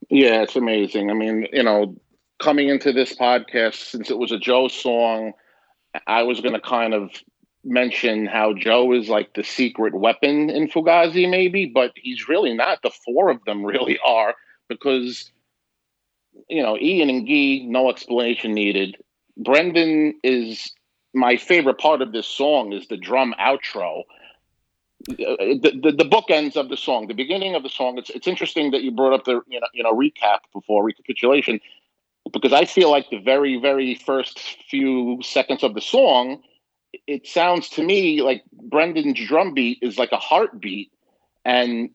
Yeah, 0.09 0.41
it's 0.41 0.55
amazing. 0.55 1.11
I 1.11 1.13
mean, 1.13 1.47
you 1.51 1.63
know, 1.63 1.95
coming 2.39 2.69
into 2.69 2.91
this 2.91 3.13
podcast 3.15 3.75
since 3.75 4.09
it 4.09 4.17
was 4.17 4.31
a 4.31 4.39
Joe 4.39 4.67
song, 4.67 5.33
I 6.07 6.23
was 6.23 6.41
going 6.41 6.53
to 6.53 6.61
kind 6.61 6.93
of 6.93 7.11
mention 7.63 8.25
how 8.25 8.53
Joe 8.53 8.93
is 8.93 9.09
like 9.09 9.33
the 9.33 9.43
secret 9.43 9.93
weapon 9.93 10.49
in 10.49 10.69
Fugazi 10.69 11.29
maybe, 11.29 11.65
but 11.65 11.91
he's 11.95 12.29
really 12.29 12.53
not. 12.53 12.81
The 12.81 12.91
four 13.05 13.29
of 13.29 13.43
them 13.45 13.65
really 13.65 13.99
are 14.05 14.33
because 14.67 15.31
you 16.47 16.63
know, 16.63 16.77
Ian 16.77 17.09
and 17.09 17.27
Guy, 17.27 17.65
no 17.65 17.89
explanation 17.89 18.53
needed. 18.53 18.95
Brendan 19.39 20.19
is 20.23 20.71
my 21.13 21.37
favorite 21.37 21.79
part 21.79 22.01
of 22.01 22.11
this 22.11 22.27
song 22.27 22.73
is 22.73 22.87
the 22.87 22.97
drum 22.97 23.33
outro. 23.39 24.03
Uh, 25.09 25.15
the, 25.15 25.79
the, 25.81 25.91
the 25.91 26.09
bookends 26.09 26.57
of 26.57 26.67
the 26.69 26.75
song, 26.75 27.07
the 27.07 27.13
beginning 27.13 27.55
of 27.55 27.63
the 27.63 27.69
song. 27.69 27.97
It's 27.97 28.09
it's 28.09 28.27
interesting 28.27 28.71
that 28.71 28.83
you 28.83 28.91
brought 28.91 29.13
up 29.13 29.23
the 29.23 29.41
you 29.47 29.59
know 29.59 29.67
you 29.73 29.81
know 29.81 29.93
recap 29.93 30.39
before 30.53 30.83
recapitulation. 30.83 31.61
because 32.33 32.53
I 32.53 32.65
feel 32.65 32.91
like 32.91 33.09
the 33.09 33.19
very, 33.19 33.57
very 33.57 33.95
first 33.95 34.39
few 34.69 35.19
seconds 35.23 35.63
of 35.63 35.73
the 35.73 35.81
song, 35.81 36.41
it 37.07 37.25
sounds 37.25 37.69
to 37.69 37.83
me 37.83 38.21
like 38.21 38.43
Brendan's 38.51 39.19
drum 39.25 39.53
beat 39.53 39.79
is 39.81 39.97
like 39.97 40.11
a 40.11 40.17
heartbeat. 40.17 40.91
And 41.49 41.89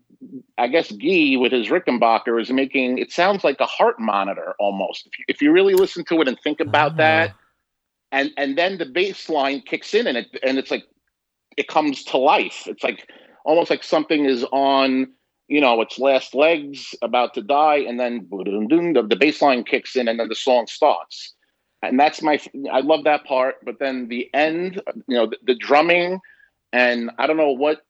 I 0.58 0.66
guess 0.66 0.90
Guy 0.90 1.36
with 1.36 1.52
his 1.52 1.68
Rickenbacker 1.68 2.40
is 2.40 2.50
making 2.50 2.98
it 2.98 3.12
sounds 3.12 3.44
like 3.44 3.60
a 3.60 3.66
heart 3.66 4.00
monitor 4.00 4.56
almost. 4.58 5.06
If 5.06 5.18
you, 5.18 5.24
if 5.28 5.42
you 5.42 5.52
really 5.52 5.74
listen 5.74 6.04
to 6.06 6.20
it 6.22 6.26
and 6.26 6.36
think 6.40 6.58
about 6.58 6.92
uh-huh. 6.92 6.96
that, 6.98 7.34
and 8.10 8.32
and 8.36 8.58
then 8.58 8.78
the 8.78 8.86
bass 8.86 9.28
line 9.28 9.60
kicks 9.60 9.94
in 9.94 10.08
and 10.08 10.16
it 10.16 10.26
and 10.42 10.58
it's 10.58 10.72
like 10.72 10.84
it 11.56 11.68
comes 11.68 12.02
to 12.06 12.18
life. 12.18 12.64
It's 12.66 12.82
like 12.82 13.08
almost 13.44 13.70
like 13.70 13.84
something 13.84 14.24
is 14.24 14.44
on 14.50 15.12
you 15.48 15.60
know, 15.60 15.80
its 15.82 15.98
last 15.98 16.34
legs 16.34 16.94
about 17.02 17.34
to 17.34 17.42
die, 17.42 17.76
and 17.76 18.00
then 18.00 18.26
the, 18.30 19.06
the 19.06 19.16
bass 19.16 19.42
line 19.42 19.62
kicks 19.62 19.94
in, 19.94 20.08
and 20.08 20.18
then 20.18 20.28
the 20.28 20.34
song 20.34 20.66
starts. 20.66 21.34
And 21.82 22.00
that's 22.00 22.22
my, 22.22 22.40
I 22.72 22.80
love 22.80 23.04
that 23.04 23.24
part. 23.24 23.56
But 23.62 23.78
then 23.78 24.08
the 24.08 24.30
end, 24.32 24.80
you 25.06 25.16
know, 25.16 25.26
the, 25.26 25.36
the 25.42 25.54
drumming, 25.54 26.20
and 26.72 27.10
I 27.18 27.26
don't 27.26 27.36
know 27.36 27.52
what 27.52 27.82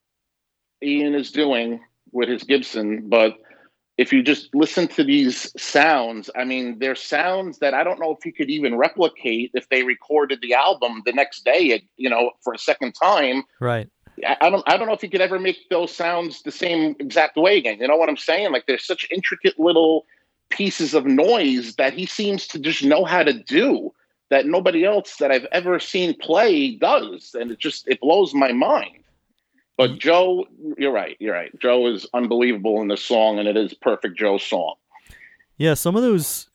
Ian 0.82 1.14
is 1.14 1.30
doing 1.30 1.80
with 2.12 2.28
his 2.28 2.42
Gibson, 2.44 3.08
but 3.08 3.36
if 3.96 4.12
you 4.12 4.22
just 4.22 4.52
listen 4.54 4.88
to 4.88 5.04
these 5.04 5.52
sounds, 5.60 6.28
I 6.34 6.44
mean, 6.44 6.78
they're 6.80 6.96
sounds 6.96 7.58
that 7.58 7.74
I 7.74 7.84
don't 7.84 8.00
know 8.00 8.10
if 8.10 8.26
you 8.26 8.32
could 8.32 8.50
even 8.50 8.76
replicate 8.76 9.52
if 9.54 9.68
they 9.68 9.84
recorded 9.84 10.40
the 10.42 10.54
album 10.54 11.02
the 11.06 11.12
next 11.12 11.44
day, 11.44 11.82
you 11.96 12.10
know, 12.10 12.32
for 12.42 12.52
a 12.52 12.58
second 12.58 12.92
time. 12.92 13.44
Right. 13.60 13.88
I 14.40 14.48
don't 14.50 14.62
I 14.66 14.76
don't 14.76 14.86
know 14.86 14.94
if 14.94 15.02
you 15.02 15.10
could 15.10 15.20
ever 15.20 15.38
make 15.38 15.68
those 15.70 15.94
sounds 15.94 16.42
the 16.42 16.52
same 16.52 16.94
exact 16.98 17.36
way 17.36 17.58
again. 17.58 17.78
You 17.80 17.88
know 17.88 17.96
what 17.96 18.08
I'm 18.08 18.16
saying? 18.16 18.52
Like 18.52 18.66
there's 18.66 18.86
such 18.86 19.06
intricate 19.10 19.58
little 19.58 20.06
pieces 20.50 20.94
of 20.94 21.04
noise 21.04 21.74
that 21.76 21.94
he 21.94 22.06
seems 22.06 22.46
to 22.48 22.58
just 22.58 22.84
know 22.84 23.04
how 23.04 23.22
to 23.22 23.32
do 23.32 23.92
that 24.30 24.46
nobody 24.46 24.84
else 24.84 25.16
that 25.16 25.30
I've 25.30 25.46
ever 25.52 25.78
seen 25.80 26.14
play 26.18 26.76
does. 26.76 27.34
And 27.38 27.50
it 27.50 27.58
just 27.58 27.88
it 27.88 28.00
blows 28.00 28.34
my 28.34 28.52
mind. 28.52 29.03
But. 29.76 29.98
Joe, 29.98 30.46
you're 30.78 30.92
right. 30.92 31.16
You're 31.18 31.34
right. 31.34 31.50
Joe 31.58 31.86
is 31.88 32.06
unbelievable 32.14 32.80
in 32.80 32.88
this 32.88 33.02
song, 33.02 33.38
and 33.38 33.48
it 33.48 33.56
is 33.56 33.74
perfect 33.74 34.16
Joe's 34.16 34.42
song. 34.42 34.74
Yeah, 35.56 35.74
some 35.74 35.96
of 35.96 36.02
those 36.02 36.48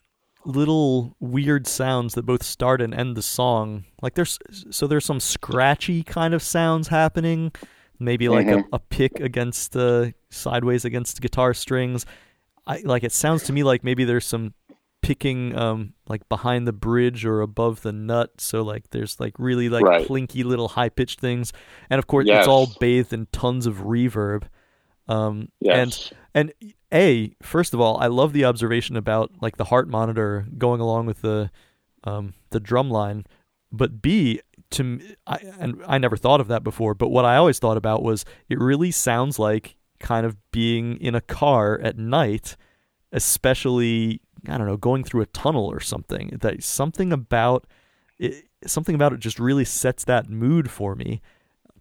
little 0.46 1.16
weird 1.20 1.68
sounds 1.68 2.14
that 2.14 2.24
both 2.24 2.44
start 2.44 2.82
and 2.82 2.94
end 2.94 3.16
the 3.16 3.22
song. 3.22 3.86
Like 4.02 4.16
there's 4.16 4.40
so 4.70 4.88
there's 4.88 5.06
some 5.06 5.20
scratchy 5.20 6.04
kind 6.04 6.34
of 6.34 6.42
sounds 6.42 6.88
happening, 6.88 7.52
maybe 8.00 8.30
like 8.30 8.48
mm-hmm. 8.48 8.68
a, 8.72 8.78
a 8.78 8.80
pick 8.80 9.20
against 9.20 9.74
the 9.74 10.14
uh, 10.14 10.18
sideways 10.30 10.86
against 10.86 11.22
guitar 11.22 11.54
strings. 11.54 12.06
I 12.66 12.82
like 12.84 13.04
it 13.04 13.12
sounds 13.12 13.44
to 13.44 13.54
me 13.54 13.64
like 13.64 13.84
maybe 13.84 14.04
there's 14.06 14.26
some 14.26 14.54
picking 15.02 15.56
um 15.58 15.94
like 16.08 16.28
behind 16.30 16.68
the 16.68 16.74
bridge 16.74 17.26
or 17.26 17.42
above 17.42 17.82
the 17.82 17.92
nut 17.92 18.32
so 18.38 18.62
like 18.62 18.90
there's 18.92 19.20
like 19.20 19.34
really 19.40 19.70
like 19.70 19.84
right. 19.84 20.06
clinky 20.06 20.44
little 20.44 20.68
high 20.68 20.90
pitched 20.90 21.20
things 21.20 21.54
and 21.90 22.00
of 22.00 22.06
course 22.08 22.28
yes. 22.28 22.40
it's 22.40 22.48
all 22.48 22.68
bathed 22.80 23.14
in 23.14 23.26
tons 23.32 23.66
of 23.66 23.78
reverb 23.78 24.44
um 25.08 25.48
yes. 25.62 26.12
and 26.14 26.18
and 26.36 26.74
a 26.94 27.36
first 27.42 27.74
of 27.74 27.80
all, 27.80 27.98
I 27.98 28.08
love 28.08 28.34
the 28.34 28.46
observation 28.46 28.96
about 28.96 29.32
like 29.42 29.58
the 29.58 29.66
heart 29.66 29.88
monitor 29.88 30.48
going 30.58 30.82
along 30.82 31.06
with 31.06 31.22
the 31.22 31.52
um, 32.04 32.34
the 32.50 32.60
drum 32.60 32.90
line, 32.90 33.26
but 33.72 34.02
B 34.02 34.42
to 34.72 35.00
I 35.28 35.40
and 35.60 35.82
I 35.88 35.98
never 35.98 36.18
thought 36.18 36.42
of 36.42 36.48
that 36.48 36.64
before. 36.64 36.94
But 36.94 37.10
what 37.10 37.26
I 37.26 37.36
always 37.36 37.60
thought 37.60 37.78
about 37.78 38.04
was 38.04 38.26
it 38.48 38.60
really 38.60 38.92
sounds 38.92 39.38
like 39.38 39.76
kind 40.00 40.26
of 40.26 40.38
being 40.52 40.98
in 40.98 41.16
a 41.16 41.22
car 41.22 41.80
at 41.84 41.98
night, 41.98 42.56
especially 43.12 44.22
I 44.48 44.58
don't 44.58 44.68
know 44.68 44.78
going 44.78 45.04
through 45.04 45.22
a 45.22 45.28
tunnel 45.28 45.66
or 45.66 45.80
something. 45.80 46.38
That 46.42 46.64
something 46.64 47.12
about 47.12 47.68
it, 48.18 48.46
something 48.66 48.96
about 48.96 49.14
it 49.14 49.20
just 49.20 49.40
really 49.40 49.66
sets 49.66 50.04
that 50.06 50.30
mood 50.30 50.70
for 50.70 50.96
me 50.96 51.22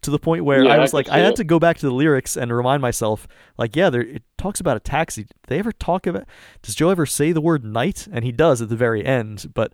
to 0.01 0.11
the 0.11 0.19
point 0.19 0.45
where 0.45 0.63
yeah, 0.63 0.75
I 0.75 0.79
was 0.79 0.95
I 0.95 0.99
like, 0.99 1.09
I 1.09 1.19
had 1.19 1.33
it. 1.33 1.37
to 1.37 1.45
go 1.45 1.59
back 1.59 1.79
to 1.79 1.87
the 1.87 1.93
lyrics 1.93 2.37
and 2.37 2.55
remind 2.55 2.81
myself, 2.81 3.27
like, 3.57 3.75
yeah, 3.75 3.91
there 3.91 4.03
it 4.03 4.23
talks 4.37 4.61
about 4.61 4.77
a 4.77 4.81
taxi. 4.81 5.25
Did 5.25 5.35
they 5.49 5.59
ever 5.59 5.73
talk 5.73 6.07
about? 6.07 6.25
Does 6.63 6.75
Joe 6.75 6.91
ever 6.91 7.07
say 7.07 7.33
the 7.33 7.41
word 7.41 7.65
night? 7.65 8.07
And 8.13 8.25
he 8.25 8.33
does 8.33 8.63
at 8.63 8.69
the 8.69 8.77
very 8.77 9.05
end, 9.05 9.53
but 9.55 9.73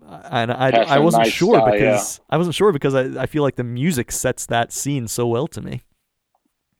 and 0.00 0.50
I, 0.50 0.70
I, 0.70 0.96
I 0.96 0.98
wasn't 1.00 1.26
sure 1.26 1.56
style, 1.56 1.70
because 1.70 2.18
yeah. 2.18 2.24
I 2.30 2.38
wasn't 2.38 2.54
sure 2.54 2.72
because 2.72 2.94
I, 2.94 3.22
I 3.22 3.26
feel 3.26 3.42
like 3.42 3.56
the 3.56 3.64
music 3.64 4.10
sets 4.10 4.46
that 4.46 4.72
scene 4.72 5.06
so 5.06 5.26
well 5.26 5.46
to 5.48 5.60
me. 5.60 5.82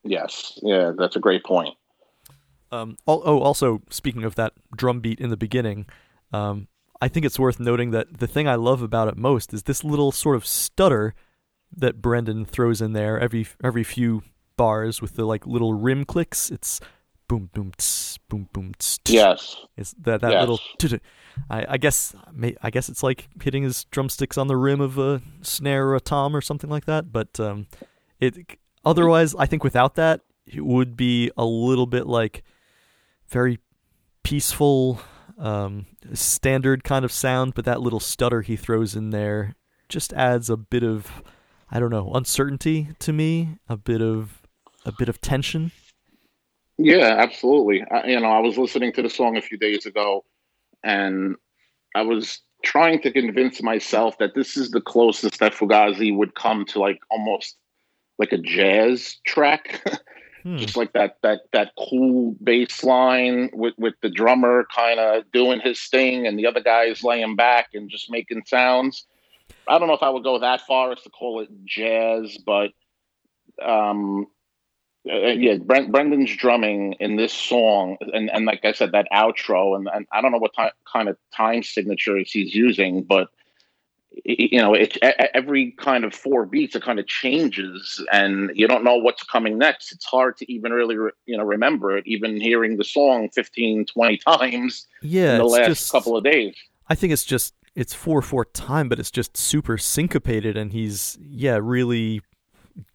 Yes, 0.05 0.59
yeah, 0.62 0.92
that's 0.96 1.16
a 1.16 1.20
great 1.20 1.44
point. 1.44 1.74
Um, 2.70 2.96
oh, 3.06 3.40
also 3.40 3.82
speaking 3.90 4.24
of 4.24 4.34
that 4.34 4.52
drum 4.76 5.00
beat 5.00 5.20
in 5.20 5.30
the 5.30 5.36
beginning, 5.36 5.86
um, 6.32 6.68
I 7.00 7.08
think 7.08 7.24
it's 7.24 7.38
worth 7.38 7.60
noting 7.60 7.90
that 7.92 8.18
the 8.18 8.26
thing 8.26 8.48
I 8.48 8.56
love 8.56 8.82
about 8.82 9.08
it 9.08 9.16
most 9.16 9.54
is 9.54 9.64
this 9.64 9.84
little 9.84 10.12
sort 10.12 10.36
of 10.36 10.44
stutter 10.44 11.14
that 11.76 12.00
Brendan 12.00 12.44
throws 12.44 12.80
in 12.80 12.92
there 12.92 13.18
every 13.18 13.46
every 13.62 13.84
few 13.84 14.22
bars 14.56 15.00
with 15.00 15.14
the 15.14 15.24
like 15.24 15.46
little 15.46 15.74
rim 15.74 16.04
clicks. 16.04 16.50
It's 16.50 16.80
boom 17.28 17.50
boom 17.52 17.72
tss, 17.78 18.18
boom 18.28 18.48
boom 18.52 18.72
tss, 18.78 18.98
tss. 19.04 19.12
yes. 19.12 19.56
It's 19.76 19.94
that 20.00 20.20
that 20.20 20.32
yes. 20.32 20.40
little. 20.40 20.60
I, 21.50 21.66
I 21.68 21.76
guess 21.76 22.14
I 22.62 22.70
guess 22.70 22.88
it's 22.88 23.02
like 23.02 23.28
hitting 23.42 23.62
his 23.62 23.84
drumsticks 23.84 24.36
on 24.36 24.48
the 24.48 24.56
rim 24.56 24.80
of 24.80 24.98
a 24.98 25.22
snare 25.42 25.88
or 25.88 25.96
a 25.96 26.00
tom 26.00 26.34
or 26.34 26.40
something 26.40 26.70
like 26.70 26.86
that. 26.86 27.12
But 27.12 27.38
um, 27.38 27.66
it 28.20 28.58
otherwise, 28.84 29.34
I 29.38 29.46
think 29.46 29.62
without 29.62 29.94
that, 29.94 30.22
it 30.46 30.64
would 30.64 30.96
be 30.96 31.30
a 31.36 31.44
little 31.44 31.86
bit 31.86 32.06
like 32.06 32.42
very 33.28 33.58
peaceful, 34.22 35.00
um, 35.38 35.86
standard 36.14 36.84
kind 36.84 37.04
of 37.04 37.12
sound. 37.12 37.54
But 37.54 37.64
that 37.64 37.80
little 37.80 38.00
stutter 38.00 38.42
he 38.42 38.56
throws 38.56 38.94
in 38.94 39.10
there 39.10 39.54
just 39.88 40.12
adds 40.12 40.50
a 40.50 40.56
bit 40.56 40.82
of 40.82 41.22
I 41.70 41.80
don't 41.80 41.90
know, 41.90 42.10
uncertainty 42.14 42.88
to 43.00 43.12
me, 43.12 43.58
a 43.68 43.76
bit 43.76 44.00
of 44.00 44.42
a 44.86 44.92
bit 44.92 45.08
of 45.08 45.20
tension. 45.20 45.70
Yeah, 46.78 47.16
absolutely. 47.18 47.84
I, 47.90 48.06
you 48.06 48.20
know, 48.20 48.28
I 48.28 48.38
was 48.38 48.56
listening 48.56 48.92
to 48.94 49.02
the 49.02 49.10
song 49.10 49.36
a 49.36 49.42
few 49.42 49.58
days 49.58 49.84
ago, 49.84 50.24
and 50.82 51.36
I 51.94 52.02
was 52.02 52.40
trying 52.64 53.02
to 53.02 53.12
convince 53.12 53.62
myself 53.62 54.16
that 54.18 54.34
this 54.34 54.56
is 54.56 54.70
the 54.70 54.80
closest 54.80 55.40
that 55.40 55.54
Fugazi 55.54 56.16
would 56.16 56.34
come 56.34 56.64
to 56.66 56.78
like 56.78 56.98
almost 57.10 57.56
like 58.18 58.32
a 58.32 58.38
jazz 58.38 59.16
track. 59.26 59.82
hmm. 60.43 60.57
Just 60.57 60.76
like 60.76 60.93
that 60.93 61.16
that 61.22 61.41
that 61.53 61.72
cool 61.78 62.34
bass 62.43 62.82
line 62.84 63.51
with, 63.53 63.74
with 63.78 63.95
the 64.03 64.11
drummer 64.11 64.66
kind 64.74 65.01
of 65.01 65.30
doing 65.32 65.61
his 65.61 65.80
thing 65.86 66.26
and 66.26 66.39
the 66.39 66.47
other 66.47 66.61
guys 66.61 67.05
laying 67.05 67.36
back 67.36 67.68
and 67.74 67.91
just 67.91 68.11
making 68.11 68.43
sounds. 68.47 69.07
I 69.66 69.78
don't 69.78 69.89
know 69.89 69.95
if 69.95 70.03
I 70.03 70.11
would 70.11 70.24
go 70.24 70.39
that 70.39 70.62
far 70.62 70.93
as 70.93 71.03
to 71.03 71.11
call 71.11 71.41
it 71.41 71.49
jazz, 71.64 72.39
but 72.39 72.70
um, 73.62 74.26
uh, 75.11 75.28
yeah, 75.28 75.57
Brent, 75.57 75.91
Brendan's 75.91 76.34
drumming 76.36 76.95
in 76.95 77.16
this 77.16 77.32
song, 77.32 77.97
and, 78.01 78.30
and 78.30 78.45
like 78.45 78.64
I 78.64 78.72
said, 78.72 78.93
that 78.93 79.07
outro, 79.12 79.76
and, 79.76 79.89
and 79.93 80.07
I 80.12 80.20
don't 80.20 80.32
know 80.32 80.39
what 80.39 80.55
kind 80.55 81.09
of 81.09 81.16
time 81.34 81.62
signatures 81.62 82.30
he's 82.30 82.55
using, 82.55 83.05
but 83.05 83.28
you 84.24 84.61
know, 84.61 84.74
it, 84.74 84.96
every 85.34 85.72
kind 85.72 86.04
of 86.04 86.14
four 86.14 86.46
beats, 86.46 86.74
it 86.74 86.82
kind 86.82 86.98
of 86.98 87.06
changes, 87.06 88.04
and 88.12 88.50
you 88.54 88.66
don't 88.66 88.84
know 88.84 88.96
what's 88.96 89.22
coming 89.22 89.59
next. 89.59 89.92
It's 89.92 90.04
hard 90.04 90.36
to 90.38 90.52
even 90.52 90.72
really, 90.72 90.96
re- 90.96 91.11
you 91.26 91.36
know, 91.36 91.44
remember 91.44 91.96
it, 91.96 92.06
even 92.06 92.40
hearing 92.40 92.76
the 92.76 92.84
song 92.84 93.28
15, 93.30 93.86
20 93.86 94.16
times 94.26 94.86
yeah, 95.02 95.32
in 95.32 95.38
the 95.38 95.44
last 95.44 95.66
just, 95.66 95.92
couple 95.92 96.16
of 96.16 96.24
days. 96.24 96.54
I 96.88 96.94
think 96.94 97.12
it's 97.12 97.24
just 97.24 97.54
it's 97.74 97.94
four 97.94 98.22
four 98.22 98.44
time, 98.44 98.88
but 98.88 98.98
it's 98.98 99.11
just 99.11 99.36
super 99.36 99.78
syncopated, 99.78 100.56
and 100.56 100.72
he's 100.72 101.18
yeah 101.20 101.59
really 101.61 102.22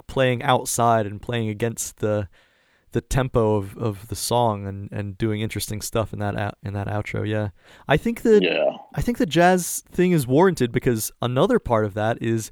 playing 0.07 0.43
outside 0.43 1.05
and 1.05 1.21
playing 1.21 1.49
against 1.49 1.97
the 1.97 2.27
the 2.93 3.01
tempo 3.01 3.55
of, 3.55 3.77
of 3.77 4.07
the 4.07 4.15
song 4.15 4.65
and, 4.65 4.91
and 4.91 5.17
doing 5.17 5.41
interesting 5.41 5.81
stuff 5.81 6.13
in 6.13 6.19
that 6.19 6.37
out, 6.37 6.57
in 6.63 6.73
that 6.73 6.87
outro. 6.87 7.27
Yeah, 7.27 7.49
I 7.87 7.97
think 7.97 8.21
that 8.21 8.41
yeah. 8.43 8.77
I 8.95 9.01
think 9.01 9.17
the 9.17 9.25
jazz 9.25 9.83
thing 9.91 10.11
is 10.11 10.25
warranted 10.25 10.71
because 10.71 11.11
another 11.21 11.59
part 11.59 11.85
of 11.85 11.93
that 11.95 12.21
is 12.21 12.51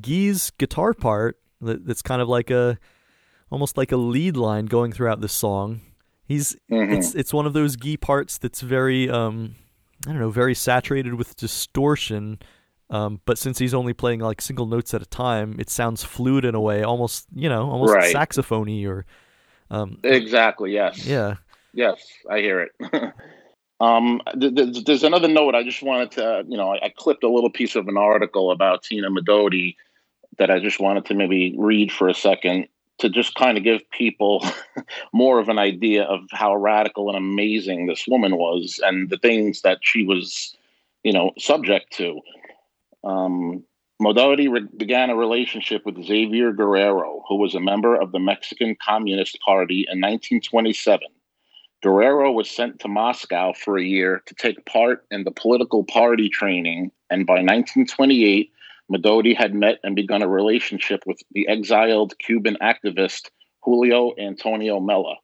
Guy's 0.00 0.50
guitar 0.52 0.94
part 0.94 1.38
that, 1.60 1.84
that's 1.86 2.02
kind 2.02 2.22
of 2.22 2.28
like 2.28 2.50
a 2.50 2.78
almost 3.50 3.76
like 3.76 3.92
a 3.92 3.96
lead 3.96 4.36
line 4.36 4.66
going 4.66 4.92
throughout 4.92 5.20
the 5.20 5.28
song. 5.28 5.82
He's 6.24 6.56
mm-hmm. 6.70 6.92
it's 6.92 7.14
it's 7.14 7.34
one 7.34 7.46
of 7.46 7.52
those 7.52 7.76
Gee 7.76 7.96
parts 7.96 8.38
that's 8.38 8.60
very 8.60 9.10
um 9.10 9.56
I 10.06 10.12
don't 10.12 10.20
know, 10.20 10.30
very 10.30 10.54
saturated 10.54 11.14
with 11.14 11.36
distortion. 11.36 12.38
Um, 12.88 13.20
but 13.24 13.38
since 13.38 13.58
he's 13.58 13.74
only 13.74 13.92
playing 13.92 14.20
like 14.20 14.40
single 14.40 14.66
notes 14.66 14.94
at 14.94 15.02
a 15.02 15.06
time, 15.06 15.56
it 15.60 15.70
sounds 15.70 16.02
fluid 16.02 16.44
in 16.44 16.54
a 16.54 16.60
way, 16.60 16.82
almost 16.82 17.26
you 17.34 17.48
know, 17.48 17.70
almost 17.70 17.92
right. 17.92 18.12
saxophony 18.12 18.86
or. 18.86 19.04
Um, 19.70 19.98
exactly. 20.02 20.72
Yes. 20.72 21.04
Yeah. 21.06 21.36
Yes, 21.72 22.04
I 22.28 22.40
hear 22.40 22.60
it. 22.60 22.72
um, 23.80 24.20
th- 24.38 24.54
th- 24.54 24.84
there's 24.84 25.04
another 25.04 25.28
note 25.28 25.54
I 25.54 25.62
just 25.62 25.82
wanted 25.82 26.10
to, 26.12 26.44
you 26.48 26.56
know, 26.56 26.74
I, 26.74 26.86
I 26.86 26.92
clipped 26.96 27.22
a 27.22 27.28
little 27.28 27.50
piece 27.50 27.76
of 27.76 27.86
an 27.86 27.96
article 27.96 28.50
about 28.50 28.82
Tina 28.82 29.08
Modotti 29.08 29.76
that 30.38 30.50
I 30.50 30.58
just 30.58 30.80
wanted 30.80 31.04
to 31.06 31.14
maybe 31.14 31.54
read 31.56 31.92
for 31.92 32.08
a 32.08 32.14
second 32.14 32.66
to 32.98 33.08
just 33.08 33.34
kind 33.34 33.56
of 33.56 33.64
give 33.64 33.88
people 33.90 34.44
more 35.12 35.38
of 35.38 35.48
an 35.48 35.58
idea 35.58 36.02
of 36.02 36.20
how 36.32 36.54
radical 36.56 37.08
and 37.08 37.16
amazing 37.16 37.86
this 37.86 38.06
woman 38.08 38.36
was 38.36 38.80
and 38.84 39.08
the 39.08 39.18
things 39.18 39.62
that 39.62 39.78
she 39.82 40.04
was 40.04 40.56
you 41.02 41.12
know, 41.12 41.32
subject 41.38 41.92
to. 41.94 42.20
Um, 43.04 43.64
Modotti 44.00 44.50
re- 44.50 44.66
began 44.78 45.10
a 45.10 45.16
relationship 45.16 45.84
with 45.84 46.02
Xavier 46.02 46.52
Guerrero, 46.52 47.22
who 47.28 47.36
was 47.36 47.54
a 47.54 47.60
member 47.60 47.94
of 47.94 48.12
the 48.12 48.18
Mexican 48.18 48.74
Communist 48.82 49.38
Party 49.40 49.80
in 49.90 50.00
1927. 50.00 51.06
Guerrero 51.82 52.32
was 52.32 52.50
sent 52.50 52.80
to 52.80 52.88
Moscow 52.88 53.52
for 53.52 53.76
a 53.76 53.84
year 53.84 54.22
to 54.24 54.34
take 54.34 54.64
part 54.64 55.04
in 55.10 55.24
the 55.24 55.30
political 55.30 55.84
party 55.84 56.30
training, 56.30 56.90
and 57.10 57.26
by 57.26 57.34
1928, 57.34 58.50
Modotti 58.90 59.36
had 59.36 59.54
met 59.54 59.78
and 59.84 59.94
begun 59.94 60.22
a 60.22 60.28
relationship 60.28 61.02
with 61.06 61.22
the 61.32 61.46
exiled 61.46 62.18
Cuban 62.18 62.56
activist 62.62 63.28
Julio 63.62 64.14
Antonio 64.18 64.80
Mella. 64.80 65.16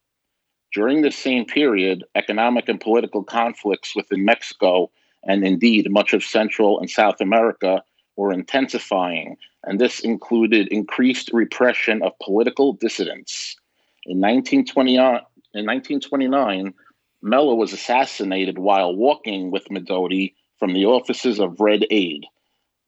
During 0.74 1.01
this 1.01 1.16
same 1.16 1.47
period, 1.47 2.05
economic 2.14 2.68
and 2.68 2.79
political 2.79 3.24
conflicts 3.24 3.97
within 3.97 4.27
Mexico 4.27 4.91
and 5.24 5.47
indeed 5.47 5.91
much 5.91 6.12
of 6.12 6.22
Central 6.22 6.79
and 6.79 6.91
South 6.91 7.22
America 7.22 7.83
were 8.17 8.33
intensifying, 8.33 9.37
and 9.64 9.79
this 9.79 10.01
included 10.01 10.69
increased 10.69 11.31
repression 11.33 12.03
of 12.03 12.19
political 12.23 12.73
dissidents. 12.73 13.57
In 14.05 14.21
1929, 14.21 15.21
in 15.55 15.67
1929, 15.67 16.75
Mella 17.23 17.55
was 17.55 17.73
assassinated 17.73 18.59
while 18.59 18.95
walking 18.95 19.51
with 19.51 19.69
Modotti 19.69 20.35
from 20.59 20.73
the 20.73 20.87
offices 20.87 21.41
of 21.41 21.61
Red 21.61 21.87
Aid. 21.91 22.25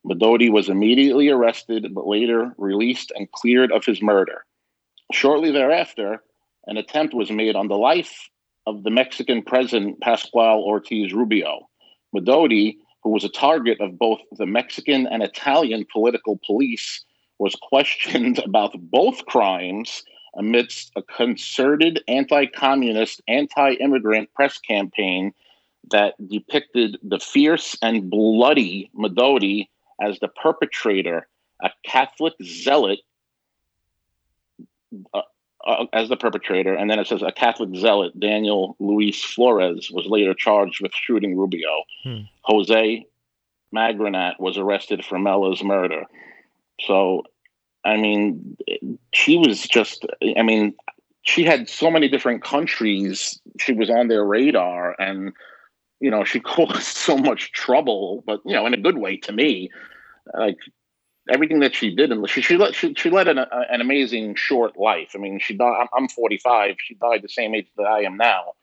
Modotti 0.05 0.51
was 0.51 0.69
immediately 0.69 1.29
arrested 1.29 1.87
but 1.93 2.07
later 2.07 2.53
released 2.57 3.11
and 3.15 3.31
cleared 3.31 3.71
of 3.71 3.85
his 3.85 4.01
murder. 4.01 4.45
Shortly 5.11 5.51
thereafter, 5.51 6.23
an 6.67 6.77
attempt 6.77 7.13
was 7.13 7.31
made 7.31 7.55
on 7.55 7.67
the 7.67 7.77
life 7.77 8.29
of 8.65 8.83
the 8.83 8.91
Mexican 8.91 9.41
president 9.41 9.99
Pascual 9.99 10.63
Ortiz 10.63 11.13
Rubio. 11.13 11.67
Modotti, 12.15 12.77
who 13.03 13.09
was 13.09 13.23
a 13.23 13.29
target 13.29 13.79
of 13.79 13.97
both 13.97 14.19
the 14.37 14.45
Mexican 14.45 15.07
and 15.07 15.23
Italian 15.23 15.85
political 15.91 16.39
police, 16.45 17.03
was 17.39 17.55
questioned 17.55 18.39
about 18.45 18.75
both 18.79 19.25
crimes 19.25 20.03
amidst 20.35 20.91
a 20.95 21.01
concerted 21.01 22.03
anti 22.07 22.45
communist, 22.45 23.21
anti 23.27 23.73
immigrant 23.73 24.31
press 24.33 24.59
campaign 24.59 25.33
that 25.91 26.13
depicted 26.27 26.97
the 27.01 27.19
fierce 27.19 27.75
and 27.81 28.09
bloody 28.09 28.91
Modotti 28.95 29.69
as 30.01 30.19
the 30.19 30.27
perpetrator, 30.27 31.27
a 31.61 31.69
Catholic 31.83 32.33
zealot, 32.43 32.99
uh, 35.13 35.21
uh, 35.69 35.85
as 35.93 36.09
the 36.09 36.17
perpetrator. 36.17 36.73
And 36.73 36.89
then 36.89 36.99
it 36.99 37.07
says 37.07 37.21
a 37.21 37.31
Catholic 37.31 37.75
zealot, 37.75 38.19
Daniel 38.19 38.75
Luis 38.79 39.23
Flores, 39.23 39.91
was 39.91 40.05
later 40.05 40.33
charged 40.33 40.81
with 40.81 40.91
shooting 40.93 41.37
Rubio. 41.37 41.83
Hmm. 42.03 42.21
Jose 42.43 43.05
Magriñat 43.75 44.39
was 44.39 44.57
arrested 44.57 45.05
for 45.05 45.19
Mella's 45.19 45.63
murder. 45.63 46.05
So 46.81 47.23
I 47.85 47.97
mean, 47.97 48.57
she 49.13 49.37
was 49.37 49.63
just, 49.63 50.05
I 50.37 50.41
mean, 50.41 50.73
she 51.21 51.43
had 51.43 51.69
so 51.69 51.89
many 51.89 52.07
different 52.07 52.43
countries. 52.43 53.39
She 53.59 53.73
was 53.73 53.89
on 53.89 54.07
their 54.07 54.25
radar 54.25 54.95
and, 54.99 55.31
you 55.99 56.11
know, 56.11 56.23
she 56.23 56.39
caused 56.55 56.83
so 56.83 57.17
much 57.17 57.51
trouble, 57.51 58.23
but, 58.25 58.41
you 58.45 58.53
know, 58.53 58.65
in 58.65 58.73
a 58.73 58.81
good 58.81 58.97
way 58.97 59.17
to 59.17 59.31
me. 59.31 59.69
Like 60.37 60.57
everything 61.29 61.59
that 61.59 61.75
she 61.75 61.95
did, 61.95 62.11
and 62.11 62.27
she, 62.29 62.41
she, 62.41 62.57
she, 62.73 62.93
she 62.95 63.09
led 63.09 63.27
an, 63.27 63.37
an 63.37 63.81
amazing 63.81 64.35
short 64.35 64.77
life. 64.77 65.11
I 65.15 65.17
mean, 65.17 65.39
she 65.39 65.55
died, 65.55 65.87
I'm 65.93 66.07
45. 66.07 66.75
She 66.79 66.95
died 66.95 67.21
the 67.21 67.29
same 67.29 67.55
age 67.55 67.67
that 67.77 67.83
I 67.83 68.01
am 68.01 68.17
now 68.17 68.53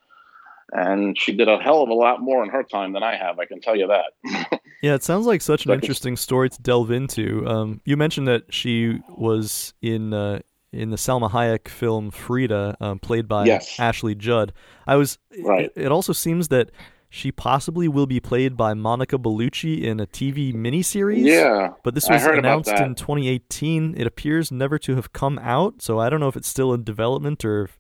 and 0.73 1.19
she 1.19 1.33
did 1.33 1.49
a 1.49 1.59
hell 1.59 1.83
of 1.83 1.89
a 1.89 1.95
lot 1.95 2.21
more 2.21 2.43
in 2.43 2.51
her 2.51 2.63
time 2.63 2.93
than 2.93 3.03
I 3.03 3.17
have. 3.17 3.39
I 3.39 3.47
can 3.47 3.61
tell 3.61 3.77
you 3.77 3.89
that. 3.89 4.61
yeah, 4.83 4.95
it 4.95 5.05
sounds 5.05 5.27
like 5.27 5.43
such 5.43 5.67
an 5.67 5.73
interesting 5.73 6.17
story 6.17 6.51
to 6.51 6.63
delve 6.63 6.91
into. 6.91 7.47
Um, 7.47 7.81
you 7.85 7.97
mentioned 7.97 8.27
that 8.29 8.53
she 8.53 9.01
was 9.09 9.75
in 9.81 10.13
uh, 10.13 10.41
in 10.73 10.91
the 10.91 10.97
Salma 10.97 11.31
Hayek 11.31 11.69
film 11.69 12.11
Frida, 12.11 12.77
um, 12.81 12.99
played 12.99 13.29
by 13.29 13.47
yes. 13.47 13.79
Ashley 13.79 14.15
Judd. 14.15 14.53
I 14.87 14.97
was. 14.97 15.19
Right. 15.43 15.67
It, 15.77 15.85
it, 15.85 15.93
also 15.93 16.13
seems 16.13 16.49
that 16.49 16.71
she 17.09 17.33
possibly 17.33 17.89
will 17.89 18.07
be 18.07 18.21
played 18.21 18.57
by 18.57 18.75
Monica 18.75 19.19
Bellucci 19.19 19.83
in 19.83 20.01
a 20.01 20.07
TV 20.07 20.55
miniseries. 20.55 21.25
Yeah, 21.25 21.71
but 21.83 21.95
this 21.95 22.09
was 22.09 22.25
announced 22.25 22.71
in 22.71 22.95
2018. 22.95 23.95
It 23.97 24.07
appears 24.07 24.51
never 24.51 24.79
to 24.81 24.97
have 24.97 25.13
come 25.13 25.39
out, 25.39 25.83
so 25.83 25.99
I 25.99 26.11
don't 26.11 26.21
know 26.21 26.29
if 26.29 26.37
it's 26.37 26.49
still 26.49 26.73
in 26.75 26.85
development 26.85 27.45
or. 27.45 27.65
If, 27.65 27.79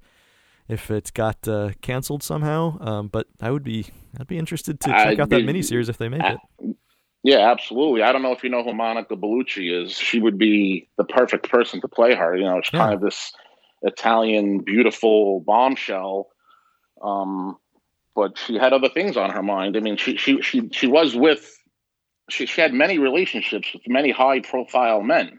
if 0.68 0.90
it 0.90 1.12
got 1.14 1.46
uh, 1.46 1.70
canceled 1.80 2.24
somehow. 2.24 2.76
Um, 2.80 3.06
but 3.06 3.28
I 3.40 3.52
would 3.52 3.62
be 3.62 3.86
I'd 4.18 4.26
be 4.26 4.36
interested 4.36 4.80
to 4.80 4.88
check 4.88 5.20
out 5.20 5.28
that 5.30 5.42
miniseries 5.42 5.88
if 5.88 5.96
they 5.96 6.08
make 6.08 6.22
it. 6.24 6.76
Yeah, 7.26 7.50
absolutely. 7.50 8.02
I 8.02 8.12
don't 8.12 8.22
know 8.22 8.30
if 8.30 8.44
you 8.44 8.50
know 8.50 8.62
who 8.62 8.72
Monica 8.72 9.16
Bellucci 9.16 9.84
is. 9.84 9.90
She 9.90 10.20
would 10.20 10.38
be 10.38 10.88
the 10.96 11.02
perfect 11.02 11.50
person 11.50 11.80
to 11.80 11.88
play 11.88 12.14
her. 12.14 12.36
You 12.36 12.44
know, 12.44 12.58
it's 12.58 12.70
yeah. 12.72 12.78
kind 12.78 12.94
of 12.94 13.00
this 13.00 13.32
Italian 13.82 14.60
beautiful 14.60 15.40
bombshell. 15.40 16.28
Um, 17.02 17.56
but 18.16 18.38
she 18.38 18.54
had 18.56 18.72
other 18.72 18.88
things 18.88 19.16
on 19.16 19.30
her 19.30 19.42
mind. 19.42 19.76
I 19.76 19.80
mean, 19.80 19.98
she 19.98 20.16
she 20.16 20.40
she 20.40 20.68
she 20.72 20.86
was 20.86 21.14
with 21.14 21.56
she, 22.30 22.46
she 22.46 22.60
had 22.60 22.72
many 22.72 22.98
relationships 22.98 23.68
with 23.72 23.82
many 23.86 24.10
high 24.10 24.40
profile 24.40 25.02
men, 25.02 25.38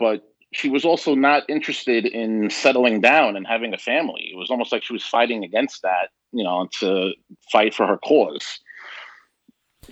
but 0.00 0.22
she 0.52 0.70
was 0.70 0.84
also 0.84 1.14
not 1.14 1.44
interested 1.48 2.06
in 2.06 2.50
settling 2.50 3.00
down 3.00 3.36
and 3.36 3.46
having 3.46 3.74
a 3.74 3.78
family. 3.78 4.30
It 4.32 4.36
was 4.36 4.50
almost 4.50 4.72
like 4.72 4.82
she 4.82 4.94
was 4.94 5.04
fighting 5.04 5.44
against 5.44 5.82
that, 5.82 6.08
you 6.32 6.42
know, 6.42 6.66
to 6.80 7.12
fight 7.52 7.74
for 7.74 7.86
her 7.86 7.98
cause. 7.98 8.58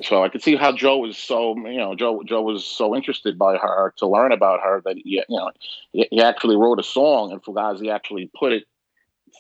So 0.03 0.24
I 0.24 0.28
could 0.28 0.43
see 0.43 0.57
how 0.57 0.72
Joe 0.72 0.99
was 0.99 1.18
so, 1.18 1.55
you 1.68 1.76
know, 1.76 1.95
Joe 1.95 2.22
Joe 2.26 2.43
was 2.43 2.64
so 2.64 2.97
interested 2.97 3.39
by 3.39 3.59
her 3.59 3.93
to 3.99 4.09
learn 4.09 4.32
about 4.32 4.61
her 4.61 4.82
that 4.87 4.97
he, 4.97 5.22
you 5.28 5.39
know, 5.39 5.51
he 5.93 6.20
actually 6.20 6.57
wrote 6.57 6.80
a 6.80 6.82
song, 6.82 7.30
and 7.30 7.43
Fugazi 7.43 7.93
actually 7.93 8.30
put 8.37 8.53
it 8.53 8.64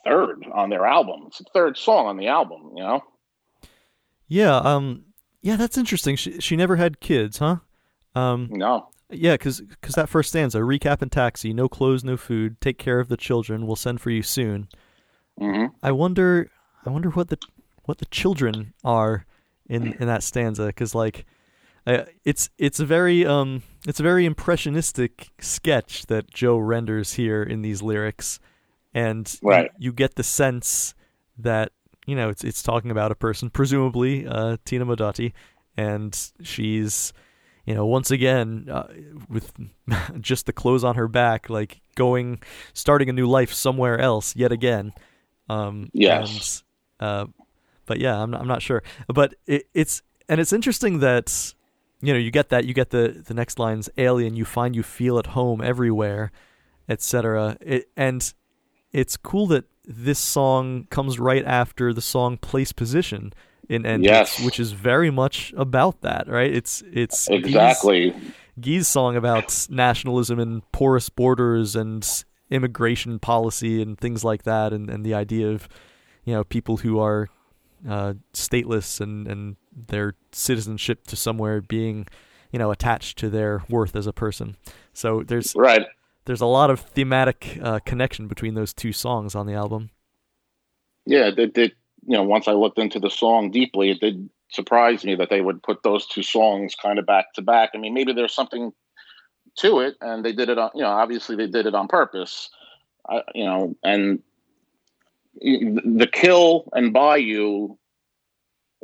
third 0.04 0.44
on 0.52 0.70
their 0.70 0.86
album. 0.86 1.24
It's 1.26 1.38
the 1.38 1.44
third 1.52 1.76
song 1.76 2.06
on 2.06 2.16
the 2.16 2.28
album, 2.28 2.72
you 2.76 2.82
know. 2.82 3.02
Yeah, 4.28 4.56
um, 4.56 5.04
yeah, 5.42 5.56
that's 5.56 5.76
interesting. 5.78 6.16
She 6.16 6.40
she 6.40 6.56
never 6.56 6.76
had 6.76 7.00
kids, 7.00 7.38
huh? 7.38 7.56
Um, 8.14 8.48
no. 8.50 8.88
Yeah, 9.10 9.34
because 9.34 9.62
cause 9.82 9.94
that 9.94 10.08
first 10.08 10.30
stanza, 10.30 10.58
recap 10.58 11.02
and 11.02 11.12
taxi, 11.12 11.52
no 11.52 11.68
clothes, 11.68 12.02
no 12.02 12.16
food, 12.16 12.60
take 12.60 12.78
care 12.78 13.00
of 13.00 13.08
the 13.08 13.16
children, 13.16 13.66
we'll 13.66 13.76
send 13.76 14.00
for 14.00 14.10
you 14.10 14.22
soon. 14.22 14.68
Mm-hmm. 15.40 15.74
I 15.82 15.92
wonder, 15.92 16.50
I 16.86 16.90
wonder 16.90 17.10
what 17.10 17.28
the 17.28 17.38
what 17.84 17.98
the 17.98 18.06
children 18.06 18.72
are 18.82 19.26
in 19.68 19.92
in 19.94 20.06
that 20.06 20.22
stanza, 20.22 20.66
because 20.66 20.94
like, 20.94 21.26
uh, 21.86 22.04
it's 22.24 22.48
it's 22.56 22.80
a 22.80 22.86
very 22.86 23.26
um 23.26 23.62
it's 23.86 24.00
a 24.00 24.02
very 24.02 24.24
impressionistic 24.24 25.28
sketch 25.38 26.06
that 26.06 26.32
Joe 26.32 26.56
renders 26.56 27.12
here 27.14 27.42
in 27.42 27.62
these 27.62 27.82
lyrics, 27.82 28.40
and 28.94 29.38
right. 29.42 29.70
you, 29.78 29.86
you 29.86 29.92
get 29.92 30.14
the 30.14 30.22
sense 30.22 30.94
that 31.38 31.72
you 32.06 32.14
know 32.14 32.28
it's 32.28 32.44
it's 32.44 32.62
talking 32.62 32.90
about 32.90 33.10
a 33.12 33.16
person, 33.16 33.50
presumably 33.50 34.26
uh, 34.26 34.56
Tina 34.64 34.86
Modotti, 34.86 35.32
and 35.76 36.16
she's 36.42 37.12
you 37.66 37.74
know, 37.74 37.86
once 37.86 38.10
again, 38.10 38.68
uh, 38.70 38.86
with 39.28 39.52
just 40.20 40.46
the 40.46 40.52
clothes 40.52 40.84
on 40.84 40.96
her 40.96 41.08
back, 41.08 41.48
like 41.48 41.80
going, 41.94 42.40
starting 42.74 43.08
a 43.08 43.12
new 43.12 43.26
life 43.26 43.52
somewhere 43.52 43.98
else 43.98 44.36
yet 44.36 44.52
again. 44.52 44.92
Um, 45.48 45.90
yes. 45.92 46.62
And, 47.00 47.08
uh, 47.08 47.26
but 47.86 48.00
yeah, 48.00 48.20
I'm 48.20 48.30
not, 48.30 48.40
I'm 48.40 48.48
not 48.48 48.62
sure. 48.62 48.82
But 49.08 49.34
it, 49.46 49.66
it's 49.74 50.02
and 50.28 50.40
it's 50.40 50.52
interesting 50.52 51.00
that 51.00 51.54
you 52.00 52.12
know 52.12 52.18
you 52.18 52.30
get 52.30 52.48
that 52.50 52.64
you 52.64 52.74
get 52.74 52.90
the 52.90 53.22
the 53.26 53.34
next 53.34 53.58
lines 53.58 53.90
alien 53.98 54.34
you 54.34 54.44
find 54.44 54.74
you 54.74 54.82
feel 54.82 55.18
at 55.18 55.28
home 55.28 55.60
everywhere, 55.60 56.32
etc. 56.88 57.56
It, 57.60 57.90
and 57.96 58.32
it's 58.94 59.16
cool 59.16 59.46
that 59.48 59.64
this 59.84 60.18
song 60.18 60.86
comes 60.88 61.18
right 61.18 61.44
after 61.44 61.92
the 61.92 62.00
song 62.00 62.38
place 62.38 62.72
position 62.72 63.34
in 63.68 63.84
Endless, 63.84 64.38
yes. 64.38 64.40
which 64.40 64.60
is 64.60 64.72
very 64.72 65.10
much 65.10 65.52
about 65.56 66.00
that, 66.02 66.28
right? 66.28 66.54
It's 66.54 66.82
it's 66.90 67.28
exactly 67.28 68.10
Guy's, 68.10 68.22
Guy's 68.60 68.88
song 68.88 69.16
about 69.16 69.66
nationalism 69.68 70.38
and 70.38 70.70
porous 70.72 71.08
borders 71.08 71.74
and 71.74 72.08
immigration 72.50 73.18
policy 73.18 73.82
and 73.82 73.98
things 73.98 74.22
like 74.22 74.44
that, 74.44 74.72
and, 74.72 74.88
and 74.88 75.04
the 75.04 75.14
idea 75.14 75.50
of 75.50 75.68
you 76.24 76.32
know 76.32 76.44
people 76.44 76.78
who 76.78 77.00
are 77.00 77.28
uh, 77.88 78.14
stateless 78.32 79.00
and 79.00 79.26
and 79.26 79.56
their 79.88 80.14
citizenship 80.30 81.06
to 81.08 81.16
somewhere 81.16 81.60
being 81.60 82.06
you 82.52 82.58
know 82.58 82.70
attached 82.70 83.18
to 83.18 83.28
their 83.28 83.64
worth 83.68 83.96
as 83.96 84.06
a 84.06 84.12
person. 84.12 84.56
So 84.92 85.24
there's 85.26 85.54
right. 85.56 85.86
There's 86.26 86.40
a 86.40 86.46
lot 86.46 86.70
of 86.70 86.80
thematic 86.80 87.58
uh, 87.62 87.80
connection 87.80 88.28
between 88.28 88.54
those 88.54 88.72
two 88.72 88.92
songs 88.92 89.34
on 89.34 89.46
the 89.46 89.54
album. 89.54 89.90
Yeah, 91.06 91.30
they, 91.30 91.46
they 91.46 91.72
you 92.06 92.16
know, 92.16 92.22
once 92.22 92.48
I 92.48 92.52
looked 92.52 92.78
into 92.78 92.98
the 92.98 93.10
song 93.10 93.50
deeply, 93.50 93.90
it 93.90 94.00
did 94.00 94.28
surprise 94.50 95.04
me 95.04 95.14
that 95.16 95.30
they 95.30 95.40
would 95.40 95.62
put 95.62 95.82
those 95.82 96.06
two 96.06 96.22
songs 96.22 96.74
kind 96.74 96.98
of 96.98 97.06
back 97.06 97.34
to 97.34 97.42
back. 97.42 97.70
I 97.74 97.78
mean, 97.78 97.94
maybe 97.94 98.12
there's 98.12 98.34
something 98.34 98.72
to 99.58 99.80
it, 99.80 99.96
and 100.00 100.24
they 100.24 100.32
did 100.32 100.48
it 100.48 100.58
on, 100.58 100.70
you 100.74 100.82
know, 100.82 100.88
obviously 100.88 101.36
they 101.36 101.46
did 101.46 101.66
it 101.66 101.74
on 101.74 101.88
purpose, 101.88 102.50
uh, 103.08 103.20
you 103.34 103.44
know, 103.44 103.76
and 103.82 104.22
the 105.40 106.08
kill 106.10 106.68
and 106.72 106.92
bayou 106.92 107.76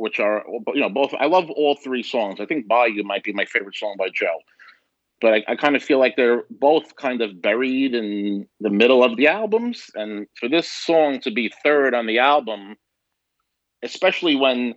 which 0.00 0.18
are 0.18 0.44
you 0.74 0.80
know 0.80 0.88
both. 0.88 1.12
I 1.20 1.26
love 1.26 1.50
all 1.50 1.76
three 1.76 2.02
songs. 2.02 2.40
I 2.40 2.46
think 2.46 2.66
"Bayou" 2.66 3.02
might 3.02 3.22
be 3.22 3.34
my 3.34 3.44
favorite 3.44 3.76
song 3.76 3.96
by 3.98 4.08
Joe, 4.08 4.38
but 5.20 5.34
I, 5.34 5.44
I 5.48 5.56
kind 5.56 5.76
of 5.76 5.82
feel 5.82 5.98
like 5.98 6.16
they're 6.16 6.44
both 6.50 6.96
kind 6.96 7.20
of 7.20 7.42
buried 7.42 7.94
in 7.94 8.46
the 8.60 8.70
middle 8.70 9.04
of 9.04 9.16
the 9.16 9.28
albums. 9.28 9.90
And 9.94 10.26
for 10.38 10.48
this 10.48 10.70
song 10.70 11.20
to 11.20 11.30
be 11.30 11.52
third 11.62 11.94
on 11.94 12.06
the 12.06 12.18
album, 12.18 12.76
especially 13.82 14.36
when 14.36 14.74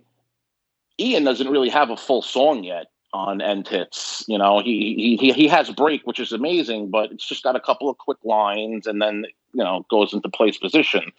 Ian 1.00 1.24
doesn't 1.24 1.48
really 1.48 1.70
have 1.70 1.90
a 1.90 1.96
full 1.96 2.22
song 2.22 2.64
yet 2.64 2.86
on 3.12 3.40
end 3.40 3.68
hits. 3.68 4.24
You 4.28 4.38
know, 4.38 4.60
he 4.60 5.16
he 5.18 5.32
he 5.32 5.48
has 5.48 5.70
break, 5.70 6.02
which 6.04 6.20
is 6.20 6.32
amazing, 6.32 6.90
but 6.90 7.12
it's 7.12 7.26
just 7.26 7.42
got 7.42 7.56
a 7.56 7.60
couple 7.60 7.88
of 7.88 7.98
quick 7.98 8.18
lines 8.24 8.86
and 8.86 9.00
then 9.00 9.24
you 9.52 9.64
know 9.64 9.86
goes 9.90 10.12
into 10.12 10.28
place 10.28 10.58
position. 10.58 11.12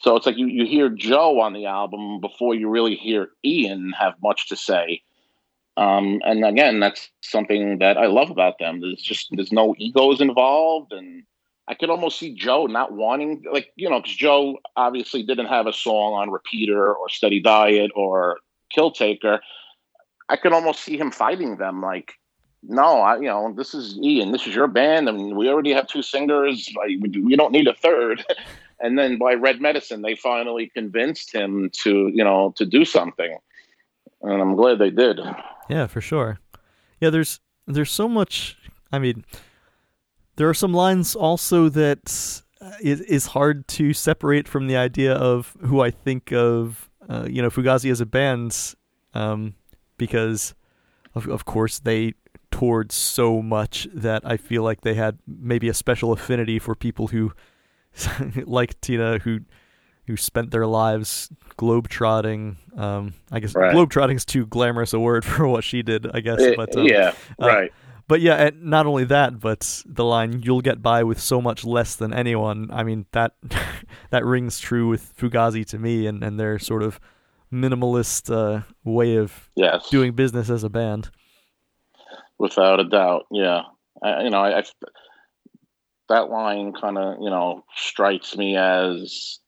So 0.00 0.16
it's 0.16 0.26
like 0.26 0.38
you, 0.38 0.46
you 0.46 0.66
hear 0.66 0.88
Joe 0.88 1.40
on 1.40 1.52
the 1.52 1.66
album 1.66 2.20
before 2.20 2.54
you 2.54 2.68
really 2.68 2.96
hear 2.96 3.28
Ian 3.44 3.92
have 3.98 4.14
much 4.22 4.48
to 4.48 4.56
say. 4.56 5.02
Um, 5.76 6.20
and 6.24 6.44
again, 6.44 6.80
that's 6.80 7.08
something 7.22 7.78
that 7.78 7.96
I 7.96 8.06
love 8.06 8.30
about 8.30 8.58
them. 8.58 8.80
There's 8.80 9.02
just 9.02 9.28
there's 9.32 9.52
no 9.52 9.74
egos 9.78 10.20
involved, 10.20 10.92
and 10.92 11.22
I 11.68 11.74
could 11.74 11.90
almost 11.90 12.18
see 12.18 12.34
Joe 12.34 12.66
not 12.66 12.92
wanting, 12.92 13.44
like 13.50 13.72
you 13.76 13.88
know, 13.88 14.00
because 14.00 14.16
Joe 14.16 14.58
obviously 14.76 15.22
didn't 15.22 15.46
have 15.46 15.66
a 15.66 15.72
song 15.72 16.14
on 16.14 16.30
Repeater 16.30 16.94
or 16.94 17.08
Steady 17.08 17.40
Diet 17.40 17.90
or 17.94 18.38
Kill 18.70 18.90
Taker. 18.90 19.40
I 20.28 20.36
could 20.36 20.52
almost 20.52 20.84
see 20.84 20.96
him 20.96 21.10
fighting 21.10 21.56
them, 21.56 21.82
like, 21.82 22.12
no, 22.62 23.00
I, 23.00 23.16
you 23.16 23.26
know, 23.26 23.52
this 23.56 23.74
is 23.74 23.98
Ian, 24.02 24.32
this 24.32 24.46
is 24.46 24.54
your 24.54 24.68
band, 24.68 25.08
I 25.08 25.12
and 25.12 25.18
mean, 25.18 25.36
we 25.36 25.48
already 25.48 25.72
have 25.72 25.88
two 25.88 26.02
singers. 26.02 26.72
Like, 26.76 26.90
we 27.00 27.34
don't 27.34 27.52
need 27.52 27.66
a 27.66 27.74
third. 27.74 28.24
and 28.80 28.98
then 28.98 29.18
by 29.18 29.34
Red 29.34 29.60
Medicine, 29.60 30.02
they 30.02 30.14
finally 30.14 30.70
convinced 30.72 31.34
him 31.34 31.70
to, 31.82 32.10
you 32.14 32.22
know, 32.22 32.52
to 32.56 32.64
do 32.64 32.84
something, 32.84 33.38
and 34.22 34.40
I'm 34.40 34.54
glad 34.54 34.78
they 34.78 34.90
did. 34.90 35.18
Yeah, 35.70 35.86
for 35.86 36.00
sure. 36.00 36.40
Yeah, 37.00 37.10
there's 37.10 37.40
there's 37.66 37.92
so 37.92 38.08
much. 38.08 38.56
I 38.92 38.98
mean, 38.98 39.24
there 40.36 40.48
are 40.48 40.54
some 40.54 40.74
lines 40.74 41.14
also 41.14 41.68
that 41.68 42.42
is 42.80 43.00
is 43.02 43.26
hard 43.26 43.68
to 43.68 43.92
separate 43.92 44.48
from 44.48 44.66
the 44.66 44.76
idea 44.76 45.14
of 45.14 45.56
who 45.64 45.80
I 45.80 45.90
think 45.90 46.32
of. 46.32 46.90
Uh, 47.08 47.26
you 47.28 47.40
know, 47.40 47.50
Fugazi 47.50 47.90
as 47.90 48.00
a 48.00 48.06
band, 48.06 48.74
um, 49.14 49.54
because 49.96 50.54
of 51.14 51.28
of 51.28 51.44
course 51.44 51.78
they 51.78 52.14
toured 52.50 52.90
so 52.90 53.40
much 53.40 53.86
that 53.94 54.22
I 54.24 54.36
feel 54.36 54.64
like 54.64 54.80
they 54.80 54.94
had 54.94 55.18
maybe 55.26 55.68
a 55.68 55.74
special 55.74 56.12
affinity 56.12 56.58
for 56.58 56.74
people 56.74 57.08
who 57.08 57.32
like 58.44 58.80
Tina 58.80 59.18
who 59.18 59.40
who 60.06 60.16
spent 60.16 60.50
their 60.50 60.66
lives 60.66 61.30
globetrotting. 61.58 62.56
Um, 62.78 63.14
I 63.30 63.40
guess 63.40 63.54
right. 63.54 63.74
globetrotting 63.74 64.16
is 64.16 64.24
too 64.24 64.46
glamorous 64.46 64.92
a 64.92 65.00
word 65.00 65.24
for 65.24 65.46
what 65.46 65.64
she 65.64 65.82
did. 65.82 66.10
I 66.12 66.20
guess, 66.20 66.40
it, 66.40 66.56
but 66.56 66.76
um, 66.76 66.84
yeah, 66.86 67.14
uh, 67.40 67.46
right. 67.46 67.72
But 68.08 68.20
yeah, 68.20 68.50
not 68.56 68.86
only 68.86 69.04
that, 69.04 69.38
but 69.38 69.82
the 69.86 70.04
line 70.04 70.42
"You'll 70.42 70.62
get 70.62 70.82
by 70.82 71.04
with 71.04 71.20
so 71.20 71.40
much 71.40 71.64
less 71.64 71.94
than 71.94 72.12
anyone." 72.12 72.68
I 72.72 72.82
mean 72.82 73.06
that 73.12 73.34
that 74.10 74.24
rings 74.24 74.58
true 74.58 74.88
with 74.88 75.16
Fugazi 75.16 75.64
to 75.66 75.78
me, 75.78 76.06
and 76.06 76.24
and 76.24 76.38
their 76.38 76.58
sort 76.58 76.82
of 76.82 76.98
minimalist 77.52 78.34
uh, 78.34 78.62
way 78.84 79.16
of 79.16 79.48
yes. 79.54 79.88
doing 79.90 80.12
business 80.12 80.50
as 80.50 80.64
a 80.64 80.68
band. 80.68 81.10
Without 82.38 82.80
a 82.80 82.84
doubt, 82.84 83.26
yeah. 83.30 83.62
I, 84.02 84.22
you 84.22 84.30
know, 84.30 84.40
I, 84.40 84.58
I 84.58 84.62
that 86.08 86.30
line 86.30 86.72
kind 86.72 86.98
of 86.98 87.18
you 87.20 87.30
know 87.30 87.64
strikes 87.76 88.36
me 88.36 88.56
as 88.56 89.38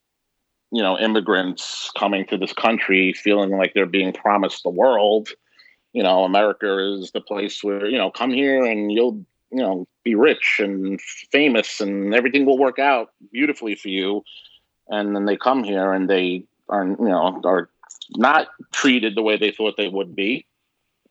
you 0.72 0.82
know 0.82 0.98
immigrants 0.98 1.90
coming 1.98 2.26
to 2.26 2.36
this 2.36 2.52
country 2.52 3.12
feeling 3.12 3.50
like 3.50 3.74
they're 3.74 3.86
being 3.86 4.12
promised 4.12 4.62
the 4.62 4.70
world 4.70 5.28
you 5.92 6.02
know 6.02 6.24
america 6.24 6.78
is 6.94 7.10
the 7.12 7.20
place 7.20 7.62
where 7.62 7.86
you 7.86 7.98
know 7.98 8.10
come 8.10 8.30
here 8.30 8.64
and 8.64 8.90
you'll 8.90 9.24
you 9.52 9.62
know 9.62 9.86
be 10.02 10.14
rich 10.14 10.56
and 10.58 11.00
famous 11.30 11.80
and 11.80 12.14
everything 12.14 12.46
will 12.46 12.58
work 12.58 12.78
out 12.78 13.12
beautifully 13.32 13.74
for 13.74 13.88
you. 13.88 14.24
And 14.88 15.14
then 15.14 15.26
they 15.26 15.36
come 15.36 15.62
here 15.62 15.92
and 15.92 16.08
they 16.08 16.44
are 16.68 16.86
you 16.86 16.96
know 16.98 17.40
are 17.44 17.68
not 18.16 18.48
treated 18.72 19.14
the 19.14 19.22
way 19.22 19.36
they 19.36 19.52
thought 19.52 19.76
they 19.76 19.88
would 19.88 20.16
be. 20.16 20.46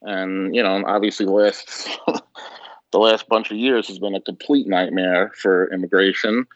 And 0.02 0.54
you 0.54 0.62
know 0.62 0.82
obviously 0.86 1.26
the 1.26 1.32
last 1.32 1.88
the 2.90 2.98
last 2.98 3.28
bunch 3.28 3.50
of 3.50 3.56
years 3.56 3.88
has 3.88 3.98
been 3.98 4.14
a 4.14 4.20
complete 4.20 4.66
nightmare 4.66 5.32
for 5.40 5.72
immigration. 5.72 6.46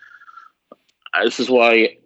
Uh, 1.15 1.25
this 1.25 1.41
is 1.41 1.49
why 1.49 1.97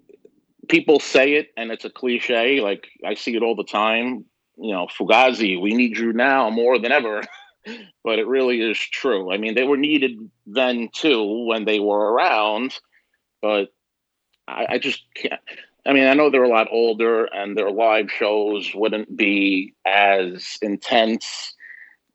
people 0.70 1.00
say 1.00 1.34
it 1.34 1.48
and 1.56 1.70
it's 1.70 1.84
a 1.84 1.90
cliche. 1.90 2.60
Like 2.60 2.88
I 3.04 3.14
see 3.14 3.36
it 3.36 3.42
all 3.42 3.56
the 3.56 3.64
time. 3.64 4.24
You 4.56 4.72
know, 4.72 4.86
Fugazi, 4.86 5.60
we 5.60 5.74
need 5.74 5.98
you 5.98 6.12
now 6.12 6.48
more 6.50 6.78
than 6.78 6.92
ever. 6.92 7.22
but 8.04 8.18
it 8.18 8.26
really 8.26 8.60
is 8.60 8.78
true. 8.78 9.32
I 9.32 9.36
mean, 9.36 9.54
they 9.54 9.64
were 9.64 9.76
needed 9.76 10.30
then 10.46 10.88
too 10.92 11.46
when 11.46 11.64
they 11.64 11.80
were 11.80 12.12
around, 12.12 12.78
but 13.42 13.68
I, 14.48 14.66
I 14.70 14.78
just 14.78 15.02
can't. 15.14 15.40
I 15.86 15.92
mean, 15.92 16.06
I 16.06 16.14
know 16.14 16.30
they're 16.30 16.42
a 16.42 16.48
lot 16.48 16.68
older 16.70 17.24
and 17.24 17.56
their 17.56 17.70
live 17.70 18.10
shows 18.10 18.70
wouldn't 18.74 19.16
be 19.16 19.74
as 19.86 20.58
intense, 20.60 21.54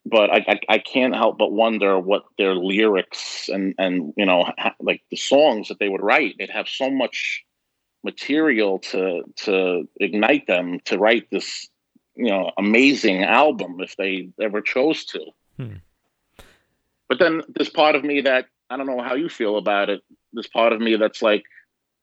but 0.06 0.30
I, 0.30 0.46
I, 0.48 0.60
I 0.70 0.78
can't 0.78 1.16
help 1.16 1.40
but 1.40 1.52
wonder 1.52 2.00
what 2.00 2.26
their 2.38 2.54
lyrics 2.54 3.50
and, 3.50 3.74
and, 3.80 4.14
you 4.18 4.26
know, 4.26 4.52
like 4.80 5.02
the 5.10 5.18
songs 5.18 5.68
that 5.70 5.80
they 5.80 5.90
would 5.90 6.04
write, 6.04 6.36
they'd 6.38 6.52
have 6.52 6.70
so 6.70 6.92
much 6.92 7.44
material 8.06 8.80
to 8.80 9.24
to 9.36 9.88
ignite 10.00 10.48
them 10.48 10.80
to 10.86 10.98
write 10.98 11.28
this 11.32 11.68
you 12.16 12.30
know 12.30 12.52
amazing 12.58 13.24
album 13.24 13.78
if 13.80 13.98
they 13.98 14.30
ever 14.40 14.62
chose 14.62 15.04
to. 15.06 15.20
Hmm. 15.58 15.78
but 17.10 17.20
then 17.20 17.42
there's 17.56 17.70
part 17.70 17.96
of 17.96 18.04
me 18.04 18.22
that 18.22 18.48
i 18.70 18.76
don't 18.76 18.88
know 18.88 19.02
how 19.02 19.16
you 19.16 19.30
feel 19.30 19.58
about 19.58 19.90
it 19.90 20.02
there's 20.34 20.48
part 20.48 20.74
of 20.74 20.82
me 20.82 20.98
that's 20.98 21.22
like 21.22 21.46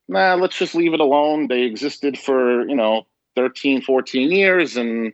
nah 0.07 0.35
let's 0.35 0.57
just 0.57 0.75
leave 0.75 0.93
it 0.93 0.99
alone. 0.99 1.47
They 1.47 1.63
existed 1.63 2.17
for 2.17 2.67
you 2.67 2.75
know 2.75 3.07
13 3.35 3.81
14 3.81 4.31
years 4.31 4.77
and 4.77 5.13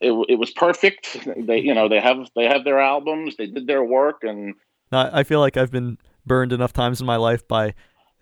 it, 0.00 0.12
it 0.28 0.36
was 0.36 0.50
perfect. 0.50 1.16
They 1.36 1.58
you 1.58 1.74
know 1.74 1.88
they 1.88 2.00
have 2.00 2.28
they 2.34 2.44
have 2.44 2.64
their 2.64 2.80
albums 2.80 3.36
they 3.36 3.46
did 3.46 3.66
their 3.66 3.84
work 3.84 4.22
and 4.22 4.54
i 4.92 5.22
feel 5.22 5.38
like 5.38 5.56
i've 5.56 5.70
been 5.70 5.96
burned 6.26 6.52
enough 6.52 6.72
times 6.72 7.00
in 7.00 7.06
my 7.06 7.14
life 7.14 7.46
by 7.46 7.74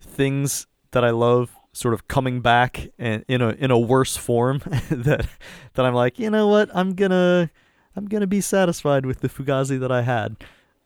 things 0.02 0.66
that 0.90 1.02
i 1.02 1.08
love 1.08 1.56
sort 1.72 1.94
of 1.94 2.08
coming 2.08 2.40
back 2.40 2.88
in, 2.98 3.24
in 3.28 3.42
a 3.42 3.50
in 3.50 3.70
a 3.70 3.78
worse 3.78 4.16
form 4.16 4.58
that 4.90 5.28
that 5.74 5.86
I'm 5.86 5.94
like, 5.94 6.18
you 6.18 6.30
know 6.30 6.48
what, 6.48 6.70
I'm 6.74 6.94
gonna 6.94 7.50
I'm 7.96 8.06
gonna 8.06 8.26
be 8.26 8.40
satisfied 8.40 9.06
with 9.06 9.20
the 9.20 9.28
Fugazi 9.28 9.78
that 9.80 9.92
I 9.92 10.02
had. 10.02 10.36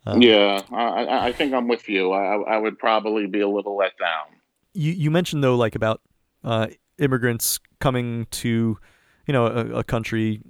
Um, 0.04 0.20
yeah, 0.20 0.62
I, 0.72 1.28
I 1.28 1.32
think 1.32 1.54
I'm 1.54 1.68
with 1.68 1.88
you. 1.88 2.10
I, 2.10 2.34
I 2.34 2.58
would 2.58 2.78
probably 2.78 3.26
be 3.26 3.40
a 3.40 3.48
little 3.48 3.76
let 3.76 3.96
down. 3.98 4.36
You 4.74 4.92
you 4.92 5.10
mentioned 5.10 5.44
though, 5.44 5.56
like 5.56 5.74
about 5.74 6.00
uh, 6.42 6.68
immigrants 6.98 7.60
coming 7.80 8.26
to, 8.30 8.78
you 9.26 9.32
know, 9.32 9.46
a, 9.46 9.78
a 9.78 9.84
country 9.84 10.40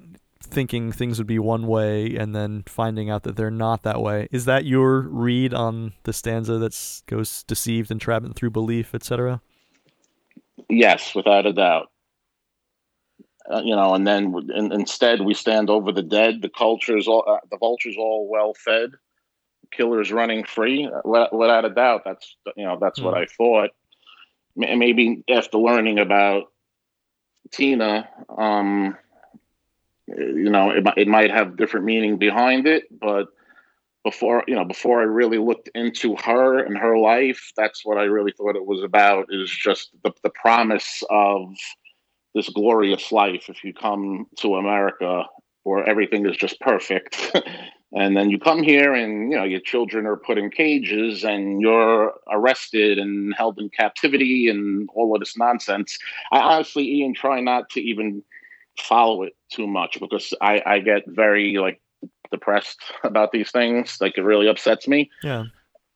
thinking 0.43 0.93
things 0.93 1.19
would 1.19 1.27
be 1.27 1.39
one 1.39 1.67
way 1.67 2.17
and 2.17 2.35
then 2.35 2.63
finding 2.67 3.09
out 3.09 3.23
that 3.23 3.37
they're 3.37 3.51
not 3.51 3.83
that 3.83 4.01
way. 4.01 4.29
Is 4.31 4.45
that 4.47 4.65
your 4.65 5.01
read 5.01 5.55
on 5.55 5.93
the 6.03 6.13
stanza 6.13 6.59
that 6.59 7.03
goes 7.07 7.43
deceived, 7.45 7.91
entrapment 7.91 8.37
through 8.37 8.51
belief, 8.51 8.95
etc.? 8.95 9.41
Yes, 10.73 11.15
without 11.15 11.45
a 11.45 11.53
doubt. 11.53 11.91
Uh, 13.51 13.61
you 13.63 13.77
know, 13.77 13.95
and 13.95 14.07
then 14.07 14.35
in, 14.55 14.73
instead 14.73 15.21
we 15.21 15.35
stand 15.35 15.69
over 15.69 15.93
the 15.93 16.03
dead. 16.03 16.41
The 16.41 16.49
culture's 16.49 17.07
all 17.07 17.25
uh, 17.29 17.45
the 17.51 17.59
vultures 17.59 17.97
all 17.99 18.27
well 18.31 18.55
fed. 18.55 18.93
Killers 19.71 20.11
running 20.11 20.45
free. 20.45 20.87
Uh, 20.87 21.27
without 21.33 21.67
a 21.67 21.71
doubt, 21.71 22.03
that's 22.07 22.37
you 22.57 22.65
know 22.65 22.79
that's 22.81 23.01
mm. 23.01 23.05
what 23.05 23.15
hmm. 23.15 23.21
I 23.21 23.27
thought. 23.27 23.71
Maybe 24.57 25.23
after 25.29 25.59
learning 25.59 25.99
about 25.99 26.45
Tina, 27.51 28.09
um, 28.37 28.97
you 30.07 30.51
know, 30.51 30.71
it, 30.71 30.85
it 30.97 31.09
might 31.09 31.31
have 31.31 31.57
different 31.57 31.87
meaning 31.87 32.17
behind 32.17 32.67
it, 32.67 32.85
but 32.91 33.29
before 34.05 34.45
you 34.47 34.55
know 34.55 34.65
before 34.65 35.01
i 35.01 35.05
really 35.05 35.39
looked 35.39 35.69
into 35.75 36.17
her 36.17 36.59
and 36.59 36.77
her 36.77 36.99
life 36.99 37.53
that's 37.57 37.85
what 37.85 37.99
i 37.99 38.03
really 38.03 38.33
thought 38.33 38.57
it 38.57 38.67
was 38.67 38.83
about 38.83 39.27
is 39.31 39.51
just 39.51 39.91
the, 40.05 40.13
the 40.23 40.31
promise 40.31 41.03
of 41.11 41.49
this 42.35 42.49
glorious 42.49 43.13
life. 43.13 43.49
If 43.49 43.63
you 43.63 43.75
come 43.75 44.27
to 44.39 44.57
america 44.57 45.25
where 45.65 45.89
everything 45.89 46.27
is 46.27 46.37
just 46.37 46.61
perfect 46.61 47.37
and 47.93 48.17
then 48.17 48.31
you 48.31 48.39
come 48.39 48.63
here 48.63 48.95
and 48.95 49.31
you 49.31 49.39
know 49.39 49.45
your 49.45 49.61
children 49.61 50.07
are 50.07 50.17
put 50.17 50.39
in 50.39 50.51
cages 50.51 51.25
and 51.25 51.61
you're 51.61 52.13
arrested 52.31 52.99
and 52.99 53.35
held 53.37 53.59
in 53.59 53.69
captivity 53.69 54.49
and 54.49 54.89
all 54.95 55.15
of 55.15 55.21
this 55.21 55.37
nonsense. 55.37 55.99
I 56.33 56.41
honestly 56.41 56.85
ian 56.85 57.15
try 57.15 57.41
not 57.41 57.71
to 57.71 57.81
even 57.81 58.23
follow 58.79 59.23
it 59.23 59.35
too 59.51 59.67
much 59.67 60.01
because 60.01 60.33
i 60.41 60.63
i 60.65 60.79
get 60.79 61.03
very 61.07 61.59
like 61.59 61.79
depressed 62.33 62.81
about 63.05 63.31
these 63.31 63.51
things. 63.53 63.99
Like 64.01 64.19
it 64.19 64.23
really 64.23 64.49
upsets 64.49 64.89
me. 64.89 65.11
Yeah. 65.23 65.45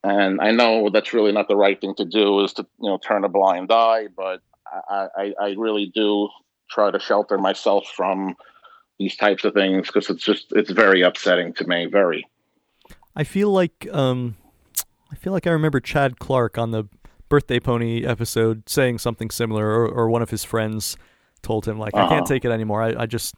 And 0.05 0.41
I 0.41 0.53
know 0.53 0.89
that's 0.89 1.13
really 1.13 1.33
not 1.33 1.49
the 1.49 1.57
right 1.57 1.81
thing 1.81 1.95
to 1.97 2.05
do 2.05 2.41
is 2.45 2.53
to, 2.53 2.67
you 2.81 2.89
know, 2.89 2.99
turn 2.99 3.25
a 3.25 3.29
blind 3.29 3.73
eye, 3.73 4.07
but 4.17 4.41
I, 4.89 5.09
I, 5.17 5.35
I 5.41 5.55
really 5.59 5.91
do 5.93 6.29
try 6.71 6.93
to 6.93 7.01
shelter 7.01 7.39
myself 7.39 7.89
from 7.97 8.37
these 9.01 9.17
types 9.17 9.45
of 9.45 9.53
things 9.53 9.89
because 9.89 10.09
it's 10.09 10.23
just 10.25 10.47
it's 10.53 10.71
very 10.71 11.03
upsetting 11.03 11.55
to 11.55 11.67
me. 11.67 11.87
Very. 11.87 12.25
I 13.17 13.25
feel 13.25 13.51
like 13.51 13.89
um, 13.93 14.37
I 15.11 15.17
feel 15.17 15.33
like 15.33 15.47
I 15.47 15.51
remember 15.51 15.81
Chad 15.81 16.19
Clark 16.19 16.57
on 16.57 16.71
the 16.71 16.85
Birthday 17.29 17.59
Pony 17.59 18.05
episode 18.05 18.69
saying 18.69 18.99
something 18.99 19.31
similar, 19.31 19.67
or, 19.67 19.89
or 19.89 20.09
one 20.09 20.23
of 20.23 20.31
his 20.31 20.45
friends 20.45 20.97
told 21.43 21.67
him 21.67 21.79
like, 21.79 21.95
"I 21.95 22.07
can't 22.09 22.13
Uh-huh. 22.13 22.25
take 22.27 22.45
it 22.45 22.53
anymore. 22.53 22.83
I, 22.83 23.03
I 23.03 23.07
just, 23.07 23.35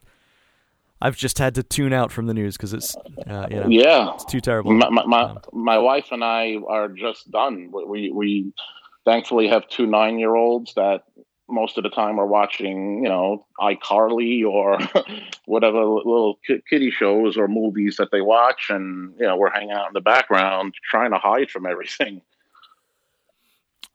I've 1.01 1.15
just 1.15 1.37
had 1.39 1.55
to 1.55 1.63
tune 1.63 1.93
out 1.93 2.11
from 2.11 2.27
the 2.27 2.33
news 2.33 2.57
because 2.57 2.73
it's, 2.73 2.95
uh, 3.27 3.47
you 3.49 3.57
know, 3.61 3.67
Yeah. 3.67 4.13
it's 4.13 4.25
too 4.25 4.41
terrible." 4.41 4.71
My, 4.73 4.89
my, 4.89 5.05
my, 5.05 5.21
Um, 5.23 5.39
my 5.53 5.77
wife 5.77 6.11
and 6.11 6.23
I 6.23 6.57
are 6.67 6.89
just 6.89 7.31
done. 7.31 7.71
We, 7.71 8.11
we, 8.11 8.53
thankfully 9.05 9.47
have 9.47 9.67
two 9.69 9.87
nine 9.87 10.19
year 10.19 10.35
olds 10.35 10.73
that 10.75 11.03
most 11.47 11.77
of 11.77 11.83
the 11.83 11.89
time 11.89 12.19
are 12.19 12.27
watching, 12.27 13.01
you 13.03 13.09
know, 13.09 13.43
iCarly 13.59 14.45
or 14.45 14.77
whatever 15.45 15.79
little 15.83 16.37
ki- 16.45 16.61
kiddie 16.69 16.91
shows 16.91 17.37
or 17.37 17.47
movies 17.47 17.95
that 17.97 18.11
they 18.11 18.21
watch. 18.21 18.67
And, 18.69 19.15
you 19.17 19.25
know, 19.25 19.35
we're 19.37 19.49
hanging 19.49 19.71
out 19.71 19.87
in 19.87 19.93
the 19.93 20.01
background 20.01 20.75
trying 20.91 21.09
to 21.11 21.17
hide 21.17 21.49
from 21.49 21.65
everything. 21.65 22.21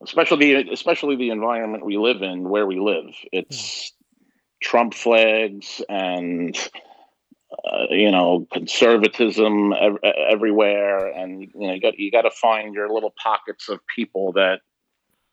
Especially, 0.02 0.68
especially 0.70 1.16
the 1.16 1.30
environment 1.30 1.84
we 1.86 1.96
live 1.96 2.22
in, 2.22 2.48
where 2.48 2.66
we 2.66 2.80
live. 2.80 3.14
It's 3.30 3.92
Trump 4.60 4.92
flags 4.94 5.80
and 5.88 6.56
uh, 7.64 7.86
you 7.90 8.10
know 8.10 8.46
conservatism 8.52 9.72
ev- 9.72 9.98
everywhere. 10.30 11.06
And 11.08 11.42
you 11.42 11.66
know 11.66 11.74
you 11.74 11.80
got 11.80 11.98
you 11.98 12.10
got 12.10 12.22
to 12.22 12.30
find 12.30 12.74
your 12.74 12.92
little 12.92 13.14
pockets 13.22 13.68
of 13.68 13.80
people 13.94 14.32
that 14.32 14.60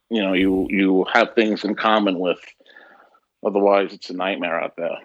you 0.10 0.22
know 0.22 0.34
you 0.34 0.68
you 0.70 1.06
have 1.14 1.34
things 1.36 1.64
in 1.64 1.76
common 1.76 2.20
with. 2.20 2.40
Otherwise 3.46 3.94
it's 3.94 4.10
a 4.10 4.14
nightmare 4.14 4.62
out 4.62 4.76
there. 4.78 4.98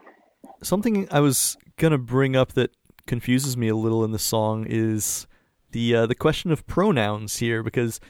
Something 0.62 1.08
I 1.10 1.20
was 1.20 1.56
gonna 1.76 1.98
bring 1.98 2.36
up 2.36 2.52
that 2.52 2.70
confuses 3.06 3.56
me 3.56 3.68
a 3.68 3.76
little 3.76 4.04
in 4.04 4.10
the 4.10 4.18
song 4.18 4.66
is 4.68 5.26
the 5.72 5.94
uh, 5.94 6.06
the 6.06 6.14
question 6.14 6.50
of 6.50 6.66
pronouns 6.66 7.38
here 7.38 7.62
because 7.62 8.00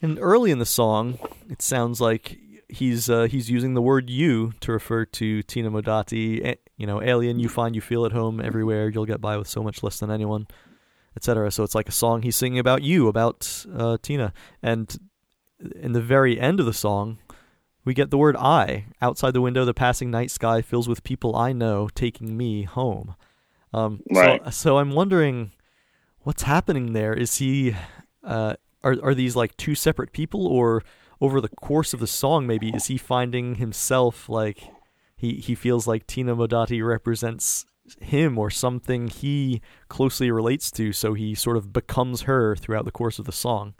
in 0.00 0.18
early 0.18 0.50
in 0.50 0.58
the 0.58 0.66
song 0.66 1.18
it 1.48 1.62
sounds 1.62 2.00
like 2.00 2.38
he's 2.72 3.10
uh, 3.10 3.24
he's 3.24 3.50
using 3.50 3.74
the 3.74 3.82
word 3.82 4.08
you 4.10 4.52
to 4.60 4.72
refer 4.72 5.04
to 5.04 5.42
Tina 5.42 5.70
Modotti. 5.70 6.56
You 6.76 6.86
know, 6.86 7.02
alien, 7.02 7.38
you 7.38 7.48
find 7.48 7.74
you 7.74 7.80
feel 7.80 8.06
at 8.06 8.12
home 8.12 8.40
everywhere. 8.40 8.88
You'll 8.88 9.06
get 9.06 9.20
by 9.20 9.36
with 9.36 9.48
so 9.48 9.62
much 9.62 9.82
less 9.82 9.98
than 9.98 10.10
anyone, 10.10 10.46
etc. 11.16 11.50
So 11.50 11.62
it's 11.62 11.74
like 11.74 11.88
a 11.88 11.92
song 11.92 12.22
he's 12.22 12.36
singing 12.36 12.58
about 12.58 12.82
you, 12.82 13.08
about 13.08 13.66
uh, 13.74 13.98
Tina. 14.02 14.32
And 14.62 14.96
in 15.80 15.92
the 15.92 16.00
very 16.00 16.40
end 16.40 16.60
of 16.60 16.66
the 16.66 16.72
song, 16.72 17.18
we 17.84 17.94
get 17.94 18.10
the 18.10 18.18
word 18.18 18.36
I. 18.36 18.86
Outside 19.02 19.32
the 19.32 19.40
window, 19.40 19.64
the 19.64 19.74
passing 19.74 20.10
night 20.10 20.30
sky 20.30 20.62
fills 20.62 20.88
with 20.88 21.02
people 21.02 21.36
I 21.36 21.52
know, 21.52 21.88
taking 21.94 22.36
me 22.36 22.64
home. 22.64 23.14
Um, 23.72 24.00
Right. 24.10 24.42
So, 24.46 24.50
so 24.50 24.78
I'm 24.78 24.92
wondering 24.92 25.52
what's 26.20 26.42
happening 26.42 26.92
there. 26.92 27.14
Is 27.14 27.36
he? 27.36 27.74
Uh, 28.22 28.54
are 28.82 28.96
are 29.02 29.14
these 29.14 29.36
like 29.36 29.56
two 29.56 29.74
separate 29.74 30.12
people, 30.12 30.46
or 30.46 30.82
over 31.20 31.40
the 31.40 31.48
course 31.48 31.92
of 31.92 32.00
the 32.00 32.06
song, 32.06 32.46
maybe 32.46 32.70
is 32.70 32.86
he 32.86 32.96
finding 32.96 33.56
himself 33.56 34.28
like 34.28 34.70
he 35.16 35.34
he 35.34 35.54
feels 35.54 35.86
like 35.86 36.06
Tina 36.06 36.34
Modotti 36.34 36.86
represents 36.86 37.66
him 38.00 38.38
or 38.38 38.50
something 38.50 39.08
he 39.08 39.60
closely 39.88 40.30
relates 40.30 40.70
to, 40.72 40.92
so 40.92 41.14
he 41.14 41.34
sort 41.34 41.56
of 41.56 41.72
becomes 41.72 42.22
her 42.22 42.56
throughout 42.56 42.84
the 42.84 42.92
course 42.92 43.18
of 43.18 43.26
the 43.26 43.32
song. 43.32 43.74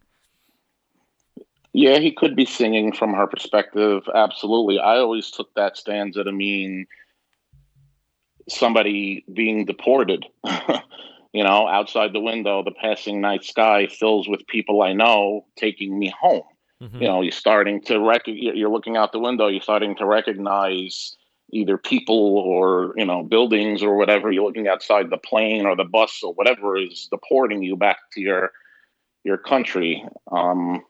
yeah 1.73 1.99
he 1.99 2.11
could 2.13 2.35
be 2.35 2.45
singing 2.45 2.93
from 2.93 3.15
her 3.15 3.27
perspective. 3.27 4.03
Absolutely. 4.15 4.79
I 4.79 4.97
always 4.99 5.31
took 5.31 5.55
that 5.55 5.77
stanza 5.77 6.25
to 6.25 6.33
mean 6.33 6.87
somebody 8.49 9.25
being 9.33 9.65
deported. 9.65 10.27
You 11.33 11.45
know 11.45 11.69
outside 11.69 12.13
the 12.13 12.21
window 12.21 12.65
the 12.65 12.73
passing 12.73 13.21
night 13.21 13.45
sky 13.45 13.87
fills 13.87 14.29
with 14.29 14.49
people 14.49 14.83
i 14.83 14.93
know 14.93 15.47
taking 15.55 15.97
me 15.97 16.13
home 16.21 16.43
Mhm. 16.83 17.01
you 17.01 17.07
know 17.09 17.21
you're 17.23 17.33
starting 17.33 17.81
to 17.83 17.99
rec- 18.01 18.23
you're 18.27 18.71
looking 18.71 18.97
out 18.97 19.13
the 19.13 19.19
window 19.19 19.49
you're 19.49 19.61
starting 19.61 19.95
to 19.97 20.07
recognize 20.07 21.17
either 21.53 21.77
people 21.77 22.39
or 22.39 22.95
you 22.97 23.05
know 23.05 23.23
buildings 23.25 23.83
or 23.83 23.97
whatever. 23.97 24.31
You're 24.31 24.45
looking 24.45 24.69
outside 24.69 25.11
the 25.11 25.19
plane 25.19 25.67
or 25.67 25.75
the 25.77 25.85
bus 25.85 26.23
or 26.23 26.33
whatever 26.35 26.77
is 26.77 27.09
deporting 27.11 27.63
you 27.63 27.77
back 27.77 27.97
to 28.13 28.21
your 28.21 28.53
your 29.25 29.37
country. 29.37 30.05
Um 30.31 30.83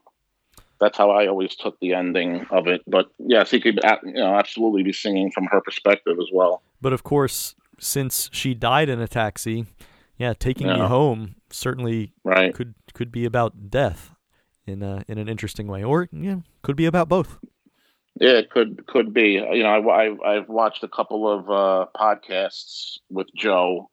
that's 0.79 0.97
how 0.97 1.11
i 1.11 1.27
always 1.27 1.55
took 1.57 1.79
the 1.81 1.93
ending 1.95 2.47
of 2.51 2.67
it. 2.67 2.83
But 2.87 3.07
yes 3.19 3.51
he 3.51 3.59
could 3.61 3.81
you 4.05 4.13
know 4.13 4.35
absolutely 4.35 4.83
be 4.83 4.93
singing 4.93 5.31
from 5.31 5.47
her 5.47 5.61
perspective 5.61 6.17
as 6.21 6.29
well. 6.33 6.63
But 6.81 6.93
of 6.93 7.03
course, 7.03 7.55
since 7.79 8.29
she 8.33 8.55
died 8.55 8.89
in 8.89 9.01
a 9.01 9.09
taxi, 9.09 9.65
yeah, 10.19 10.35
taking 10.35 10.67
me 10.69 10.77
Yeah. 10.77 10.89
home 10.89 11.37
certainly 11.51 12.13
right. 12.23 12.55
could 12.55 12.75
could 12.95 13.11
be 13.11 13.25
about 13.25 13.71
death 13.71 14.15
in 14.71 14.83
a, 14.83 15.05
in 15.09 15.19
an 15.19 15.29
interesting 15.29 15.67
way, 15.67 15.85
or 15.85 16.09
yeah, 16.13 16.37
could 16.63 16.77
be 16.77 16.87
about 16.87 17.09
both. 17.09 17.39
Yeah, 18.21 18.33
it 18.33 18.51
could 18.51 18.87
could 18.87 19.15
be. 19.15 19.33
You 19.33 19.63
know, 19.63 19.89
I, 19.89 20.05
I've 20.05 20.21
I've 20.21 20.49
watched 20.49 20.83
a 20.83 20.89
couple 20.89 21.29
of 21.31 21.51
uh, 21.51 21.87
podcasts 21.97 22.99
with 23.09 23.29
Joe. 23.35 23.91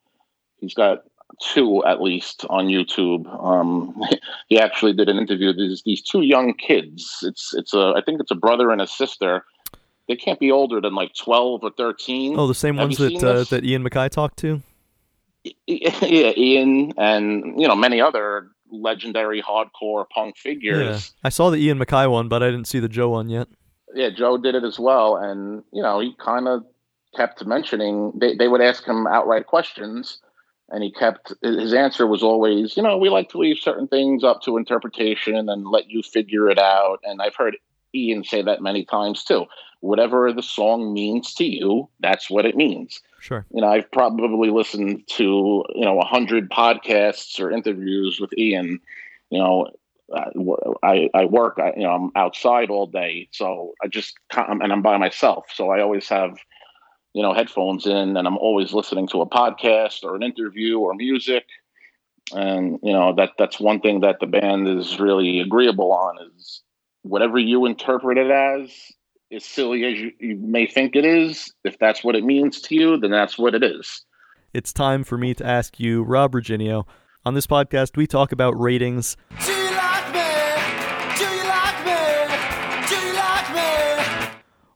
He's 0.59 0.73
got 0.73 1.03
two 1.41 1.83
at 1.85 2.01
least 2.01 2.45
on 2.49 2.67
YouTube. 2.67 3.27
Um, 3.43 3.95
he 4.47 4.59
actually 4.59 4.93
did 4.93 5.09
an 5.09 5.17
interview. 5.17 5.53
These 5.53 5.83
these 5.85 6.01
two 6.01 6.21
young 6.21 6.53
kids. 6.53 7.19
It's 7.21 7.53
it's 7.53 7.73
a 7.73 7.93
I 7.95 8.01
think 8.05 8.19
it's 8.19 8.31
a 8.31 8.35
brother 8.35 8.71
and 8.71 8.81
a 8.81 8.87
sister. 8.87 9.45
They 10.07 10.15
can't 10.15 10.39
be 10.39 10.51
older 10.51 10.81
than 10.81 10.95
like 10.95 11.11
twelve 11.13 11.63
or 11.63 11.71
thirteen. 11.71 12.37
Oh, 12.39 12.47
the 12.47 12.55
same 12.55 12.75
Have 12.75 12.87
ones 12.87 12.97
that 12.97 13.23
uh, 13.23 13.43
that 13.45 13.63
Ian 13.63 13.83
MacKaye 13.83 14.09
talked 14.09 14.37
to. 14.39 14.61
yeah, 15.67 16.33
Ian 16.35 16.93
and 16.97 17.59
you 17.59 17.67
know 17.67 17.75
many 17.75 18.01
other 18.01 18.49
legendary 18.71 19.41
hardcore 19.41 20.05
punk 20.09 20.35
Yeah, 20.43 20.51
figures. 20.51 21.13
I 21.23 21.29
saw 21.29 21.49
the 21.49 21.57
Ian 21.57 21.79
MacKaye 21.79 22.11
one, 22.11 22.27
but 22.27 22.43
I 22.43 22.47
didn't 22.51 22.67
see 22.67 22.79
the 22.79 22.89
Joe 22.89 23.09
one 23.09 23.29
yet. 23.29 23.47
yeah, 23.95 24.09
Joe 24.09 24.37
did 24.37 24.55
it 24.55 24.63
as 24.63 24.79
well, 24.79 25.15
and 25.17 25.63
you 25.71 25.81
know 25.81 25.99
he 25.99 26.13
kind 26.23 26.47
of 26.47 26.63
kept 27.15 27.45
mentioning 27.45 28.11
they 28.15 28.35
they 28.35 28.47
would 28.47 28.61
ask 28.61 28.85
him 28.85 29.07
outright 29.07 29.47
questions, 29.47 30.19
and 30.69 30.83
he 30.83 30.91
kept 30.91 31.33
his 31.41 31.73
answer 31.73 32.05
was 32.05 32.21
always, 32.23 32.75
you 32.77 32.83
know, 32.83 32.97
we 32.97 33.09
like 33.09 33.29
to 33.29 33.37
leave 33.37 33.57
certain 33.59 33.87
things 33.87 34.23
up 34.23 34.41
to 34.43 34.57
interpretation 34.57 35.49
and 35.49 35.65
let 35.67 35.89
you 35.89 36.03
figure 36.03 36.49
it 36.49 36.59
out. 36.59 36.99
And 37.03 37.21
I've 37.21 37.35
heard 37.35 37.57
Ian 37.95 38.23
say 38.23 38.41
that 38.41 38.61
many 38.61 38.85
times 38.85 39.23
too. 39.23 39.45
Whatever 39.81 40.33
the 40.33 40.43
song 40.43 40.93
means 40.93 41.33
to 41.35 41.45
you, 41.45 41.89
that's 41.99 42.29
what 42.29 42.45
it 42.45 42.55
means 42.55 43.01
Sure. 43.19 43.45
you 43.51 43.61
know, 43.61 43.67
I've 43.67 43.91
probably 43.91 44.49
listened 44.49 45.07
to 45.17 45.63
you 45.75 45.85
know 45.85 45.99
a 45.99 46.05
hundred 46.05 46.49
podcasts 46.49 47.39
or 47.39 47.51
interviews 47.51 48.19
with 48.19 48.31
Ian. 48.37 48.79
You 49.29 49.39
know, 49.39 49.67
I 50.83 51.09
I 51.13 51.25
work. 51.25 51.59
I, 51.59 51.73
you 51.75 51.83
know, 51.83 51.91
I'm 51.91 52.11
outside 52.15 52.69
all 52.69 52.87
day, 52.87 53.27
so 53.31 53.73
I 53.83 53.87
just 53.87 54.15
and 54.35 54.71
I'm 54.71 54.81
by 54.81 54.97
myself, 54.97 55.47
so 55.53 55.71
I 55.71 55.81
always 55.81 56.07
have 56.09 56.37
you 57.13 57.21
know 57.21 57.33
headphones 57.33 57.85
in, 57.85 58.15
and 58.15 58.27
I'm 58.27 58.37
always 58.37 58.71
listening 58.71 59.07
to 59.09 59.21
a 59.21 59.29
podcast 59.29 60.03
or 60.03 60.15
an 60.15 60.23
interview 60.23 60.79
or 60.79 60.93
music. 60.93 61.45
And 62.33 62.79
you 62.83 62.93
know 62.93 63.13
that 63.15 63.31
that's 63.37 63.59
one 63.59 63.79
thing 63.79 64.01
that 64.01 64.19
the 64.19 64.27
band 64.27 64.67
is 64.67 64.99
really 64.99 65.39
agreeable 65.39 65.91
on 65.91 66.17
is 66.35 66.61
whatever 67.07 67.37
you 67.37 67.65
interpret 67.65 68.17
it 68.17 68.31
as 68.31 68.71
as 69.31 69.43
silly 69.43 69.83
as 69.85 69.99
you, 69.99 70.11
you 70.19 70.37
may 70.37 70.65
think 70.65 70.95
it 70.95 71.05
is, 71.05 71.53
if 71.63 71.77
that's 71.79 72.03
what 72.03 72.15
it 72.15 72.23
means 72.23 72.61
to 72.61 72.75
you, 72.75 72.97
then 72.97 73.11
that's 73.11 73.37
what 73.37 73.53
it 73.53 73.63
is. 73.63 74.05
It's 74.53 74.71
time 74.71 75.03
for 75.03 75.17
me 75.17 75.33
to 75.35 75.45
ask 75.45 75.79
you, 75.79 76.03
Rob 76.03 76.31
Riginio. 76.33 76.85
On 77.25 77.33
this 77.33 77.45
podcast, 77.47 77.97
we 77.97 78.07
talk 78.07 78.31
about 78.31 78.57
ratings. 78.57 79.17
Do 79.45 79.51
you 79.51 79.71
like 79.71 80.13
me? 80.13 80.23
Do 81.17 81.25
you 81.25 81.43
like 81.43 81.85
me? 81.85 82.87
Do 82.87 82.95
you 82.95 83.13
like 83.13 83.53
me? 83.53 84.29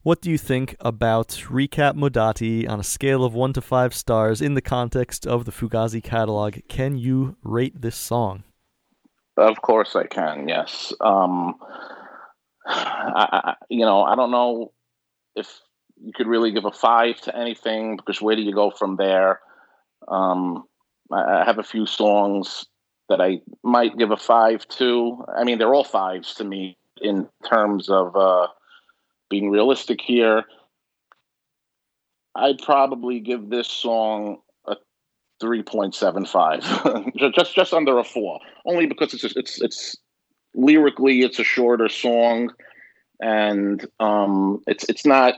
What 0.03 0.21
do 0.21 0.29
you 0.29 0.37
think 0.37 0.75
about 0.81 1.29
Recap 1.49 1.93
Modotti 1.93 2.67
on 2.67 2.79
a 2.79 2.83
scale 2.83 3.23
of 3.23 3.33
1 3.33 3.53
to 3.53 3.61
5 3.61 3.93
stars 3.93 4.41
in 4.41 4.55
the 4.55 4.61
context 4.61 5.25
of 5.25 5.45
the 5.45 5.51
Fugazi 5.51 6.03
catalog? 6.03 6.57
Can 6.67 6.97
you 6.97 7.37
rate 7.41 7.81
this 7.81 7.95
song? 7.95 8.43
Of 9.37 9.61
course, 9.61 9.95
I 9.95 10.05
can. 10.07 10.49
Yes. 10.49 10.91
Um, 10.99 11.55
I, 12.65 13.27
I, 13.31 13.55
you 13.69 13.85
know, 13.85 14.03
I 14.03 14.15
don't 14.15 14.31
know 14.31 14.71
if 15.35 15.61
you 16.03 16.11
could 16.13 16.27
really 16.27 16.51
give 16.51 16.65
a 16.65 16.71
five 16.71 17.19
to 17.21 17.35
anything 17.35 17.95
because 17.95 18.21
where 18.21 18.35
do 18.35 18.41
you 18.41 18.53
go 18.53 18.71
from 18.71 18.95
there? 18.95 19.39
Um, 20.07 20.65
I, 21.11 21.41
I 21.41 21.45
have 21.45 21.59
a 21.59 21.63
few 21.63 21.85
songs 21.85 22.65
that 23.09 23.21
I 23.21 23.41
might 23.63 23.97
give 23.97 24.11
a 24.11 24.17
five 24.17 24.67
to. 24.69 25.23
I 25.35 25.43
mean, 25.43 25.57
they're 25.57 25.73
all 25.73 25.83
fives 25.83 26.35
to 26.35 26.43
me 26.43 26.77
in 27.01 27.27
terms 27.47 27.89
of 27.89 28.15
uh, 28.15 28.47
being 29.29 29.49
realistic 29.49 30.01
here. 30.01 30.43
I'd 32.35 32.59
probably 32.59 33.19
give 33.19 33.49
this 33.49 33.67
song 33.67 34.37
a 34.65 34.77
3.75 35.43 37.33
just 37.35 37.55
just 37.55 37.73
under 37.73 37.97
a 37.97 38.03
4 38.03 38.39
only 38.65 38.85
because 38.85 39.13
it's 39.13 39.35
it's 39.35 39.61
it's 39.61 39.97
lyrically 40.53 41.21
it's 41.21 41.39
a 41.39 41.43
shorter 41.43 41.87
song 41.87 42.51
and 43.21 43.85
um 43.99 44.61
it's 44.67 44.83
it's 44.89 45.05
not 45.05 45.35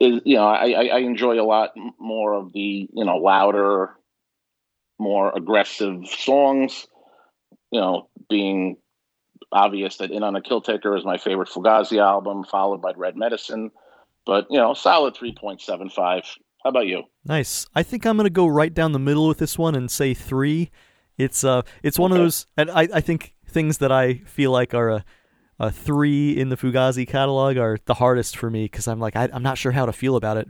you 0.00 0.36
know 0.36 0.46
I, 0.46 0.70
I 0.70 0.84
I 0.86 0.98
enjoy 0.98 1.40
a 1.40 1.44
lot 1.44 1.70
more 1.98 2.34
of 2.34 2.52
the 2.52 2.88
you 2.92 3.04
know 3.04 3.16
louder, 3.16 3.90
more 4.98 5.32
aggressive 5.34 6.06
songs. 6.06 6.86
You 7.70 7.80
know, 7.80 8.08
being 8.28 8.76
obvious 9.50 9.96
that 9.98 10.10
In 10.10 10.22
on 10.22 10.36
a 10.36 10.42
Kill 10.42 10.60
Taker 10.60 10.96
is 10.96 11.04
my 11.04 11.18
favorite 11.18 11.48
Fugazi 11.48 12.00
album, 12.00 12.44
followed 12.44 12.80
by 12.80 12.92
Red 12.96 13.16
Medicine. 13.16 13.70
But 14.26 14.46
you 14.50 14.58
know, 14.58 14.74
solid 14.74 15.16
three 15.16 15.34
point 15.34 15.60
seven 15.60 15.90
five. 15.90 16.24
How 16.62 16.70
about 16.70 16.86
you? 16.86 17.04
Nice. 17.24 17.66
I 17.74 17.82
think 17.82 18.06
I'm 18.06 18.16
gonna 18.16 18.30
go 18.30 18.46
right 18.46 18.72
down 18.72 18.92
the 18.92 18.98
middle 18.98 19.28
with 19.28 19.38
this 19.38 19.58
one 19.58 19.74
and 19.74 19.90
say 19.90 20.14
three. 20.14 20.70
It's 21.16 21.44
uh, 21.44 21.62
it's 21.82 21.98
one 21.98 22.10
of 22.10 22.18
those, 22.18 22.46
and 22.56 22.70
I 22.70 22.88
I 22.94 23.00
think 23.00 23.33
things 23.54 23.78
that 23.78 23.90
I 23.92 24.14
feel 24.26 24.50
like 24.50 24.74
are 24.74 24.90
a 24.90 25.04
a 25.60 25.70
three 25.70 26.36
in 26.36 26.48
the 26.48 26.56
Fugazi 26.56 27.06
catalog 27.06 27.56
are 27.56 27.78
the 27.84 27.94
hardest 27.94 28.36
for 28.36 28.50
me 28.50 28.64
because 28.64 28.88
I'm 28.88 28.98
like 28.98 29.14
I, 29.16 29.28
I'm 29.32 29.42
not 29.44 29.56
sure 29.56 29.70
how 29.72 29.86
to 29.86 29.92
feel 29.92 30.16
about 30.16 30.36
it. 30.36 30.48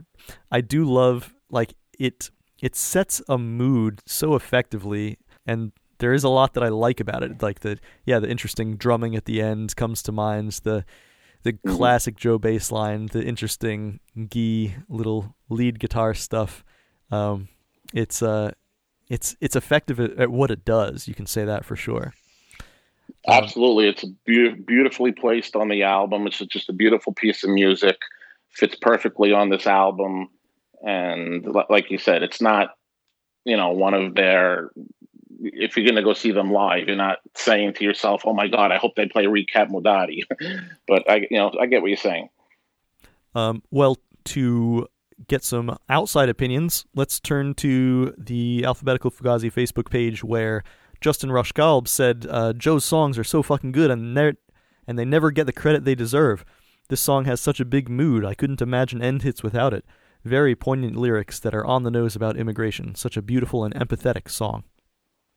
I 0.51 0.61
do 0.61 0.83
love 0.83 1.33
like 1.49 1.75
it. 1.99 2.31
It 2.61 2.75
sets 2.75 3.21
a 3.29 3.37
mood 3.37 4.01
so 4.07 4.33
effectively, 4.35 5.17
and 5.45 5.71
there 5.99 6.13
is 6.13 6.23
a 6.23 6.29
lot 6.29 6.53
that 6.55 6.63
I 6.63 6.69
like 6.69 6.99
about 6.99 7.21
it. 7.23 7.41
Like 7.41 7.59
the 7.59 7.77
yeah, 8.05 8.19
the 8.19 8.29
interesting 8.29 8.77
drumming 8.77 9.15
at 9.15 9.25
the 9.25 9.41
end 9.41 9.75
comes 9.75 10.01
to 10.03 10.11
mind. 10.11 10.51
The 10.63 10.83
the 11.43 11.53
Mhm. 11.53 11.77
classic 11.77 12.15
Joe 12.15 12.39
bass 12.39 12.71
line, 12.71 13.05
the 13.11 13.23
interesting 13.23 13.99
Guy 14.17 14.77
little 14.89 15.35
lead 15.49 15.79
guitar 15.79 16.15
stuff. 16.15 16.63
Um, 17.11 17.49
it's 17.93 18.23
uh, 18.23 18.51
it's 19.07 19.35
it's 19.39 19.55
effective 19.55 19.99
at, 19.99 20.17
at 20.17 20.31
what 20.31 20.49
it 20.49 20.65
does. 20.65 21.07
You 21.07 21.13
can 21.13 21.27
say 21.27 21.45
that 21.45 21.63
for 21.63 21.75
sure. 21.75 22.13
Absolutely, 23.27 23.87
it's 23.87 24.03
beau- 24.03 24.55
beautifully 24.65 25.11
placed 25.11 25.55
on 25.55 25.67
the 25.67 25.83
album. 25.83 26.27
It's 26.27 26.37
just 26.37 26.69
a 26.69 26.73
beautiful 26.73 27.13
piece 27.13 27.43
of 27.43 27.49
music. 27.49 27.97
Fits 28.51 28.75
perfectly 28.75 29.33
on 29.33 29.49
this 29.49 29.67
album, 29.67 30.29
and 30.85 31.45
like 31.69 31.91
you 31.91 31.97
said, 31.97 32.23
it's 32.23 32.41
not 32.41 32.75
you 33.43 33.57
know 33.57 33.71
one 33.71 33.93
of 33.93 34.15
their. 34.15 34.71
If 35.37 35.75
you're 35.75 35.85
going 35.85 35.97
to 35.97 36.03
go 36.03 36.13
see 36.13 36.31
them 36.31 36.51
live, 36.51 36.87
you're 36.87 36.95
not 36.95 37.17
saying 37.35 37.73
to 37.73 37.83
yourself, 37.83 38.21
"Oh 38.25 38.33
my 38.33 38.47
God, 38.47 38.71
I 38.71 38.77
hope 38.77 38.95
they 38.95 39.07
play 39.07 39.25
Recap 39.25 39.69
Modotti." 39.69 40.23
but 40.87 41.09
I, 41.09 41.27
you 41.29 41.37
know, 41.37 41.51
I 41.59 41.65
get 41.65 41.81
what 41.81 41.89
you're 41.89 41.97
saying. 41.97 42.29
Um, 43.33 43.61
well, 43.69 43.97
to 44.25 44.87
get 45.27 45.43
some 45.43 45.77
outside 45.89 46.29
opinions, 46.29 46.85
let's 46.95 47.19
turn 47.19 47.53
to 47.55 48.13
the 48.17 48.63
Alphabetical 48.65 49.11
Fugazi 49.11 49.51
Facebook 49.51 49.89
page 49.89 50.23
where 50.23 50.63
Justin 51.05 51.29
Rushgalb 51.29 51.87
said 51.87 52.25
uh, 52.27 52.51
Joe's 52.53 52.83
songs 52.83 53.19
are 53.19 53.23
so 53.23 53.43
fucking 53.43 53.73
good 53.73 53.91
and 53.91 54.17
they 54.17 54.33
and 54.87 54.97
they 54.97 55.05
never 55.05 55.29
get 55.29 55.45
the 55.45 55.53
credit 55.53 55.85
they 55.85 55.93
deserve. 55.93 56.43
This 56.89 56.99
song 56.99 57.25
has 57.25 57.39
such 57.39 57.59
a 57.59 57.63
big 57.63 57.89
mood. 57.89 58.25
I 58.25 58.33
couldn't 58.33 58.59
imagine 58.59 59.03
end 59.03 59.21
hits 59.21 59.43
without 59.43 59.71
it. 59.71 59.85
Very 60.23 60.55
poignant 60.55 60.95
lyrics 60.95 61.37
that 61.41 61.53
are 61.53 61.63
on 61.63 61.83
the 61.83 61.91
nose 61.91 62.15
about 62.15 62.37
immigration. 62.37 62.95
Such 62.95 63.17
a 63.17 63.21
beautiful 63.21 63.63
and 63.63 63.75
empathetic 63.75 64.31
song. 64.31 64.63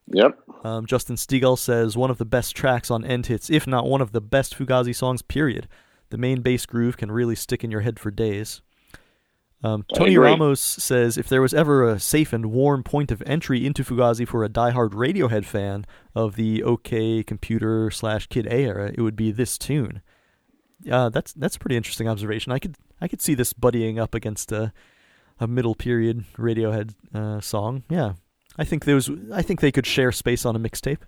Yep. 0.07 0.41
Um, 0.65 0.87
Justin 0.87 1.17
Stiegel 1.17 1.59
says 1.59 1.99
one 1.99 2.11
of 2.11 2.17
the 2.17 2.25
best 2.25 2.57
tracks 2.57 2.91
on 2.91 3.05
End 3.05 3.27
Hits, 3.27 3.51
if 3.51 3.67
not 3.67 3.87
one 3.87 4.01
of 4.01 4.13
the 4.13 4.23
best 4.23 4.57
Fugazi 4.57 4.97
songs, 4.97 5.21
period. 5.21 5.69
The 6.09 6.17
main 6.17 6.41
bass 6.41 6.65
groove 6.65 6.97
can 6.97 7.13
really 7.13 7.35
stick 7.35 7.63
in 7.63 7.71
your 7.71 7.83
head 7.83 7.99
for 7.99 8.11
days. 8.11 8.63
Um, 9.63 9.85
Tony. 9.93 10.17
Ramos 10.17 10.61
says 10.61 11.19
if 11.19 11.29
there 11.29 11.43
was 11.43 11.53
ever 11.53 11.89
a 11.89 11.99
safe 11.99 12.33
and 12.33 12.47
warm 12.47 12.85
point 12.85 13.11
of 13.11 13.23
entry 13.27 13.67
into 13.67 13.83
Fugazi 13.83 14.27
for 14.27 14.45
a 14.45 14.49
diehard 14.49 14.91
Radiohead 14.91 15.45
fan 15.45 15.85
of 16.15 16.37
the 16.37 16.63
OK 16.63 17.25
Computer 17.25 17.91
slash 17.91 18.29
Kid 18.29 18.47
A 18.47 18.65
era, 18.65 18.93
it 18.95 19.01
would 19.01 19.17
be 19.17 19.33
this 19.33 19.59
tune. 19.59 20.01
Uh, 20.91 21.09
that's 21.09 21.33
that's 21.33 21.57
a 21.57 21.59
pretty 21.59 21.77
interesting 21.77 22.09
observation. 22.09 22.53
I 22.53 22.61
could 22.61 22.77
I 23.01 23.09
could 23.09 23.21
see 23.21 23.35
this 23.35 23.53
buddying 23.53 23.99
up 23.99 24.15
against 24.15 24.53
a 24.53 24.73
a 25.41 25.49
middle 25.49 25.75
period 25.75 26.25
Radiohead 26.37 26.95
uh, 27.13 27.41
song. 27.41 27.83
Yeah, 27.89 28.13
I 28.57 28.65
think 28.65 28.85
those 28.85 29.11
I 29.33 29.43
think 29.43 29.61
they 29.61 29.73
could 29.73 29.87
share 29.87 30.13
space 30.13 30.47
on 30.47 30.55
a 30.55 30.61
mixtape. 30.61 31.01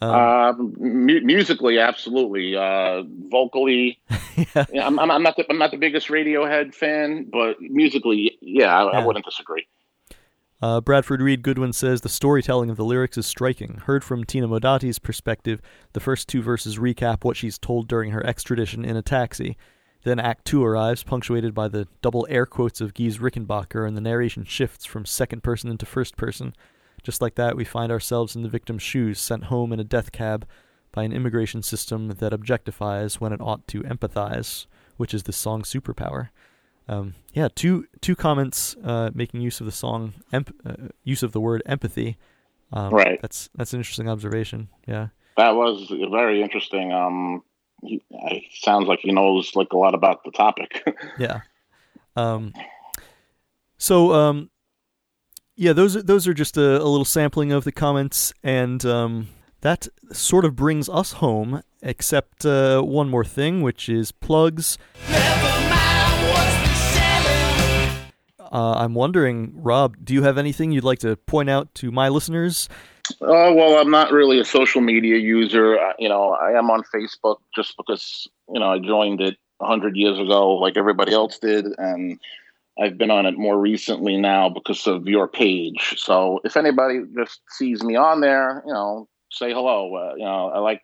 Um, 0.00 0.10
Um, 0.10 0.74
mu- 0.78 1.20
musically, 1.20 1.78
absolutely. 1.78 2.56
Uh, 2.56 3.02
vocally, 3.28 4.00
yeah, 4.36 4.64
yeah, 4.72 4.86
I'm, 4.86 4.98
I'm, 4.98 5.22
not 5.22 5.36
the, 5.36 5.44
I'm 5.50 5.58
not 5.58 5.70
the 5.70 5.76
biggest 5.76 6.08
Radiohead 6.08 6.74
fan, 6.74 7.28
but 7.30 7.60
musically, 7.60 8.38
yeah, 8.40 8.74
I, 8.74 8.92
Yeah. 8.92 8.98
I 9.00 9.06
wouldn't 9.06 9.24
disagree. 9.24 9.66
Uh, 10.60 10.80
Bradford 10.80 11.20
Reed 11.20 11.42
Goodwin 11.42 11.72
says 11.72 12.00
the 12.02 12.08
storytelling 12.08 12.70
of 12.70 12.76
the 12.76 12.84
lyrics 12.84 13.18
is 13.18 13.26
striking. 13.26 13.82
Heard 13.84 14.04
from 14.04 14.22
Tina 14.22 14.46
Modotti's 14.46 15.00
perspective, 15.00 15.60
the 15.92 15.98
first 16.00 16.28
two 16.28 16.40
verses 16.40 16.78
recap 16.78 17.24
what 17.24 17.36
she's 17.36 17.58
told 17.58 17.88
during 17.88 18.12
her 18.12 18.24
extradition 18.24 18.84
in 18.84 18.96
a 18.96 19.02
taxi. 19.02 19.56
Then 20.04 20.20
Act 20.20 20.44
2 20.46 20.64
arrives, 20.64 21.02
punctuated 21.02 21.52
by 21.52 21.68
the 21.68 21.86
double 22.00 22.26
air 22.30 22.46
quotes 22.46 22.80
of 22.80 22.94
Guy's 22.94 23.18
Rickenbacker, 23.18 23.86
and 23.86 23.96
the 23.96 24.00
narration 24.00 24.44
shifts 24.44 24.84
from 24.84 25.04
second 25.04 25.42
person 25.42 25.68
into 25.70 25.86
first 25.86 26.16
person. 26.16 26.54
Just 27.02 27.20
like 27.20 27.34
that, 27.34 27.56
we 27.56 27.64
find 27.64 27.90
ourselves 27.90 28.36
in 28.36 28.42
the 28.42 28.48
victim's 28.48 28.82
shoes, 28.82 29.18
sent 29.20 29.44
home 29.44 29.72
in 29.72 29.80
a 29.80 29.84
death 29.84 30.12
cab 30.12 30.46
by 30.92 31.02
an 31.02 31.12
immigration 31.12 31.62
system 31.62 32.08
that 32.08 32.32
objectifies 32.32 33.14
when 33.14 33.32
it 33.32 33.40
ought 33.40 33.66
to 33.68 33.80
empathize, 33.82 34.66
which 34.96 35.14
is 35.14 35.24
the 35.24 35.32
song's 35.32 35.72
superpower. 35.72 36.28
Um, 36.88 37.14
yeah, 37.32 37.48
two 37.54 37.86
two 38.00 38.14
comments 38.16 38.76
uh, 38.84 39.10
making 39.14 39.40
use 39.40 39.60
of 39.60 39.66
the 39.66 39.72
song, 39.72 40.14
emp- 40.32 40.54
uh, 40.66 40.88
use 41.04 41.22
of 41.22 41.32
the 41.32 41.40
word 41.40 41.62
empathy. 41.64 42.18
Um, 42.72 42.92
Right. 42.92 43.20
That's 43.22 43.48
that's 43.54 43.72
an 43.72 43.80
interesting 43.80 44.08
observation. 44.08 44.68
Yeah. 44.86 45.08
That 45.36 45.54
was 45.54 45.90
very 46.10 46.42
interesting. 46.42 46.92
Um, 46.92 47.42
he, 47.82 48.02
it 48.10 48.44
sounds 48.52 48.86
like 48.86 49.00
he 49.00 49.12
knows 49.12 49.54
like 49.54 49.72
a 49.72 49.78
lot 49.78 49.94
about 49.94 50.24
the 50.24 50.30
topic. 50.30 50.82
Yeah. 51.18 51.40
Um, 52.16 52.52
so 53.78 54.12
um, 54.12 54.50
yeah, 55.56 55.72
those 55.72 55.96
are, 55.96 56.02
those 56.02 56.26
are 56.28 56.34
just 56.34 56.56
a, 56.56 56.80
a 56.80 56.84
little 56.84 57.04
sampling 57.04 57.52
of 57.52 57.64
the 57.64 57.72
comments, 57.72 58.32
and 58.42 58.84
um, 58.84 59.28
that 59.60 59.88
sort 60.12 60.44
of 60.44 60.56
brings 60.56 60.88
us 60.88 61.12
home. 61.12 61.62
Except 61.84 62.46
uh, 62.46 62.80
one 62.80 63.08
more 63.08 63.24
thing, 63.24 63.60
which 63.60 63.88
is 63.88 64.12
plugs. 64.12 64.78
Uh, 68.52 68.74
I'm 68.76 68.94
wondering, 68.94 69.52
Rob, 69.56 69.96
do 70.04 70.12
you 70.14 70.22
have 70.22 70.36
anything 70.36 70.72
you'd 70.72 70.84
like 70.84 70.98
to 71.00 71.16
point 71.16 71.48
out 71.48 71.74
to 71.76 71.90
my 71.90 72.08
listeners? 72.08 72.68
Oh 73.20 73.52
well, 73.54 73.80
I'm 73.80 73.90
not 73.90 74.12
really 74.12 74.38
a 74.38 74.44
social 74.44 74.80
media 74.80 75.16
user. 75.16 75.78
Uh, 75.78 75.92
You 75.98 76.08
know, 76.08 76.32
I 76.32 76.52
am 76.52 76.70
on 76.70 76.82
Facebook 76.94 77.38
just 77.54 77.76
because 77.76 78.28
you 78.52 78.60
know 78.60 78.70
I 78.70 78.78
joined 78.78 79.20
it 79.20 79.38
hundred 79.60 79.96
years 79.96 80.18
ago, 80.18 80.54
like 80.54 80.76
everybody 80.76 81.12
else 81.12 81.38
did, 81.38 81.66
and 81.78 82.18
I've 82.80 82.96
been 82.96 83.10
on 83.10 83.26
it 83.26 83.36
more 83.36 83.58
recently 83.58 84.16
now 84.16 84.48
because 84.48 84.86
of 84.86 85.06
your 85.06 85.28
page. 85.28 85.94
So 85.98 86.40
if 86.44 86.56
anybody 86.56 87.00
just 87.16 87.40
sees 87.50 87.82
me 87.82 87.96
on 87.96 88.20
there, 88.20 88.62
you 88.66 88.72
know, 88.72 89.08
say 89.30 89.52
hello. 89.52 89.94
Uh, 89.94 90.14
you 90.14 90.24
know, 90.24 90.48
I 90.48 90.58
like 90.58 90.82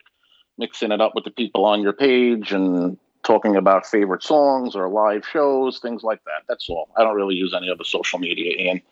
mixing 0.58 0.92
it 0.92 1.00
up 1.00 1.12
with 1.14 1.24
the 1.24 1.30
people 1.30 1.64
on 1.64 1.80
your 1.80 1.92
page 1.92 2.52
and 2.52 2.98
talking 3.22 3.56
about 3.56 3.86
favorite 3.86 4.22
songs 4.22 4.74
or 4.74 4.88
live 4.88 5.24
shows, 5.26 5.78
things 5.78 6.02
like 6.02 6.22
that. 6.24 6.42
That's 6.48 6.68
all. 6.68 6.88
I 6.96 7.02
don't 7.02 7.16
really 7.16 7.34
use 7.34 7.54
any 7.54 7.70
other 7.70 7.84
social 7.84 8.18
media, 8.18 8.52
Ian. 8.58 8.82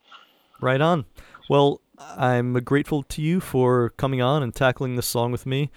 Right 0.61 0.81
on. 0.81 1.05
Well, 1.49 1.81
I'm 1.99 2.55
grateful 2.65 3.03
to 3.05 3.23
you 3.23 3.41
for 3.41 3.91
coming 3.91 4.23
on 4.23 4.43
and 4.43 4.55
tackling 4.55 4.97
this 4.97 5.07
song 5.07 5.33
with 5.33 5.47
me. 5.47 5.71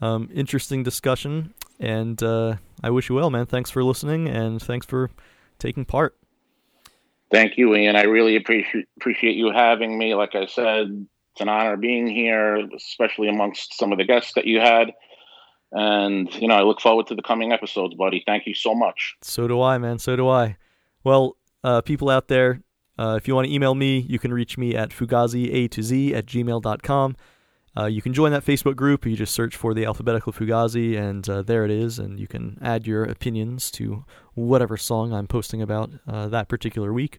Um, 0.00 0.28
interesting 0.32 0.82
discussion, 0.82 1.54
and 1.80 2.22
uh, 2.22 2.56
I 2.82 2.90
wish 2.90 3.08
you 3.08 3.14
well, 3.14 3.30
man. 3.30 3.46
Thanks 3.46 3.70
for 3.70 3.82
listening, 3.82 4.28
and 4.28 4.60
thanks 4.60 4.84
for 4.84 5.10
taking 5.58 5.86
part. 5.86 6.14
Thank 7.30 7.58
you, 7.58 7.74
Ian. 7.74 7.96
I 7.96 8.02
really 8.02 8.36
appreciate 8.36 8.86
appreciate 8.96 9.36
you 9.36 9.50
having 9.52 9.98
me. 9.98 10.14
Like 10.14 10.34
I 10.34 10.46
said, 10.46 11.06
it's 11.32 11.40
an 11.40 11.48
honor 11.48 11.76
being 11.76 12.06
here, 12.06 12.56
especially 12.74 13.28
amongst 13.28 13.76
some 13.76 13.92
of 13.92 13.98
the 13.98 14.04
guests 14.04 14.34
that 14.34 14.46
you 14.46 14.60
had. 14.60 14.92
And 15.72 16.32
you 16.34 16.46
know, 16.48 16.54
I 16.54 16.62
look 16.62 16.80
forward 16.80 17.08
to 17.08 17.14
the 17.14 17.22
coming 17.22 17.52
episodes, 17.52 17.94
buddy. 17.94 18.22
Thank 18.24 18.46
you 18.46 18.54
so 18.54 18.74
much. 18.74 19.16
So 19.22 19.48
do 19.48 19.60
I, 19.60 19.78
man. 19.78 19.98
So 19.98 20.14
do 20.14 20.28
I. 20.28 20.56
Well, 21.02 21.36
uh, 21.64 21.80
people 21.80 22.08
out 22.08 22.28
there, 22.28 22.62
uh, 22.98 23.16
if 23.16 23.26
you 23.26 23.34
want 23.34 23.48
to 23.48 23.52
email 23.52 23.74
me, 23.74 23.98
you 23.98 24.18
can 24.18 24.32
reach 24.32 24.56
me 24.56 24.74
at 24.74 24.90
fugazi 24.90 25.52
a 25.52 25.68
to 25.68 25.82
z 25.82 26.14
at 26.14 26.26
gmail.com. 26.26 27.16
Uh, 27.76 27.86
you 27.86 28.00
can 28.00 28.14
join 28.14 28.32
that 28.32 28.44
Facebook 28.44 28.76
group. 28.76 29.04
You 29.04 29.16
just 29.16 29.34
search 29.34 29.56
for 29.56 29.74
the 29.74 29.84
alphabetical 29.84 30.32
Fugazi, 30.32 30.98
and 30.98 31.28
uh, 31.28 31.42
there 31.42 31.64
it 31.64 31.70
is. 31.70 31.98
And 31.98 32.18
you 32.18 32.26
can 32.26 32.58
add 32.62 32.86
your 32.86 33.04
opinions 33.04 33.70
to 33.72 34.04
whatever 34.34 34.76
song 34.76 35.12
I'm 35.12 35.26
posting 35.26 35.60
about 35.60 35.90
uh, 36.08 36.28
that 36.28 36.48
particular 36.48 36.92
week. 36.92 37.18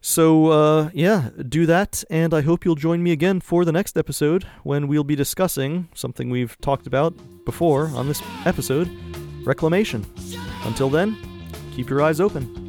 So, 0.00 0.46
uh, 0.46 0.90
yeah, 0.94 1.30
do 1.48 1.66
that. 1.66 2.04
And 2.10 2.32
I 2.32 2.42
hope 2.42 2.64
you'll 2.64 2.76
join 2.76 3.02
me 3.02 3.12
again 3.12 3.40
for 3.40 3.64
the 3.64 3.72
next 3.72 3.96
episode 3.96 4.44
when 4.62 4.86
we'll 4.86 5.04
be 5.04 5.16
discussing 5.16 5.88
something 5.94 6.30
we've 6.30 6.58
talked 6.60 6.86
about 6.86 7.14
before 7.44 7.88
on 7.88 8.06
this 8.06 8.22
episode 8.44 8.88
reclamation. 9.44 10.06
Until 10.64 10.90
then, 10.90 11.16
keep 11.72 11.88
your 11.88 12.02
eyes 12.02 12.20
open. 12.20 12.68